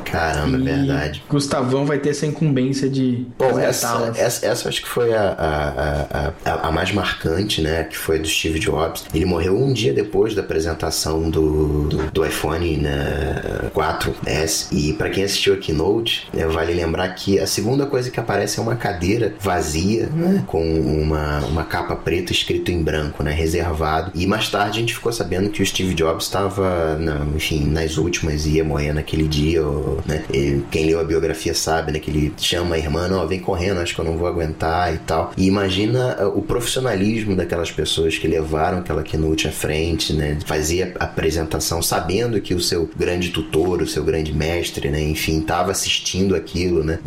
Caramba, 0.06 0.58
é 0.58 0.60
E 0.60 0.64
verdade. 0.64 1.24
Gustavão 1.30 1.86
vai 1.86 2.00
ter 2.00 2.10
essa 2.10 2.26
incumbência 2.26 2.90
de 2.90 3.28
Bom, 3.38 3.60
essa, 3.60 4.12
essa, 4.16 4.46
essa 4.46 4.70
acho 4.70 4.82
que 4.82 4.88
foi 4.88 5.14
a, 5.14 5.22
a, 5.22 6.30
a, 6.50 6.52
a, 6.52 6.68
a 6.68 6.72
mais 6.72 6.92
marcante, 6.92 7.62
né? 7.62 7.84
Que 7.84 7.98
foi 7.98 8.20
do 8.20 8.28
Steve 8.28 8.60
Jobs. 8.60 9.06
Ele 9.14 9.26
morreu 9.26 9.58
um 9.58 9.72
dia 9.72 9.94
depois 9.94 10.34
da 10.34 10.42
apresentação 10.42 11.30
do, 11.30 11.88
do, 11.88 12.12
do 12.12 12.26
iPhone 12.26 12.78
né, 12.78 13.70
4S. 13.74 14.68
E 14.72 14.94
para 14.94 15.10
quem 15.10 15.24
assistiu 15.24 15.54
a 15.54 15.58
Keynote, 15.58 15.99
né, 16.34 16.46
vale 16.46 16.74
lembrar 16.74 17.10
que 17.10 17.40
a 17.40 17.48
segunda 17.48 17.86
coisa 17.86 18.10
que 18.10 18.20
aparece 18.20 18.60
é 18.60 18.62
uma 18.62 18.76
cadeira 18.76 19.34
vazia, 19.40 20.08
né? 20.08 20.44
Com 20.48 20.64
uma, 20.64 21.40
uma 21.46 21.64
capa 21.64 21.96
preta 21.96 22.32
escrito 22.32 22.72
em 22.72 22.82
branco, 22.82 23.24
né? 23.24 23.32
Reservado. 23.32 24.12
E 24.16 24.26
mais 24.26 24.50
tarde 24.50 24.78
a 24.78 24.82
gente 24.82 24.94
ficou 24.94 25.12
sabendo 25.12 25.50
que 25.50 25.62
o 25.62 25.66
Steve 25.66 25.94
Jobs 25.94 26.26
estava, 26.26 27.00
enfim, 27.36 27.66
nas 27.66 27.98
últimas 27.98 28.46
e 28.46 28.52
ia 28.52 28.64
morrer 28.64 28.94
naquele 28.94 29.28
dia, 29.28 29.66
ou, 29.66 30.00
né? 30.06 30.24
Quem 30.72 30.86
leu 30.86 31.00
a 31.00 31.04
biografia 31.04 31.54
sabe, 31.54 31.92
né? 31.92 32.00
Que 32.00 32.12
ele 32.12 32.34
chama 32.38 32.76
a 32.76 32.78
irmã, 32.78 33.08
não, 33.08 33.28
vem 33.28 33.40
correndo, 33.40 33.80
acho 33.80 33.94
que 33.94 34.02
eu 34.02 34.06
não 34.06 34.18
vou 34.18 34.28
aguentar 34.28 34.94
e 34.94 34.98
tal. 35.00 35.32
E 35.38 35.48
imagina 35.48 36.18
uh, 36.24 36.38
o 36.38 36.42
profissionalismo 36.42 37.36
daquelas 37.36 37.72
pessoas 37.72 38.18
que 38.18 38.28
levaram 38.28 38.80
aquela 38.80 39.04
keynote 39.04 39.48
à 39.48 39.52
frente, 39.52 40.14
né? 40.14 40.38
Fazia 40.46 40.94
a 41.00 41.06
apresentação 41.06 41.82
sabendo 41.82 42.40
que 42.42 42.54
o 42.54 42.60
seu 42.60 42.90
grande 42.96 43.30
tutor, 43.30 43.82
o 43.82 43.88
seu 43.88 44.04
grande 44.04 44.34
mestre, 44.34 44.90
né? 44.90 45.02
Enfim, 45.02 45.42
tava 45.42 45.74
assistindo 45.90 46.36
aquilo, 46.36 46.84
né? 46.84 47.00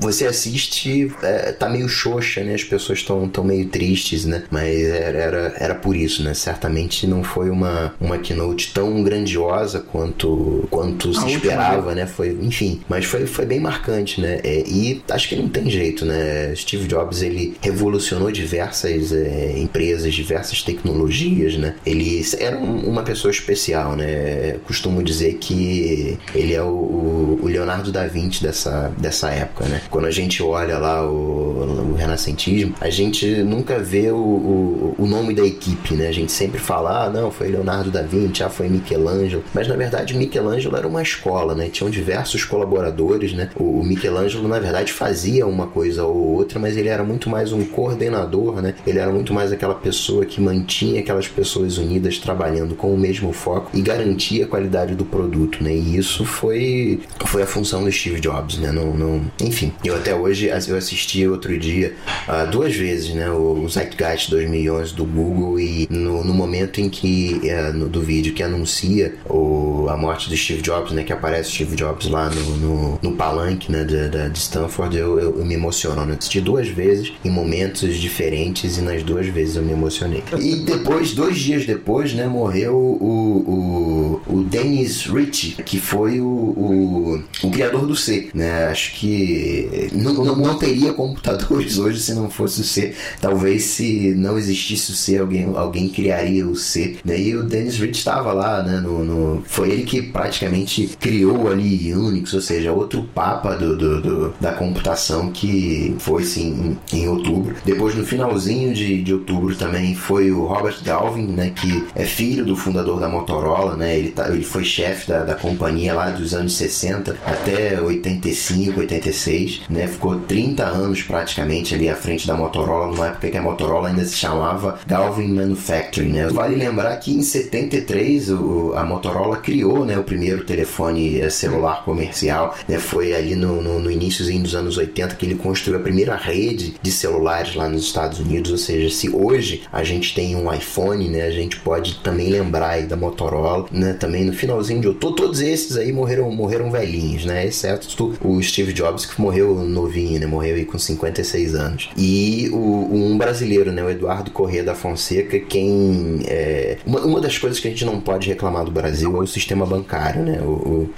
Você 0.00 0.26
assiste, 0.26 1.12
é, 1.22 1.52
tá 1.52 1.68
meio 1.68 1.88
xoxa, 1.88 2.42
né? 2.42 2.54
As 2.54 2.64
pessoas 2.64 2.98
estão 2.98 3.28
tão 3.28 3.44
meio 3.44 3.66
tristes, 3.68 4.24
né? 4.24 4.42
Mas 4.50 4.76
era, 4.84 5.18
era, 5.18 5.54
era 5.58 5.74
por 5.74 5.94
isso, 5.96 6.22
né? 6.24 6.34
Certamente 6.34 7.06
não 7.06 7.22
foi 7.22 7.48
uma, 7.50 7.94
uma 8.00 8.18
keynote 8.18 8.72
tão 8.74 9.02
grandiosa 9.02 9.80
quanto, 9.80 10.66
quanto 10.70 11.14
se 11.14 11.20
esperava, 11.36 11.94
né? 11.94 12.06
Foi, 12.06 12.36
enfim, 12.42 12.80
mas 12.88 13.04
foi, 13.04 13.26
foi 13.26 13.46
bem 13.46 13.60
marcante, 13.60 14.20
né? 14.20 14.40
É, 14.42 14.64
e 14.66 15.00
acho 15.08 15.28
que 15.28 15.36
não 15.36 15.48
tem 15.48 15.70
jeito, 15.70 16.04
né? 16.04 16.52
Steve 16.56 16.86
Jobs, 16.88 17.22
ele 17.22 17.56
revolucionou 17.60 18.30
diversas 18.32 19.12
é, 19.12 19.54
empresas, 19.58 20.12
diversas 20.12 20.62
tecnologias, 20.62 21.56
né? 21.56 21.74
Ele 21.86 22.24
era 22.40 22.58
um- 22.58 22.88
uma 22.88 23.02
pessoa 23.02 23.30
especial, 23.30 23.94
né? 23.94 24.56
Costumo 24.66 25.02
dizer 25.02 25.34
que 25.34 26.18
ele 26.34 26.54
é 26.54 26.62
o, 26.62 26.66
o- 26.66 27.38
o 27.42 27.46
Leonardo 27.46 27.92
da 27.92 28.06
Vinci 28.06 28.15
dessa, 28.42 28.92
dessa 28.96 29.30
época, 29.30 29.66
né? 29.66 29.82
Quando 29.90 30.06
a 30.06 30.10
gente 30.10 30.42
olha 30.42 30.78
lá 30.78 31.06
o, 31.06 31.92
o 31.92 31.94
renascentismo, 31.94 32.74
a 32.80 32.90
gente 32.90 33.26
nunca 33.42 33.78
vê 33.78 34.10
o, 34.10 34.16
o, 34.16 34.94
o 34.98 35.06
nome 35.06 35.34
da 35.34 35.44
equipe, 35.44 35.94
né? 35.94 36.08
A 36.08 36.12
gente 36.12 36.32
sempre 36.32 36.58
fala, 36.58 37.04
ah, 37.04 37.10
não, 37.10 37.30
foi 37.30 37.48
Leonardo 37.48 37.90
da 37.90 38.02
Vinci, 38.02 38.42
ah, 38.42 38.48
foi 38.48 38.68
Michelangelo. 38.68 39.44
Mas 39.54 39.68
na 39.68 39.76
verdade, 39.76 40.16
Michelangelo 40.16 40.76
era 40.76 40.86
uma 40.86 41.02
escola, 41.02 41.54
né? 41.54 41.68
Tinham 41.68 41.90
diversos 41.90 42.44
colaboradores, 42.44 43.32
né? 43.32 43.50
O, 43.56 43.80
o 43.80 43.84
Michelangelo, 43.84 44.48
na 44.48 44.58
verdade, 44.58 44.92
fazia 44.92 45.46
uma 45.46 45.66
coisa 45.66 46.04
ou 46.04 46.16
outra, 46.34 46.58
mas 46.58 46.76
ele 46.76 46.88
era 46.88 47.04
muito 47.04 47.28
mais 47.28 47.52
um 47.52 47.64
coordenador, 47.64 48.60
né? 48.62 48.74
Ele 48.86 48.98
era 48.98 49.12
muito 49.12 49.32
mais 49.32 49.52
aquela 49.52 49.74
pessoa 49.74 50.24
que 50.24 50.40
mantinha 50.40 51.00
aquelas 51.00 51.28
pessoas 51.28 51.78
unidas 51.78 52.18
trabalhando 52.18 52.74
com 52.74 52.92
o 52.92 52.98
mesmo 52.98 53.32
foco 53.32 53.70
e 53.74 53.80
garantia 53.80 54.44
a 54.44 54.48
qualidade 54.48 54.94
do 54.94 55.04
produto, 55.04 55.62
né? 55.62 55.74
E 55.74 55.96
isso 55.96 56.24
foi, 56.24 57.00
foi 57.26 57.42
a 57.42 57.46
função 57.46 57.82
do 57.82 57.88
Steve 57.96 58.20
Jobs, 58.20 58.58
né? 58.58 58.72
Não, 58.72 58.94
não... 58.94 59.22
Enfim, 59.40 59.72
eu 59.84 59.96
até 59.96 60.14
hoje 60.14 60.46
eu 60.68 60.76
assisti 60.76 61.26
outro 61.26 61.58
dia 61.58 61.94
ah, 62.28 62.44
duas 62.44 62.74
vezes, 62.74 63.14
né? 63.14 63.30
O, 63.30 63.66
Zeitgeist 63.68 64.30
2011 64.30 64.94
do 64.94 65.04
Google 65.04 65.58
e 65.60 65.86
no, 65.90 66.24
no 66.24 66.34
momento 66.34 66.80
em 66.80 66.88
que 66.88 67.40
eh, 67.44 67.72
no, 67.72 67.88
do 67.88 68.00
vídeo 68.00 68.32
que 68.32 68.42
anuncia 68.42 69.14
o, 69.28 69.86
a 69.88 69.96
morte 69.96 70.28
do 70.28 70.36
Steve 70.36 70.62
Jobs, 70.62 70.92
né? 70.92 71.02
Que 71.02 71.12
aparece 71.12 71.50
Steve 71.50 71.76
Jobs 71.76 72.08
lá 72.08 72.30
no, 72.30 72.56
no, 72.56 72.98
no 73.02 73.12
palanque, 73.12 73.70
né? 73.70 73.84
De, 73.84 74.08
de, 74.08 74.30
de 74.30 74.38
Stanford, 74.38 74.96
eu, 74.96 75.18
eu, 75.18 75.38
eu 75.38 75.44
me 75.44 75.54
emociono. 75.54 76.04
né? 76.04 76.12
Eu 76.12 76.18
assisti 76.18 76.40
duas 76.40 76.68
vezes 76.68 77.12
em 77.24 77.30
momentos 77.30 77.96
diferentes 77.96 78.78
e 78.78 78.80
nas 78.80 79.02
duas 79.02 79.26
vezes 79.26 79.56
eu 79.56 79.62
me 79.62 79.72
emocionei. 79.72 80.22
E 80.38 80.56
depois, 80.56 81.12
dois 81.12 81.38
dias 81.38 81.66
depois, 81.66 82.12
né? 82.12 82.26
Morreu 82.26 82.74
o, 82.74 84.20
o, 84.26 84.34
o 84.34 84.42
Dennis 84.44 85.06
Ritchie, 85.06 85.62
que 85.64 85.78
foi 85.78 86.20
o, 86.20 86.26
o, 86.26 87.24
o 87.42 87.50
criador 87.50 87.85
do 87.86 87.96
C, 87.96 88.28
né? 88.34 88.66
Acho 88.66 88.92
que 88.94 89.88
não, 89.92 90.12
não, 90.12 90.36
não 90.36 90.58
teria 90.58 90.92
computadores 90.92 91.78
hoje 91.78 92.00
se 92.00 92.14
não 92.14 92.28
fosse 92.30 92.60
o 92.60 92.64
C. 92.64 92.94
Talvez 93.20 93.64
se 93.64 94.14
não 94.16 94.38
existisse 94.38 94.92
o 94.92 94.94
C, 94.94 95.18
alguém, 95.18 95.44
alguém 95.54 95.88
criaria 95.88 96.46
o 96.46 96.54
C. 96.56 96.96
Né? 97.04 97.20
E 97.20 97.36
o 97.36 97.42
Dennis 97.42 97.78
Ritchie 97.78 97.98
estava 97.98 98.32
lá, 98.32 98.62
né? 98.62 98.80
No, 98.80 99.04
no- 99.04 99.42
foi 99.46 99.70
ele 99.70 99.82
que 99.84 100.02
praticamente 100.02 100.96
criou 101.00 101.48
ali 101.50 101.92
Unix, 101.94 102.32
ou 102.34 102.40
seja, 102.40 102.72
outro 102.72 103.02
papa 103.14 103.54
do, 103.54 103.76
do- 103.76 104.00
do- 104.00 104.34
da 104.40 104.52
computação 104.52 105.30
que 105.30 105.94
foi 105.98 106.24
sim 106.24 106.76
em, 106.92 106.98
em 106.98 107.08
outubro. 107.08 107.54
Depois, 107.64 107.94
no 107.94 108.04
finalzinho 108.04 108.72
de, 108.74 109.02
de 109.02 109.12
outubro, 109.14 109.54
também 109.56 109.94
foi 109.94 110.30
o 110.30 110.44
Robert 110.46 110.76
Galvin, 110.82 111.26
né? 111.26 111.50
Que 111.54 111.84
é 111.94 112.04
filho 112.04 112.44
do 112.44 112.56
fundador 112.56 113.00
da 113.00 113.08
Motorola, 113.08 113.76
né? 113.76 113.98
Ele, 113.98 114.10
tá, 114.10 114.28
ele 114.28 114.44
foi 114.44 114.64
chefe 114.64 115.08
da, 115.08 115.22
da 115.24 115.34
companhia 115.34 115.94
lá 115.94 116.10
dos 116.10 116.34
anos 116.34 116.56
60 116.56 117.16
até 117.24 117.75
85, 117.82 118.80
86, 118.80 119.62
né? 119.68 119.86
Ficou 119.86 120.20
30 120.20 120.64
anos 120.64 121.02
praticamente 121.02 121.74
ali 121.74 121.88
à 121.88 121.94
frente 121.94 122.26
da 122.26 122.34
Motorola, 122.34 122.92
numa 122.92 123.08
época 123.08 123.30
que 123.30 123.36
a 123.36 123.42
Motorola 123.42 123.88
ainda 123.88 124.04
se 124.04 124.16
chamava 124.16 124.78
Galvin 124.86 125.28
Manufacturing, 125.28 126.12
né? 126.12 126.28
Vale 126.28 126.56
lembrar 126.56 126.96
que 126.96 127.12
em 127.12 127.22
73 127.22 128.30
o, 128.30 128.72
a 128.74 128.84
Motorola 128.84 129.36
criou, 129.36 129.84
né, 129.84 129.98
o 129.98 130.02
primeiro 130.02 130.44
telefone 130.44 131.20
eh, 131.20 131.30
celular 131.30 131.84
comercial, 131.84 132.54
né? 132.68 132.78
Foi 132.78 133.14
ali 133.14 133.34
no, 133.34 133.62
no, 133.62 133.78
no 133.78 133.90
iníciozinho 133.90 134.42
dos 134.42 134.54
anos 134.54 134.76
80 134.76 135.14
que 135.14 135.26
ele 135.26 135.34
construiu 135.36 135.78
a 135.78 135.82
primeira 135.82 136.16
rede 136.16 136.74
de 136.80 136.90
celulares 136.90 137.54
lá 137.54 137.68
nos 137.68 137.82
Estados 137.82 138.18
Unidos, 138.18 138.50
ou 138.50 138.58
seja, 138.58 138.94
se 138.94 139.08
hoje 139.08 139.62
a 139.72 139.82
gente 139.84 140.14
tem 140.14 140.36
um 140.36 140.52
iPhone, 140.52 141.08
né, 141.08 141.22
a 141.22 141.30
gente 141.30 141.58
pode 141.60 141.96
também 141.96 142.30
lembrar 142.30 142.70
aí 142.70 142.86
da 142.86 142.96
Motorola, 142.96 143.66
né, 143.70 143.92
também 143.94 144.24
no 144.24 144.32
finalzinho 144.32 144.80
de 144.80 144.88
outubro, 144.88 145.16
todos 145.16 145.40
esses 145.40 145.76
aí 145.76 145.92
morreram, 145.92 146.30
morreram 146.30 146.70
velhinhos, 146.70 147.24
né, 147.24 147.46
exceto 147.66 148.16
o 148.22 148.42
Steve 148.42 148.72
Jobs 148.72 149.06
que 149.06 149.20
morreu 149.20 149.54
novinho, 149.56 150.20
né, 150.20 150.26
morreu 150.26 150.56
aí 150.56 150.64
com 150.64 150.78
56 150.78 151.54
anos. 151.54 151.90
E 151.96 152.48
o, 152.52 152.88
um 152.92 153.18
brasileiro, 153.18 153.72
né, 153.72 153.82
o 153.82 153.90
Eduardo 153.90 154.30
Corrêa 154.30 154.62
da 154.62 154.74
Fonseca, 154.74 155.38
quem 155.40 156.20
é, 156.26 156.78
uma, 156.86 157.00
uma 157.00 157.20
das 157.20 157.36
coisas 157.38 157.58
que 157.58 157.68
a 157.68 157.70
gente 157.70 157.84
não 157.84 158.00
pode 158.00 158.28
reclamar 158.28 158.64
do 158.64 158.70
Brasil 158.70 159.16
é 159.16 159.20
o 159.20 159.26
sistema 159.26 159.66
bancário, 159.66 160.22
né, 160.22 160.40
o, 160.40 160.44
o, 160.44 160.90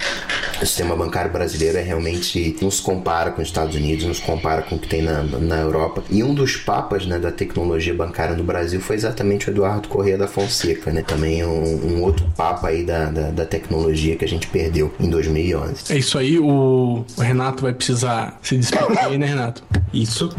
o 0.61 0.65
sistema 0.65 0.95
bancário 0.95 1.31
brasileiro 1.31 1.77
é 1.77 1.81
realmente 1.81 2.55
não 2.61 2.69
se 2.69 2.81
compara 2.81 3.31
com 3.31 3.41
os 3.41 3.47
Estados 3.47 3.75
Unidos, 3.75 4.05
não 4.05 4.13
se 4.13 4.21
compara 4.21 4.61
com 4.61 4.75
o 4.75 4.79
que 4.79 4.87
tem 4.87 5.01
na, 5.01 5.23
na 5.23 5.57
Europa. 5.57 6.03
E 6.09 6.23
um 6.23 6.33
dos 6.33 6.57
papas 6.57 7.05
né, 7.05 7.17
da 7.17 7.31
tecnologia 7.31 7.93
bancária 7.93 8.35
no 8.35 8.43
Brasil 8.43 8.79
foi 8.81 8.95
exatamente 8.95 9.49
o 9.49 9.51
Eduardo 9.51 9.87
Corrêa 9.87 10.17
da 10.17 10.27
Fonseca, 10.27 10.91
né? 10.91 11.01
Também 11.01 11.45
um, 11.45 11.95
um 11.95 12.03
outro 12.03 12.25
papa 12.35 12.67
aí 12.67 12.83
da, 12.83 13.05
da, 13.05 13.31
da 13.31 13.45
tecnologia 13.45 14.15
que 14.15 14.25
a 14.25 14.27
gente 14.27 14.47
perdeu 14.47 14.93
em 14.99 15.09
2011. 15.09 15.93
É 15.93 15.97
isso 15.97 16.17
aí, 16.17 16.37
o, 16.37 16.45
o 16.59 17.21
Renato 17.21 17.63
vai 17.63 17.73
precisar 17.73 18.39
se 18.41 18.57
despedir 18.57 18.97
aí, 18.99 19.17
né, 19.17 19.27
Renato? 19.27 19.63
Isso. 19.93 20.29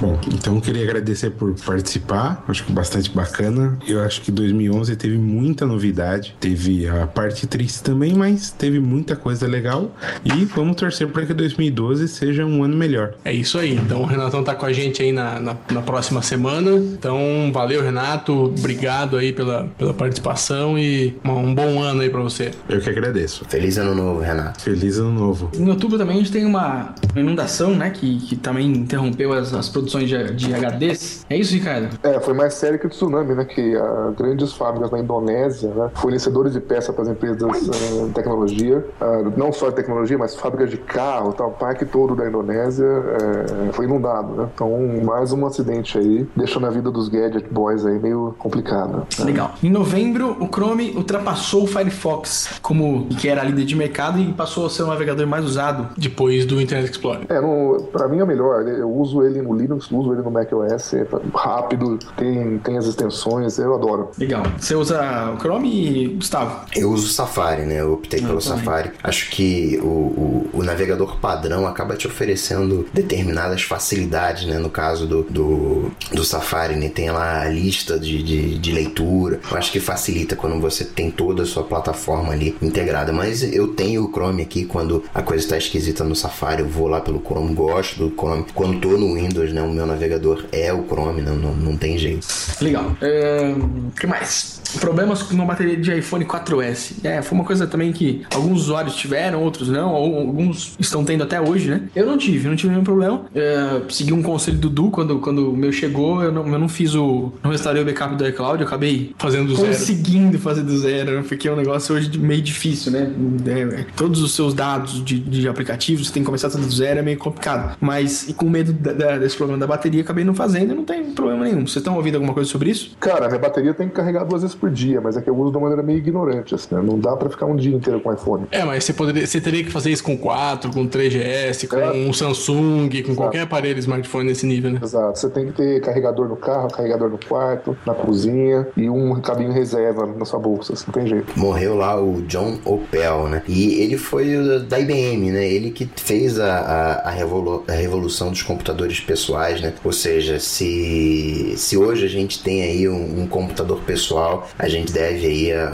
Bom, 0.00 0.18
então 0.32 0.54
eu 0.54 0.60
queria 0.60 0.84
agradecer 0.84 1.30
por 1.30 1.54
participar, 1.54 2.44
acho 2.46 2.64
que 2.64 2.72
bastante 2.72 3.10
bacana. 3.10 3.76
Eu 3.86 4.00
acho 4.02 4.20
que 4.20 4.30
2011 4.30 4.94
teve 4.94 5.18
muita 5.18 5.66
novidade, 5.66 6.36
teve 6.38 6.86
a 6.86 7.06
parte 7.06 7.46
triste 7.48 7.82
também, 7.82 8.14
mas 8.14 8.50
teve 8.50 8.78
muita 8.78 9.16
coisa 9.16 9.46
legal. 9.46 9.90
E 10.24 10.44
vamos 10.44 10.76
torcer 10.76 11.08
para 11.08 11.26
que 11.26 11.34
2012 11.34 12.06
seja 12.06 12.46
um 12.46 12.62
ano 12.62 12.76
melhor. 12.76 13.14
É 13.24 13.32
isso 13.32 13.58
aí. 13.58 13.74
Então 13.74 14.02
o 14.02 14.06
Renatão 14.06 14.44
tá 14.44 14.54
com 14.54 14.66
a 14.66 14.72
gente 14.72 15.02
aí 15.02 15.10
na, 15.10 15.40
na, 15.40 15.56
na 15.72 15.82
próxima 15.82 16.22
semana. 16.22 16.70
Então, 16.76 17.50
valeu, 17.52 17.82
Renato. 17.82 18.32
Obrigado 18.32 19.16
aí 19.16 19.32
pela, 19.32 19.64
pela 19.76 19.92
participação 19.92 20.78
e 20.78 21.16
um 21.24 21.52
bom 21.52 21.82
ano 21.82 22.02
aí 22.02 22.10
pra 22.10 22.20
você. 22.20 22.52
Eu 22.68 22.80
que 22.80 22.88
agradeço. 22.88 23.44
Feliz 23.48 23.76
ano 23.78 23.94
novo, 23.94 24.20
Renato. 24.20 24.62
Feliz 24.62 24.98
ano 24.98 25.12
novo. 25.12 25.47
Em 25.54 25.68
outubro 25.68 25.98
também 25.98 26.16
a 26.16 26.18
gente 26.18 26.32
tem 26.32 26.44
uma 26.44 26.94
inundação, 27.16 27.70
né? 27.74 27.90
Que, 27.90 28.18
que 28.18 28.36
também 28.36 28.66
interrompeu 28.66 29.32
as, 29.32 29.52
as 29.54 29.68
produções 29.68 30.08
de, 30.08 30.32
de 30.34 30.54
HDs. 30.54 31.26
É 31.28 31.36
isso, 31.36 31.54
Ricardo? 31.54 31.98
É, 32.02 32.20
foi 32.20 32.34
mais 32.34 32.54
sério 32.54 32.78
que 32.78 32.86
o 32.86 32.90
tsunami, 32.90 33.34
né? 33.34 33.44
Que 33.44 33.76
ah, 33.76 34.12
grandes 34.16 34.52
fábricas 34.52 34.90
na 34.90 34.98
Indonésia, 34.98 35.70
né, 35.70 35.90
fornecedores 35.94 36.52
de 36.52 36.60
peça 36.60 36.92
para 36.92 37.02
as 37.02 37.08
empresas 37.08 37.42
ah, 37.42 38.06
de 38.06 38.12
tecnologia, 38.12 38.84
ah, 39.00 39.22
não 39.36 39.52
só 39.52 39.70
de 39.70 39.76
tecnologia, 39.76 40.18
mas 40.18 40.34
fábricas 40.34 40.70
de 40.70 40.76
carro, 40.76 41.32
tal, 41.32 41.48
o 41.48 41.52
parque 41.52 41.84
todo 41.84 42.14
da 42.14 42.26
Indonésia 42.28 42.86
eh, 42.86 43.72
foi 43.72 43.84
inundado, 43.84 44.34
né? 44.34 44.48
Então, 44.54 44.70
mais 45.04 45.32
um 45.32 45.46
acidente 45.46 45.98
aí, 45.98 46.26
deixando 46.36 46.66
a 46.66 46.70
vida 46.70 46.90
dos 46.90 47.08
Gadget 47.08 47.48
Boys 47.50 47.84
aí 47.84 47.98
meio 47.98 48.34
complicada. 48.38 48.98
né? 48.98 49.24
Legal. 49.24 49.54
Em 49.62 49.70
novembro, 49.70 50.36
o 50.40 50.46
Chrome 50.46 50.92
ultrapassou 50.96 51.64
o 51.64 51.66
Firefox 51.66 52.58
como 52.62 53.06
que 53.06 53.28
era 53.28 53.42
líder 53.44 53.64
de 53.64 53.76
mercado 53.76 54.18
e 54.18 54.32
passou 54.32 54.66
a 54.66 54.70
ser 54.70 54.82
o 54.82 54.86
navegador 54.86 55.26
mais 55.26 55.37
usado. 55.44 55.88
Depois 55.96 56.46
do 56.46 56.60
Internet 56.60 56.90
Explorer. 56.92 57.26
É, 57.28 57.40
no, 57.40 57.88
pra 57.92 58.08
mim 58.08 58.18
é 58.18 58.24
o 58.24 58.26
melhor. 58.26 58.66
Eu 58.66 58.90
uso 58.90 59.22
ele 59.22 59.42
no 59.42 59.54
Linux 59.54 59.90
uso, 59.90 60.12
ele 60.12 60.22
no 60.22 60.30
macOS, 60.30 60.94
é 60.94 61.06
rápido, 61.34 61.98
tem, 62.16 62.58
tem 62.58 62.78
as 62.78 62.86
extensões, 62.86 63.58
eu 63.58 63.74
adoro. 63.74 64.10
Legal. 64.18 64.42
Você 64.58 64.74
usa 64.74 65.32
o 65.32 65.38
Chrome, 65.38 66.08
Gustavo? 66.16 66.66
Eu 66.74 66.90
uso 66.90 67.06
o 67.06 67.10
Safari, 67.10 67.62
né? 67.62 67.80
Eu 67.80 67.94
optei 67.94 68.20
pelo. 68.20 68.40
Safari. 68.40 68.92
Acho 69.02 69.30
que 69.30 69.78
o, 69.82 69.86
o, 69.86 70.50
o 70.54 70.62
navegador 70.62 71.18
padrão 71.18 71.66
acaba 71.66 71.96
te 71.96 72.06
oferecendo 72.06 72.86
determinadas 72.92 73.62
facilidades, 73.62 74.46
né? 74.46 74.58
No 74.58 74.70
caso 74.70 75.06
do, 75.06 75.22
do, 75.24 75.90
do 76.12 76.24
Safari, 76.24 76.76
né? 76.76 76.88
Tem 76.88 77.10
lá 77.10 77.42
a 77.42 77.48
lista 77.48 77.98
de, 77.98 78.22
de, 78.22 78.58
de 78.58 78.72
leitura. 78.72 79.40
Eu 79.50 79.56
acho 79.56 79.72
que 79.72 79.80
facilita 79.80 80.36
quando 80.36 80.60
você 80.60 80.84
tem 80.84 81.10
toda 81.10 81.42
a 81.42 81.46
sua 81.46 81.64
plataforma 81.64 82.32
ali 82.32 82.56
integrada. 82.62 83.12
Mas 83.12 83.42
eu 83.42 83.68
tenho 83.68 84.04
o 84.04 84.12
Chrome 84.12 84.42
aqui 84.42 84.64
quando 84.64 85.02
a 85.14 85.22
coisa 85.28 85.44
está 85.44 85.58
esquisita 85.58 86.02
no 86.02 86.16
Safari. 86.16 86.62
Eu 86.62 86.68
vou 86.68 86.88
lá 86.88 87.02
pelo 87.02 87.20
Chrome, 87.20 87.54
gosto 87.54 87.98
do 87.98 88.14
Chrome. 88.16 88.46
Quando 88.54 88.80
tô 88.80 88.96
no 88.96 89.14
Windows, 89.14 89.52
né? 89.52 89.60
O 89.60 89.70
meu 89.70 89.84
navegador 89.84 90.46
é 90.50 90.72
o 90.72 90.86
Chrome, 90.86 91.20
não, 91.20 91.36
não, 91.36 91.54
não 91.54 91.76
tem 91.76 91.98
jeito. 91.98 92.26
Legal. 92.62 92.96
O 92.96 93.90
que 93.90 94.06
mais? 94.06 94.62
Problemas 94.80 95.22
com 95.22 95.40
a 95.40 95.44
bateria 95.44 95.76
de 95.76 95.98
iPhone 95.98 96.24
4S. 96.24 97.04
É, 97.04 97.22
foi 97.22 97.36
uma 97.36 97.44
coisa 97.44 97.66
também 97.66 97.92
que 97.92 98.22
alguns 98.34 98.62
usuários 98.62 98.94
tiveram, 98.96 99.42
outros 99.42 99.68
não, 99.68 99.92
ou 99.94 100.18
alguns 100.18 100.76
estão 100.78 101.04
tendo 101.04 101.24
até 101.24 101.40
hoje, 101.40 101.70
né? 101.70 101.82
Eu 101.94 102.06
não 102.06 102.18
tive, 102.18 102.48
não 102.48 102.56
tive 102.56 102.70
nenhum 102.70 102.84
problema. 102.84 103.24
É, 103.34 103.80
segui 103.90 104.12
um 104.12 104.22
conselho 104.22 104.58
do 104.58 104.68
Du 104.68 104.90
quando, 104.90 105.18
quando 105.20 105.50
o 105.50 105.56
meu 105.56 105.72
chegou, 105.72 106.22
eu 106.22 106.32
não, 106.32 106.46
eu 106.46 106.58
não 106.58 106.68
fiz 106.68 106.94
o. 106.94 107.32
Não 107.42 107.50
restaurei 107.50 107.82
o 107.82 107.84
backup 107.84 108.16
do 108.16 108.26
iCloud, 108.26 108.62
eu 108.62 108.66
acabei 108.66 109.14
Fazendo 109.18 109.48
do 109.48 109.56
zero. 109.56 109.68
conseguindo 109.68 110.38
fazer 110.38 110.62
do 110.62 110.78
zero, 110.78 111.22
porque 111.24 111.48
é 111.48 111.52
um 111.52 111.56
negócio 111.56 111.94
hoje 111.94 112.18
meio 112.18 112.42
difícil, 112.42 112.92
né? 112.92 113.10
É, 113.46 113.86
todos 113.96 114.22
os 114.22 114.32
seus 114.32 114.52
dados 114.52 115.02
de, 115.04 115.17
de 115.18 115.48
aplicativos, 115.48 116.06
você 116.08 116.12
tem 116.12 116.22
que 116.22 116.26
começar 116.26 116.50
tudo 116.50 116.64
do 116.66 116.72
zero, 116.72 116.98
é 117.00 117.02
meio 117.02 117.18
complicado. 117.18 117.76
Mas, 117.80 118.28
e 118.28 118.32
com 118.32 118.48
medo 118.48 118.72
da- 118.72 118.92
da- 118.92 119.18
desse 119.18 119.36
problema 119.36 119.58
da 119.58 119.66
bateria, 119.66 120.00
acabei 120.02 120.24
não 120.24 120.34
fazendo 120.34 120.72
e 120.72 120.74
não 120.76 120.84
tem 120.84 121.04
problema 121.12 121.44
nenhum. 121.44 121.60
Vocês 121.66 121.76
estão 121.76 121.96
ouvindo 121.96 122.14
alguma 122.16 122.34
coisa 122.34 122.48
sobre 122.50 122.70
isso? 122.70 122.96
Cara, 123.00 123.26
minha 123.28 123.38
bateria 123.40 123.74
tem 123.74 123.88
que 123.88 123.94
carregar 123.94 124.24
duas 124.24 124.42
vezes 124.42 124.54
por 124.56 124.70
dia, 124.70 125.00
mas 125.00 125.16
é 125.16 125.20
que 125.22 125.28
eu 125.30 125.36
uso 125.36 125.50
de 125.50 125.56
uma 125.56 125.62
maneira 125.68 125.82
meio 125.82 125.98
ignorante, 125.98 126.54
assim, 126.54 126.74
né? 126.74 126.82
Não 126.82 126.98
dá 126.98 127.16
pra 127.16 127.28
ficar 127.30 127.46
um 127.46 127.56
dia 127.56 127.74
inteiro 127.74 128.00
com 128.00 128.10
o 128.10 128.14
iPhone. 128.14 128.46
É, 128.50 128.64
mas 128.64 128.84
você, 128.84 128.92
poderia, 128.92 129.26
você 129.26 129.40
teria 129.40 129.64
que 129.64 129.70
fazer 129.70 129.90
isso 129.90 130.02
com 130.04 130.16
4, 130.16 130.72
com 130.72 130.86
3GS, 130.86 131.66
com 131.68 131.76
É. 131.76 131.92
um 131.92 132.12
Samsung, 132.12 132.88
com 133.06 133.14
qualquer 133.14 133.42
aparelho 133.42 133.78
smartphone 133.78 134.26
nesse 134.28 134.46
nível, 134.46 134.70
né? 134.70 134.80
Exato. 134.82 135.18
Você 135.18 135.28
tem 135.30 135.46
que 135.46 135.52
ter 135.52 135.80
carregador 135.80 136.28
no 136.28 136.36
carro, 136.36 136.68
carregador 136.68 137.08
no 137.10 137.18
quarto, 137.18 137.76
na 137.86 137.94
cozinha 137.94 138.66
e 138.76 138.88
um 138.88 139.20
cabinho 139.20 139.52
reserva 139.52 140.06
na 140.06 140.24
sua 140.24 140.38
bolsa. 140.38 140.72
Assim, 140.72 140.84
não 140.86 140.92
tem 140.94 141.06
jeito. 141.06 141.38
morreu 141.38 141.76
lá 141.76 142.00
o 142.00 142.22
John 142.22 142.58
Opel, 142.64 143.28
né? 143.28 143.42
E 143.48 143.80
ele 143.80 143.96
foi 143.96 144.26
da 144.68 144.78
IBM, 144.78 144.97
né? 145.30 145.46
Ele 145.46 145.70
que 145.70 145.88
fez 145.96 146.38
a, 146.38 146.58
a, 146.58 146.92
a, 147.08 147.10
revolu- 147.10 147.64
a 147.68 147.72
revolução 147.72 148.30
dos 148.30 148.42
computadores 148.42 149.00
pessoais, 149.00 149.60
né? 149.60 149.72
Ou 149.84 149.92
seja, 149.92 150.38
se, 150.38 151.54
se 151.56 151.76
hoje 151.76 152.04
a 152.04 152.08
gente 152.08 152.42
tem 152.42 152.62
aí 152.62 152.88
um, 152.88 153.22
um 153.22 153.26
computador 153.26 153.80
pessoal, 153.82 154.48
a 154.58 154.68
gente 154.68 154.92
deve 154.92 155.26
aí 155.26 155.52
a- 155.52 155.68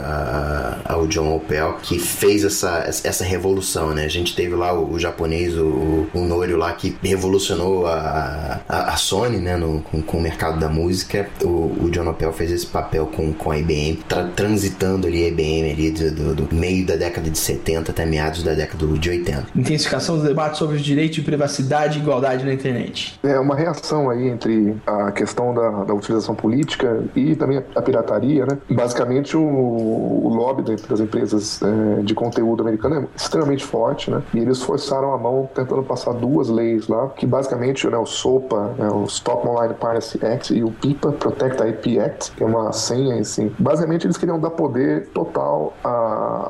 a- 0.85 0.93
ao 0.93 1.07
John 1.07 1.35
Opel, 1.35 1.77
que 1.81 1.99
fez 1.99 2.43
essa, 2.43 2.85
essa 3.03 3.23
revolução, 3.23 3.93
né? 3.93 4.05
A 4.05 4.09
gente 4.09 4.35
teve 4.35 4.55
lá 4.55 4.73
o, 4.73 4.93
o 4.93 4.99
japonês, 4.99 5.55
o, 5.57 6.07
o 6.13 6.21
Norio 6.21 6.57
lá, 6.57 6.71
que 6.73 6.95
revolucionou 7.03 7.87
a, 7.87 8.61
a, 8.67 8.93
a 8.93 8.97
Sony, 8.97 9.37
né? 9.37 9.55
No, 9.57 9.81
com, 9.81 10.01
com 10.01 10.17
o 10.17 10.21
mercado 10.21 10.59
da 10.59 10.69
música. 10.69 11.27
O, 11.43 11.85
o 11.85 11.89
John 11.91 12.07
Opel 12.09 12.31
fez 12.33 12.51
esse 12.51 12.65
papel 12.65 13.05
com, 13.07 13.33
com 13.33 13.51
a 13.51 13.57
IBM, 13.57 13.99
tra- 14.07 14.29
transitando 14.35 15.07
ali 15.07 15.23
a 15.25 15.27
IBM 15.27 15.71
ali 15.71 15.91
do, 15.91 16.11
do- 16.11 16.35
do 16.45 16.55
meio 16.55 16.85
da 16.85 16.95
década 16.95 17.29
de 17.29 17.37
70 17.37 17.91
até 17.91 18.05
meados 18.05 18.43
da 18.43 18.53
década 18.53 18.85
de 18.85 18.85
80. 19.19 19.47
Intensificação 19.55 20.17
do 20.17 20.23
debate 20.23 20.57
sobre 20.57 20.75
os 20.75 20.81
direitos 20.81 21.15
de 21.15 21.21
privacidade 21.21 21.99
e 21.99 22.01
igualdade 22.01 22.45
na 22.45 22.53
internet. 22.53 23.19
É 23.23 23.39
uma 23.39 23.55
reação 23.55 24.09
aí 24.09 24.27
entre 24.27 24.75
a 24.85 25.11
questão 25.11 25.53
da, 25.53 25.83
da 25.85 25.93
utilização 25.93 26.35
política 26.35 27.03
e 27.15 27.35
também 27.35 27.57
a, 27.59 27.63
a 27.79 27.81
pirataria, 27.81 28.45
né? 28.45 28.57
Basicamente, 28.69 29.35
o, 29.37 29.41
o 29.41 30.29
lobby 30.35 30.63
da- 30.63 30.75
das 30.89 30.99
empresas 30.99 31.61
é, 31.61 32.01
de 32.01 32.13
conteúdo 32.13 32.61
americano 32.61 32.95
é 33.01 33.03
extremamente 33.15 33.63
forte, 33.63 34.09
né? 34.11 34.21
E 34.33 34.39
eles 34.39 34.61
forçaram 34.61 35.13
a 35.13 35.17
mão 35.17 35.49
tentando 35.53 35.83
passar 35.83 36.13
duas 36.13 36.49
leis 36.49 36.87
lá, 36.87 37.09
que 37.09 37.25
basicamente 37.25 37.87
né, 37.87 37.97
o 37.97 38.05
SOPA, 38.05 38.73
né, 38.77 38.89
o 38.89 39.05
Stop 39.05 39.47
Online 39.47 39.73
Piracy 39.73 40.19
Act 40.25 40.53
e 40.53 40.63
o 40.63 40.71
PIPA, 40.71 41.11
Protect 41.13 41.61
IP 41.63 41.99
Act, 41.99 42.31
que 42.31 42.43
é 42.43 42.45
uma 42.45 42.71
senha, 42.71 43.19
assim. 43.19 43.51
Basicamente, 43.59 44.05
eles 44.05 44.17
queriam 44.17 44.39
dar 44.39 44.49
poder 44.51 45.07
total 45.13 45.73
a- 45.83 45.89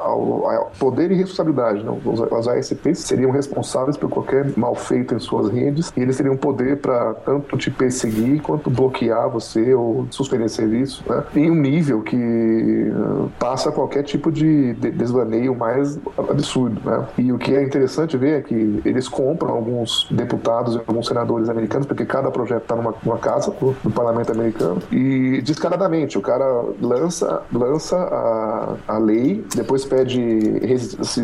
ao, 0.01 0.49
ao 0.49 0.72
poder 0.80 1.11
e 1.11 1.16
responsabilidade, 1.16 1.84
né? 1.84 1.91
Os, 2.05 2.20
seriam 2.64 3.32
responsáveis 3.32 3.97
por 3.97 4.10
qualquer 4.10 4.51
mal 4.58 4.76
feito 4.76 5.14
em 5.16 5.20
suas 5.20 5.49
redes 5.49 5.91
e 5.95 6.01
eles 6.01 6.18
teriam 6.18 6.36
poder 6.38 6.78
para 6.78 7.14
tanto 7.16 7.58
te 7.58 7.70
perseguir 7.72 8.41
quanto 8.41 8.70
bloquear 8.70 9.30
você 9.30 9.74
ou 9.74 10.08
suspender 10.10 10.49
serviço, 10.49 11.03
né? 11.08 11.24
Em 11.36 11.51
um 11.51 11.56
nível 11.56 12.01
que 12.01 12.16
eh, 12.16 13.28
passa 13.39 13.72
qualquer 13.72 14.03
tipo 14.03 14.32
de 14.32 14.74
de- 14.74 14.91
desvaneio 14.91 15.56
mais 15.56 15.99
absurdo, 16.18 16.82
né? 16.84 17.06
E 17.18 17.32
o 17.32 17.38
que 17.38 17.56
é 17.56 17.64
interessante 17.64 18.18
ver 18.18 18.39
é 18.39 18.41
que 18.41 18.82
eles 18.86 19.08
compram 19.08 19.53
alguns 19.56 20.08
deputados 20.12 20.76
e 20.76 20.78
alguns 20.80 21.08
senadores 21.08 21.49
americanos, 21.49 21.86
porque 21.88 22.06
cada 22.06 22.30
projeto 22.32 22.64
está 22.64 22.76
numa, 22.76 22.93
numa 23.03 23.18
casa 23.18 23.51
do, 23.51 23.91
parlamento 23.91 24.32
americano, 24.32 24.82
e 24.91 25.41
descaradamente 25.41 26.18
o 26.18 26.22
cara 26.22 26.45
lança, 26.82 27.41
lança 27.51 27.97
a, 27.97 28.76
a 28.88 28.97
lei, 28.97 29.45
depois 29.56 29.86
pede, 29.86 30.20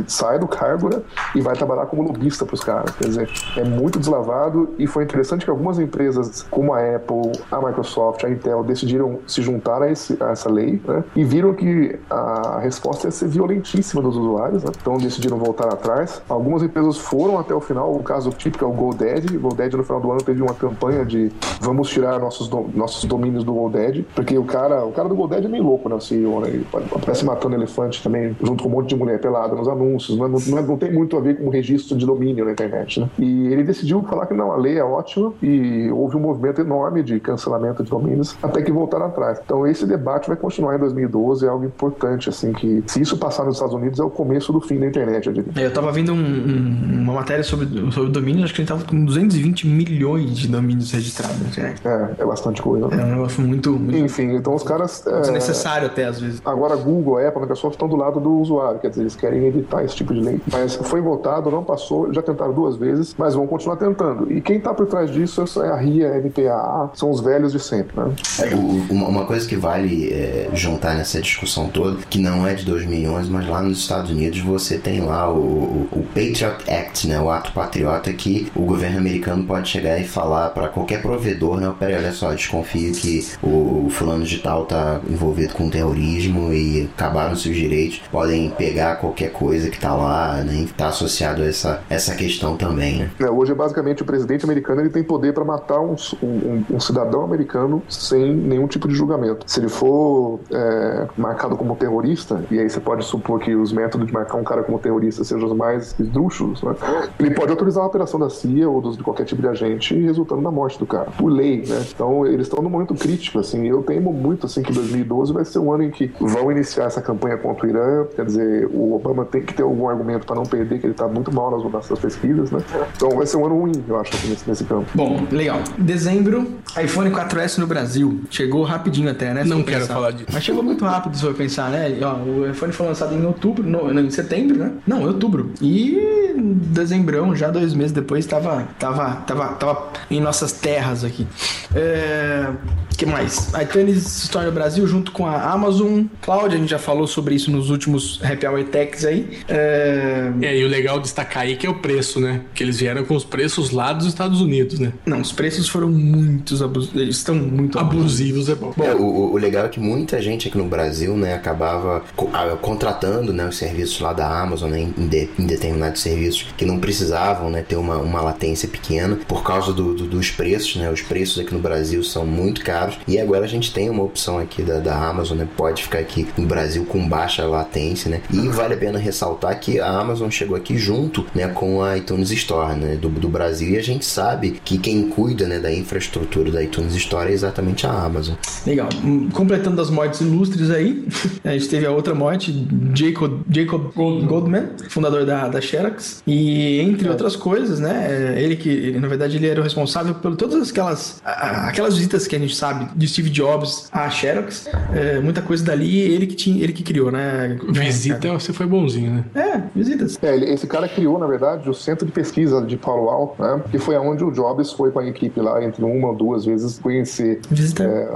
sai 0.07 0.39
do 0.39 0.47
cargo, 0.47 0.89
né? 0.89 1.01
E 1.35 1.41
vai 1.41 1.55
trabalhar 1.55 1.85
como 1.85 2.01
lobista 2.03 2.45
para 2.45 2.53
os 2.55 2.63
caras. 2.63 2.91
Quer 2.95 3.07
dizer, 3.07 3.29
é 3.57 3.63
muito 3.63 3.99
deslavado 3.99 4.69
e 4.77 4.85
foi 4.87 5.03
interessante 5.03 5.45
que 5.45 5.51
algumas 5.51 5.79
empresas, 5.79 6.43
como 6.51 6.73
a 6.73 6.95
Apple, 6.95 7.31
a 7.51 7.57
Microsoft, 7.61 8.23
a 8.23 8.29
Intel, 8.29 8.63
decidiram 8.63 9.19
se 9.27 9.41
juntar 9.41 9.81
a, 9.81 9.91
esse- 9.91 10.17
a 10.21 10.31
essa 10.31 10.49
lei, 10.51 10.81
né? 10.87 11.03
E 11.15 11.23
viram 11.23 11.53
que 11.53 11.97
a 12.09 12.59
resposta 12.59 13.07
ia 13.07 13.11
ser 13.11 13.27
violentíssima 13.27 14.01
dos 14.01 14.15
usuários, 14.17 14.63
né? 14.63 14.71
Então 14.81 14.97
decidiram 14.97 15.37
voltar 15.37 15.67
atrás. 15.73 16.21
Algumas 16.27 16.63
empresas 16.63 16.97
foram 16.97 17.39
até 17.39 17.53
o 17.53 17.61
final, 17.61 17.93
o 17.93 18.03
caso 18.03 18.29
típico 18.31 18.65
é 18.65 18.67
o 18.67 18.71
GoDaddy. 18.71 19.37
O 19.37 19.39
GoDaddy 19.39 19.77
no 19.77 19.83
final 19.83 20.01
do 20.01 20.11
ano 20.11 20.21
teve 20.21 20.41
uma 20.41 20.53
campanha 20.53 21.05
de 21.05 21.31
vamos 21.59 21.89
tirar 21.89 22.19
nossos, 22.19 22.47
do- 22.47 22.69
nossos 22.73 23.05
domínios 23.05 23.43
do 23.43 23.53
GoDaddy, 23.53 24.05
porque 24.15 24.37
o 24.37 24.43
cara, 24.43 24.83
o 24.85 24.91
cara 24.91 25.07
do 25.07 25.15
GoDaddy 25.15 25.45
é 25.45 25.49
meio 25.49 25.63
louco, 25.63 25.87
né? 25.89 25.95
O 25.95 26.01
CEO, 26.01 26.41
né? 26.41 26.49
Ele 26.49 26.67
aparece 26.73 27.23
matando 27.25 27.55
elefante 27.55 28.03
também, 28.03 28.35
junto 28.41 28.63
com 28.63 28.69
um 28.69 28.73
monte 28.73 28.89
de 28.89 28.95
mulher 28.95 29.19
pelada 29.19 29.55
nos 29.55 29.67
anúncios, 29.67 30.17
não, 30.17 30.27
não, 30.27 30.57
é- 30.57 30.61
não 30.61 30.77
tem 30.77 30.91
muito 30.91 31.10
a 31.17 31.21
ver 31.21 31.37
com 31.37 31.45
o 31.45 31.49
registro 31.49 31.97
de 31.97 32.05
domínio 32.05 32.45
na 32.45 32.51
internet, 32.51 32.99
né? 32.99 33.09
E 33.19 33.47
ele 33.47 33.63
decidiu 33.63 34.01
falar 34.03 34.25
que 34.25 34.33
não, 34.33 34.51
a 34.51 34.55
lei 34.57 34.77
é 34.77 34.83
ótima 34.83 35.33
e 35.41 35.89
houve 35.91 36.15
um 36.17 36.19
movimento 36.19 36.61
enorme 36.61 37.03
de 37.03 37.19
cancelamento 37.19 37.83
de 37.83 37.89
domínios 37.89 38.35
até 38.41 38.61
que 38.61 38.71
voltaram 38.71 39.05
atrás. 39.07 39.39
Então 39.43 39.65
esse 39.67 39.85
debate 39.85 40.27
vai 40.27 40.37
continuar 40.37 40.75
em 40.75 40.79
2012, 40.79 41.45
é 41.45 41.49
algo 41.49 41.65
importante, 41.65 42.29
assim, 42.29 42.53
que 42.53 42.83
se 42.87 43.01
isso 43.01 43.17
passar 43.17 43.43
nos 43.45 43.55
Estados 43.55 43.73
Unidos 43.75 43.99
é 43.99 44.03
o 44.03 44.09
começo 44.09 44.51
do 44.53 44.61
fim 44.61 44.79
da 44.79 44.87
internet, 44.87 45.27
eu 45.27 45.33
diria. 45.33 45.51
É, 45.55 45.65
Eu 45.65 45.73
tava 45.73 45.91
vendo 45.91 46.11
um- 46.13 46.15
um- 46.17 47.01
uma 47.03 47.13
matéria 47.13 47.43
sobre, 47.43 47.67
sobre 47.91 48.11
domínios, 48.11 48.45
acho 48.45 48.53
que 48.53 48.61
a 48.61 48.63
gente 48.65 48.69
tava 48.73 48.83
com 48.85 49.03
220 49.05 49.67
milhões 49.67 50.37
de 50.37 50.47
domínios 50.47 50.91
registrados 50.91 51.39
na 51.41 51.47
internet. 51.49 51.81
É, 51.87 52.09
é 52.21 52.25
bastante 52.25 52.61
coisa. 52.61 52.85
É 52.93 53.03
um 53.05 53.11
negócio 53.11 53.41
muito, 53.41 53.71
muito 53.71 53.97
Enfim, 53.97 54.35
então 54.35 54.53
os 54.53 54.63
caras. 54.63 55.05
é, 55.07 55.21
desnecessário 55.21 55.87
até 55.87 56.05
às 56.05 56.19
vezes. 56.19 56.41
Agora, 56.45 56.75
Google, 56.75 57.17
Apple, 57.25 57.41
Microsoft 57.41 57.73
estão 57.75 57.87
do 57.87 57.95
lado 57.95 58.19
do 58.19 58.31
usuário, 58.39 58.79
quer 58.79 58.89
dizer, 58.89 59.01
eles 59.01 59.15
querem 59.15 59.45
evitar 59.45 59.83
esse 59.83 59.95
tipo 59.95 60.13
de 60.13 60.19
lei. 60.19 60.39
Mas 60.51 60.75
foi 60.75 61.00
votado, 61.01 61.49
não 61.51 61.63
passou, 61.63 62.13
já 62.13 62.21
tentaram 62.21 62.53
duas 62.53 62.75
vezes, 62.75 63.15
mas 63.17 63.33
vão 63.35 63.47
continuar 63.47 63.75
tentando. 63.77 64.31
E 64.31 64.41
quem 64.41 64.57
está 64.57 64.73
por 64.73 64.87
trás 64.87 65.09
disso 65.11 65.43
é 65.63 65.69
a 65.69 65.75
RIA, 65.75 66.13
a 66.13 66.17
NPAA, 66.19 66.89
são 66.93 67.09
os 67.09 67.19
velhos 67.21 67.51
de 67.51 67.59
sempre, 67.59 67.99
né? 67.99 68.13
O- 68.53 68.93
uma, 68.93 69.07
uma 69.07 69.25
coisa 69.25 69.47
que 69.47 69.55
vale 69.55 70.09
é, 70.11 70.49
juntar 70.53 70.95
nessa 70.95 71.21
discussão 71.21 71.67
toda, 71.69 71.97
que 72.09 72.19
não 72.19 72.45
é 72.47 72.53
de 72.53 72.65
2011, 72.65 73.29
mas 73.29 73.47
lá 73.47 73.61
nos 73.61 73.79
Estados 73.79 74.11
Unidos 74.11 74.39
você 74.39 74.77
tem 74.77 75.01
lá 75.01 75.31
o, 75.31 75.37
o- 75.37 75.87
o 75.91 76.03
Patriot 76.07 76.69
Act, 76.69 77.07
né, 77.07 77.19
o 77.19 77.29
ato 77.29 77.51
patriota 77.53 78.11
que 78.13 78.51
o 78.55 78.61
governo 78.63 78.97
americano 78.97 79.43
pode 79.45 79.69
chegar 79.69 79.99
e 79.99 80.03
falar 80.03 80.49
para 80.49 80.67
qualquer 80.67 81.01
provedor, 81.01 81.59
né, 81.59 81.71
peraí, 81.79 81.95
olha 81.95 82.11
só, 82.11 82.31
desconfio 82.33 82.93
que 82.93 83.25
o, 83.41 83.85
o 83.85 83.89
fulano 83.89 84.23
de 84.23 84.39
tal 84.39 84.65
tá 84.65 84.99
envolvido 85.09 85.53
com 85.53 85.69
terrorismo 85.69 86.53
e 86.53 86.89
acabaram 86.95 87.35
seus 87.35 87.55
direitos, 87.55 88.01
podem 88.11 88.49
pegar 88.51 88.95
qualquer 88.97 89.31
coisa 89.31 89.69
que 89.69 89.79
tá 89.79 89.93
lá, 89.95 90.37
né, 90.43 90.65
tá 90.77 90.90
associado 90.91 91.41
a 91.41 91.45
essa, 91.45 91.81
essa 91.89 92.15
questão 92.15 92.55
também, 92.55 92.99
né. 92.99 93.11
É, 93.19 93.29
hoje, 93.29 93.53
basicamente, 93.53 94.01
o 94.01 94.05
presidente 94.05 94.43
americano 94.45 94.81
ele 94.81 94.89
tem 94.89 95.03
poder 95.03 95.33
para 95.33 95.43
matar 95.43 95.79
um, 95.79 95.95
um- 96.23 96.63
um 96.69 96.79
cidadão 96.79 97.23
americano 97.23 97.81
sem 97.89 98.33
nenhum 98.33 98.67
tipo 98.67 98.87
de 98.87 98.93
julgamento. 98.93 99.43
Se 99.49 99.59
ele 99.59 99.69
for 99.69 100.39
é, 100.51 101.07
marcado 101.17 101.55
como 101.57 101.75
terrorista, 101.75 102.43
e 102.51 102.59
aí 102.59 102.69
você 102.69 102.79
pode 102.79 103.03
supor 103.05 103.39
que 103.39 103.55
os 103.55 103.71
métodos 103.73 104.07
de 104.07 104.13
marcar 104.13 104.37
um 104.37 104.43
cara 104.43 104.63
como 104.63 104.77
terrorista 104.79 105.23
sejam 105.23 105.47
os 105.47 105.55
mais 105.55 105.95
esdrúxulos, 105.99 106.61
né? 106.63 106.75
ele 107.19 107.31
pode 107.31 107.51
autorizar 107.51 107.83
a 107.83 107.87
operação 107.87 108.19
da 108.19 108.29
CIA 108.29 108.69
ou 108.69 108.81
dos- 108.81 108.97
de 108.97 109.03
qualquer 109.03 109.25
tipo 109.25 109.41
de 109.41 109.47
agente, 109.47 109.95
resultando 109.99 110.41
na 110.41 110.51
morte 110.51 110.77
do 110.77 110.85
cara, 110.85 111.09
por 111.17 111.27
lei. 111.31 111.63
Né? 111.67 111.83
Então, 111.93 112.25
eles 112.27 112.47
estão 112.47 112.61
num 112.63 112.69
momento 112.69 112.93
crítico. 112.93 113.39
Assim, 113.39 113.67
eu 113.67 113.81
temo 113.83 114.11
muito 114.13 114.45
assim, 114.45 114.61
que 114.61 114.71
2012 114.73 115.31
vai 115.33 115.45
ser 115.45 115.59
o 115.59 115.71
ano 115.71 115.83
em 115.83 115.89
que 115.91 116.11
vão 116.19 116.51
iniciar 116.51 116.85
essa 116.85 117.01
campanha 117.01 117.37
contra 117.37 117.65
o 117.65 117.69
Irã. 117.69 118.05
Quer 118.15 118.25
dizer, 118.25 118.67
o 118.73 118.93
Obama 118.95 119.25
tem 119.25 119.41
que 119.41 119.53
ter 119.53 119.63
algum 119.63 119.87
argumento 119.87 120.25
para 120.25 120.35
não 120.35 120.43
perder, 120.43 120.79
que 120.81 120.87
ele 120.87 120.93
está 120.93 121.07
muito 121.07 121.31
mal 121.31 121.51
nas, 121.51 121.71
nas 121.71 121.85
suas 121.85 121.99
pesquisas. 121.99 122.51
Né? 122.51 122.59
Então, 122.95 123.09
vai 123.11 123.25
ser 123.25 123.37
um 123.37 123.45
ano 123.45 123.59
ruim, 123.59 123.83
eu 123.87 123.99
acho, 123.99 124.11
nesse, 124.27 124.49
nesse 124.49 124.63
campo. 124.65 124.87
Bom, 124.93 125.25
legal. 125.31 125.61
Dezembro, 125.77 126.47
iPhone 126.81 127.11
4S 127.11 127.57
no 127.59 127.67
Brasil. 127.67 128.21
Chegou 128.29 128.63
rapidinho 128.63 129.09
até, 129.09 129.33
né? 129.33 129.43
Não 129.43 129.63
quero 129.63 129.81
pensar. 129.81 129.93
falar 129.93 130.11
disso. 130.11 130.29
Mas 130.33 130.43
chegou 130.43 130.63
muito 130.63 130.83
rápido, 130.83 131.15
se 131.15 131.21
for 131.21 131.33
pensar, 131.33 131.69
né? 131.69 131.97
Ó, 132.01 132.15
o 132.15 132.49
iPhone 132.49 132.73
foi 132.73 132.87
lançado 132.87 133.15
em 133.15 133.25
outubro, 133.25 133.63
no, 133.63 133.93
não, 133.93 134.01
em 134.01 134.09
setembro, 134.09 134.57
né? 134.57 134.71
Não, 134.85 135.01
em 135.01 135.07
outubro. 135.07 135.51
E 135.61 136.33
dezembrão, 136.35 137.35
já 137.35 137.49
dois 137.49 137.73
meses 137.73 137.91
depois, 137.91 138.25
tava, 138.25 138.67
tava, 138.79 139.15
tava, 139.27 139.47
tava 139.53 139.91
em 140.09 140.19
nossas 140.19 140.51
terras 140.51 141.03
aqui. 141.03 141.27
É... 141.75 142.49
que 142.97 143.05
mais? 143.05 143.51
iTunes 143.61 144.03
se 144.03 144.29
torna 144.29 144.47
no 144.47 144.53
Brasil 144.53 144.85
junto 144.87 145.11
com 145.11 145.25
a 145.25 145.51
Amazon 145.51 146.05
Cloud. 146.21 146.53
A 146.53 146.57
gente 146.57 146.69
já 146.69 146.79
falou 146.79 147.07
sobre 147.07 147.35
isso 147.35 147.51
nos 147.51 147.69
últimos 147.69 148.19
Happy 148.23 148.45
Hour 148.45 148.63
Techs 148.65 149.05
aí. 149.05 149.39
É... 149.47 150.31
É, 150.41 150.57
e 150.61 150.65
o 150.65 150.67
legal 150.69 150.97
de 150.97 151.03
destacar 151.03 151.43
aí 151.43 151.55
que 151.55 151.65
é 151.65 151.69
o 151.69 151.75
preço, 151.75 152.19
né? 152.19 152.41
Que 152.53 152.63
eles 152.63 152.79
vieram 152.79 153.03
com 153.03 153.15
os 153.15 153.23
preços 153.25 153.71
lá 153.71 153.91
dos 153.93 154.05
Estados 154.07 154.41
Unidos, 154.41 154.79
né? 154.79 154.93
Não, 155.05 155.19
os 155.21 155.31
preços 155.31 155.67
foram 155.67 155.89
muito 155.89 156.53
abusivos. 156.63 156.95
Eles 157.01 157.17
estão 157.17 157.35
muito 157.35 157.79
Abusivos 157.79 158.49
é 158.49 158.55
bom. 158.55 158.73
É, 158.81 158.93
o- 158.93 159.31
o, 159.33 159.37
legal 159.37 159.65
é 159.65 159.69
que 159.69 159.79
muita 159.79 160.21
gente 160.21 160.47
aqui 160.47 160.57
no 160.57 160.65
Brasil, 160.65 161.15
né, 161.17 161.33
acabava 161.33 162.03
co- 162.15 162.29
contratando, 162.61 163.33
né, 163.33 163.47
os 163.47 163.57
serviços 163.57 163.99
lá 163.99 164.13
da 164.13 164.27
Amazon, 164.41 164.69
né, 164.71 164.79
em, 164.97 165.07
de- 165.07 165.29
em 165.37 165.45
determinados 165.45 166.01
serviços 166.01 166.47
que 166.57 166.65
não 166.65 166.79
precisavam, 166.79 167.49
né, 167.49 167.61
ter 167.67 167.75
uma, 167.75 167.97
uma 167.97 168.21
latência 168.21 168.67
pequena 168.67 169.17
por 169.27 169.43
causa 169.43 169.73
do- 169.73 169.93
do- 169.95 170.05
dos 170.07 170.29
preços, 170.31 170.75
né, 170.75 170.89
os 170.91 171.01
preços 171.01 171.39
aqui 171.39 171.53
no 171.53 171.59
Brasil 171.59 172.03
são 172.03 172.25
muito 172.25 172.63
caros 172.63 172.97
e 173.07 173.19
agora 173.19 173.45
a 173.45 173.47
gente 173.47 173.73
tem 173.73 173.89
uma 173.89 174.03
opção 174.03 174.37
aqui 174.37 174.61
da, 174.61 174.79
da 174.79 174.95
Amazon, 174.95 175.37
né, 175.37 175.47
pode 175.57 175.83
ficar 175.83 175.99
aqui 175.99 176.27
no 176.37 176.45
Brasil 176.45 176.85
com 176.85 177.07
baixa 177.07 177.45
latência, 177.45 178.09
né, 178.09 178.21
e 178.31 178.47
vale 178.49 178.73
a 178.75 178.77
pena 178.77 178.99
ressaltar 178.99 179.59
que 179.59 179.79
a 179.79 179.87
Amazon 179.89 180.29
chegou 180.29 180.50
aqui 180.55 180.77
junto, 180.77 181.25
né, 181.33 181.47
com 181.47 181.81
a 181.81 181.97
iTunes 181.97 182.31
Store, 182.31 182.75
né, 182.77 182.95
do, 182.95 183.09
do 183.09 183.29
Brasil 183.29 183.69
e 183.69 183.77
a 183.77 183.83
gente 183.83 184.05
sabe 184.05 184.59
que 184.63 184.77
quem 184.77 185.09
cuida, 185.09 185.47
né, 185.47 185.59
da 185.59 185.71
infraestrutura 185.73 186.51
da 186.51 186.63
iTunes 186.63 186.95
Store 186.95 187.29
é 187.29 187.33
exatamente 187.33 187.85
a 187.85 187.91
Amazon. 187.91 188.35
Legal. 188.65 188.89
Hum, 189.03 189.29
Completando 189.31 189.81
as 189.81 189.89
mortes 189.89 190.21
ilustres 190.21 190.69
aí, 190.69 191.07
a 191.43 191.51
gente 191.51 191.69
teve 191.69 191.85
a 191.85 191.91
outra 191.91 192.13
morte, 192.13 192.67
Jacob, 192.93 193.41
Jacob 193.49 193.91
Goldman, 193.95 194.69
fundador 194.89 195.25
da, 195.25 195.47
da 195.47 195.61
Xerox. 195.61 196.21
E 196.25 196.79
entre 196.79 197.09
outras 197.09 197.35
coisas, 197.35 197.79
né? 197.79 198.35
é, 198.37 198.41
Ele 198.41 198.55
que, 198.55 198.69
ele, 198.69 198.99
na 198.99 199.07
verdade, 199.07 199.37
ele 199.37 199.47
era 199.47 199.59
o 199.59 199.63
responsável 199.63 200.13
por 200.15 200.35
todas 200.35 200.69
aquelas, 200.69 201.21
aquelas 201.23 201.95
visitas 201.95 202.27
que 202.27 202.35
a 202.35 202.39
gente 202.39 202.55
sabe 202.55 202.87
de 202.95 203.07
Steve 203.07 203.29
Jobs 203.29 203.87
à 203.91 204.09
Xerox. 204.09 204.67
É, 204.93 205.19
muita 205.19 205.41
coisa 205.41 205.63
dali, 205.63 205.99
ele 205.99 206.27
que 206.27 206.35
tinha, 206.35 206.63
ele 206.63 206.73
que 206.73 206.83
criou, 206.83 207.11
né? 207.11 207.57
Visita, 207.69 208.31
você 208.33 208.53
foi 208.53 208.65
bonzinho, 208.65 209.11
né? 209.11 209.25
É, 209.35 209.61
visitas. 209.75 210.17
É, 210.21 210.35
ele- 210.41 210.51
esse 210.53 210.67
cara 210.67 210.87
criou, 210.87 211.17
na 211.19 211.27
verdade, 211.27 211.69
o 211.69 211.73
centro 211.73 212.05
de 212.05 212.11
pesquisa 212.11 212.61
de 212.61 212.77
Palo 212.77 213.09
Alto, 213.09 213.41
né? 213.41 213.61
Que 213.71 213.77
foi 213.77 213.95
aonde 213.95 214.23
o 214.23 214.31
Jobs 214.31 214.71
foi 214.71 214.91
com 214.91 214.99
a 214.99 215.05
equipe 215.07 215.39
lá, 215.39 215.63
entre 215.63 215.83
uma 215.83 216.09
ou 216.09 216.15
duas 216.15 216.45
vezes, 216.45 216.79
conhecer 216.79 217.39
é, 217.83 218.09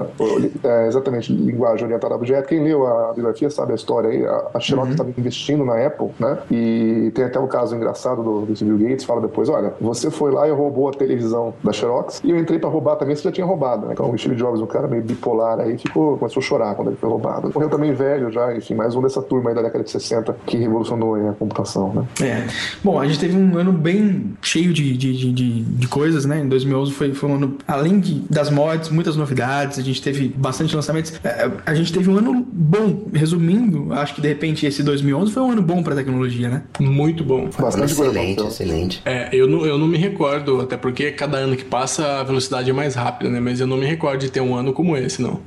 é, 0.63 0.87
exatamente 0.87 1.31
linguagem 1.33 1.85
orientada 1.85 2.13
a 2.13 2.17
objeto. 2.17 2.47
Quem 2.47 2.63
leu 2.63 2.85
a 2.85 3.13
biografia 3.13 3.49
sabe 3.49 3.71
a 3.71 3.75
história 3.75 4.09
aí. 4.09 4.25
A, 4.25 4.47
a 4.53 4.59
Xerox 4.59 4.91
estava 4.91 5.09
investindo 5.17 5.63
na 5.65 5.85
Apple, 5.85 6.09
né? 6.19 6.37
E 6.51 7.11
tem 7.13 7.25
até 7.25 7.39
o 7.39 7.47
caso 7.47 7.75
engraçado 7.75 8.23
do, 8.23 8.41
do 8.45 8.65
Bill 8.65 8.89
Gates, 8.89 9.05
fala 9.05 9.21
depois, 9.21 9.49
olha, 9.49 9.73
você 9.79 10.09
foi 10.09 10.31
lá 10.31 10.47
e 10.47 10.51
roubou 10.51 10.89
a 10.89 10.91
televisão 10.91 11.53
da 11.63 11.71
Xerox 11.71 12.21
e 12.23 12.31
eu 12.31 12.37
entrei 12.39 12.59
pra 12.59 12.69
roubar 12.69 12.95
também, 12.95 13.15
você 13.15 13.23
já 13.23 13.31
tinha 13.31 13.45
roubado, 13.45 13.85
né? 13.87 13.93
Então 13.93 14.09
o 14.09 14.17
Steve 14.17 14.35
Jobs, 14.35 14.61
um 14.61 14.65
cara 14.65 14.87
meio 14.87 15.03
bipolar 15.03 15.59
aí, 15.59 15.77
ficou, 15.77 16.17
começou 16.17 16.41
a 16.41 16.43
chorar 16.43 16.75
quando 16.75 16.89
ele 16.89 16.97
foi 16.97 17.09
roubado. 17.09 17.51
Morreu 17.53 17.69
também 17.69 17.93
velho 17.93 18.31
já, 18.31 18.55
enfim, 18.55 18.73
mais 18.75 18.95
um 18.95 19.01
dessa 19.01 19.21
turma 19.21 19.49
aí 19.51 19.55
da 19.55 19.61
década 19.61 19.83
de 19.83 19.91
60 19.91 20.35
que 20.45 20.57
revolucionou 20.57 21.15
aí 21.15 21.27
a 21.27 21.33
computação, 21.33 21.93
né? 21.93 22.05
É. 22.21 22.45
Bom, 22.83 22.99
a 22.99 23.05
gente 23.07 23.19
teve 23.19 23.35
um 23.35 23.57
ano 23.57 23.71
bem 23.71 24.33
cheio 24.41 24.73
de, 24.73 24.95
de, 24.97 25.13
de, 25.13 25.31
de, 25.31 25.61
de 25.63 25.87
coisas, 25.87 26.25
né? 26.25 26.39
Em 26.41 26.47
2011 26.47 26.91
foi, 26.93 27.13
foi 27.13 27.29
um 27.29 27.35
ano, 27.35 27.57
além 27.67 27.99
de, 27.99 28.21
das 28.29 28.49
mortes, 28.49 28.89
muitas 28.89 29.15
novidades, 29.15 29.79
a 29.79 29.81
gente 29.81 30.01
teve 30.01 30.27
bastante 30.29 30.75
lançamentos. 30.75 31.13
É, 31.23 31.49
A 31.65 31.73
gente 31.73 31.91
teve 31.91 32.09
um 32.09 32.17
ano 32.17 32.45
bom. 32.51 33.07
Resumindo, 33.13 33.93
acho 33.93 34.15
que 34.15 34.21
de 34.21 34.27
repente 34.27 34.65
esse 34.65 34.83
2011 34.83 35.31
foi 35.31 35.43
um 35.43 35.51
ano 35.51 35.61
bom 35.61 35.83
pra 35.83 35.95
tecnologia, 35.95 36.49
né? 36.49 36.63
Muito 36.79 37.23
bom. 37.23 37.49
Bastante 37.59 37.93
coisa 37.95 38.11
Excelente, 38.11 38.39
aconteceu. 38.39 38.65
excelente. 38.65 39.01
É, 39.05 39.29
eu 39.33 39.47
não, 39.47 39.65
eu 39.65 39.77
não 39.77 39.87
me 39.87 39.97
recordo, 39.97 40.61
até 40.61 40.77
porque 40.77 41.11
cada 41.11 41.37
ano 41.37 41.55
que 41.55 41.63
passa 41.65 42.19
a 42.19 42.23
velocidade 42.23 42.69
é 42.69 42.73
mais 42.73 42.95
rápida, 42.95 43.29
né? 43.29 43.39
Mas 43.39 43.59
eu 43.59 43.67
não 43.67 43.77
me 43.77 43.85
recordo 43.85 44.21
de 44.21 44.29
ter 44.29 44.41
um 44.41 44.55
ano 44.55 44.73
como 44.73 44.95
esse, 44.97 45.21
não. 45.21 45.39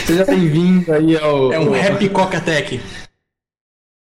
Seja 0.07 0.25
bem-vindo 0.25 0.93
aí 0.93 1.17
ao. 1.19 1.53
É 1.53 1.59
um 1.59 1.75
Happy 1.75 2.09
Coca 2.09 2.41
Tech. 2.41 2.81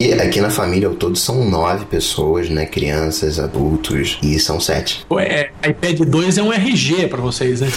E 0.01 0.14
aqui 0.14 0.41
na 0.41 0.49
família 0.49 0.89
ao 0.89 0.95
todo 0.95 1.16
são 1.16 1.49
nove 1.49 1.86
pessoas, 1.86 2.49
né? 2.49 2.66
Crianças, 2.66 3.39
adultos, 3.39 4.20
e 4.22 4.38
são 4.38 4.59
sete. 4.59 5.05
Pô, 5.07 5.20
é, 5.20 5.51
iPad 5.66 6.01
2 6.01 6.38
é 6.38 6.43
um 6.43 6.51
RG 6.51 7.07
pra 7.07 7.22
vocês, 7.22 7.61
né? 7.61 7.70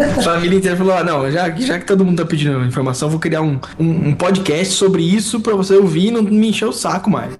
A 0.00 0.22
família 0.22 0.56
inteira 0.56 0.76
falou: 0.76 0.94
ah, 0.94 1.04
não, 1.04 1.30
já, 1.30 1.50
já 1.50 1.78
que 1.78 1.84
todo 1.84 2.04
mundo 2.04 2.16
tá 2.16 2.24
pedindo 2.24 2.64
informação, 2.64 3.10
vou 3.10 3.20
criar 3.20 3.42
um, 3.42 3.60
um, 3.78 4.08
um 4.08 4.14
podcast 4.14 4.72
sobre 4.72 5.02
isso 5.02 5.40
pra 5.40 5.54
você 5.54 5.76
ouvir 5.76 6.06
e 6.06 6.10
não 6.10 6.22
me 6.22 6.48
encher 6.48 6.66
o 6.66 6.72
saco 6.72 7.10
mais. 7.10 7.38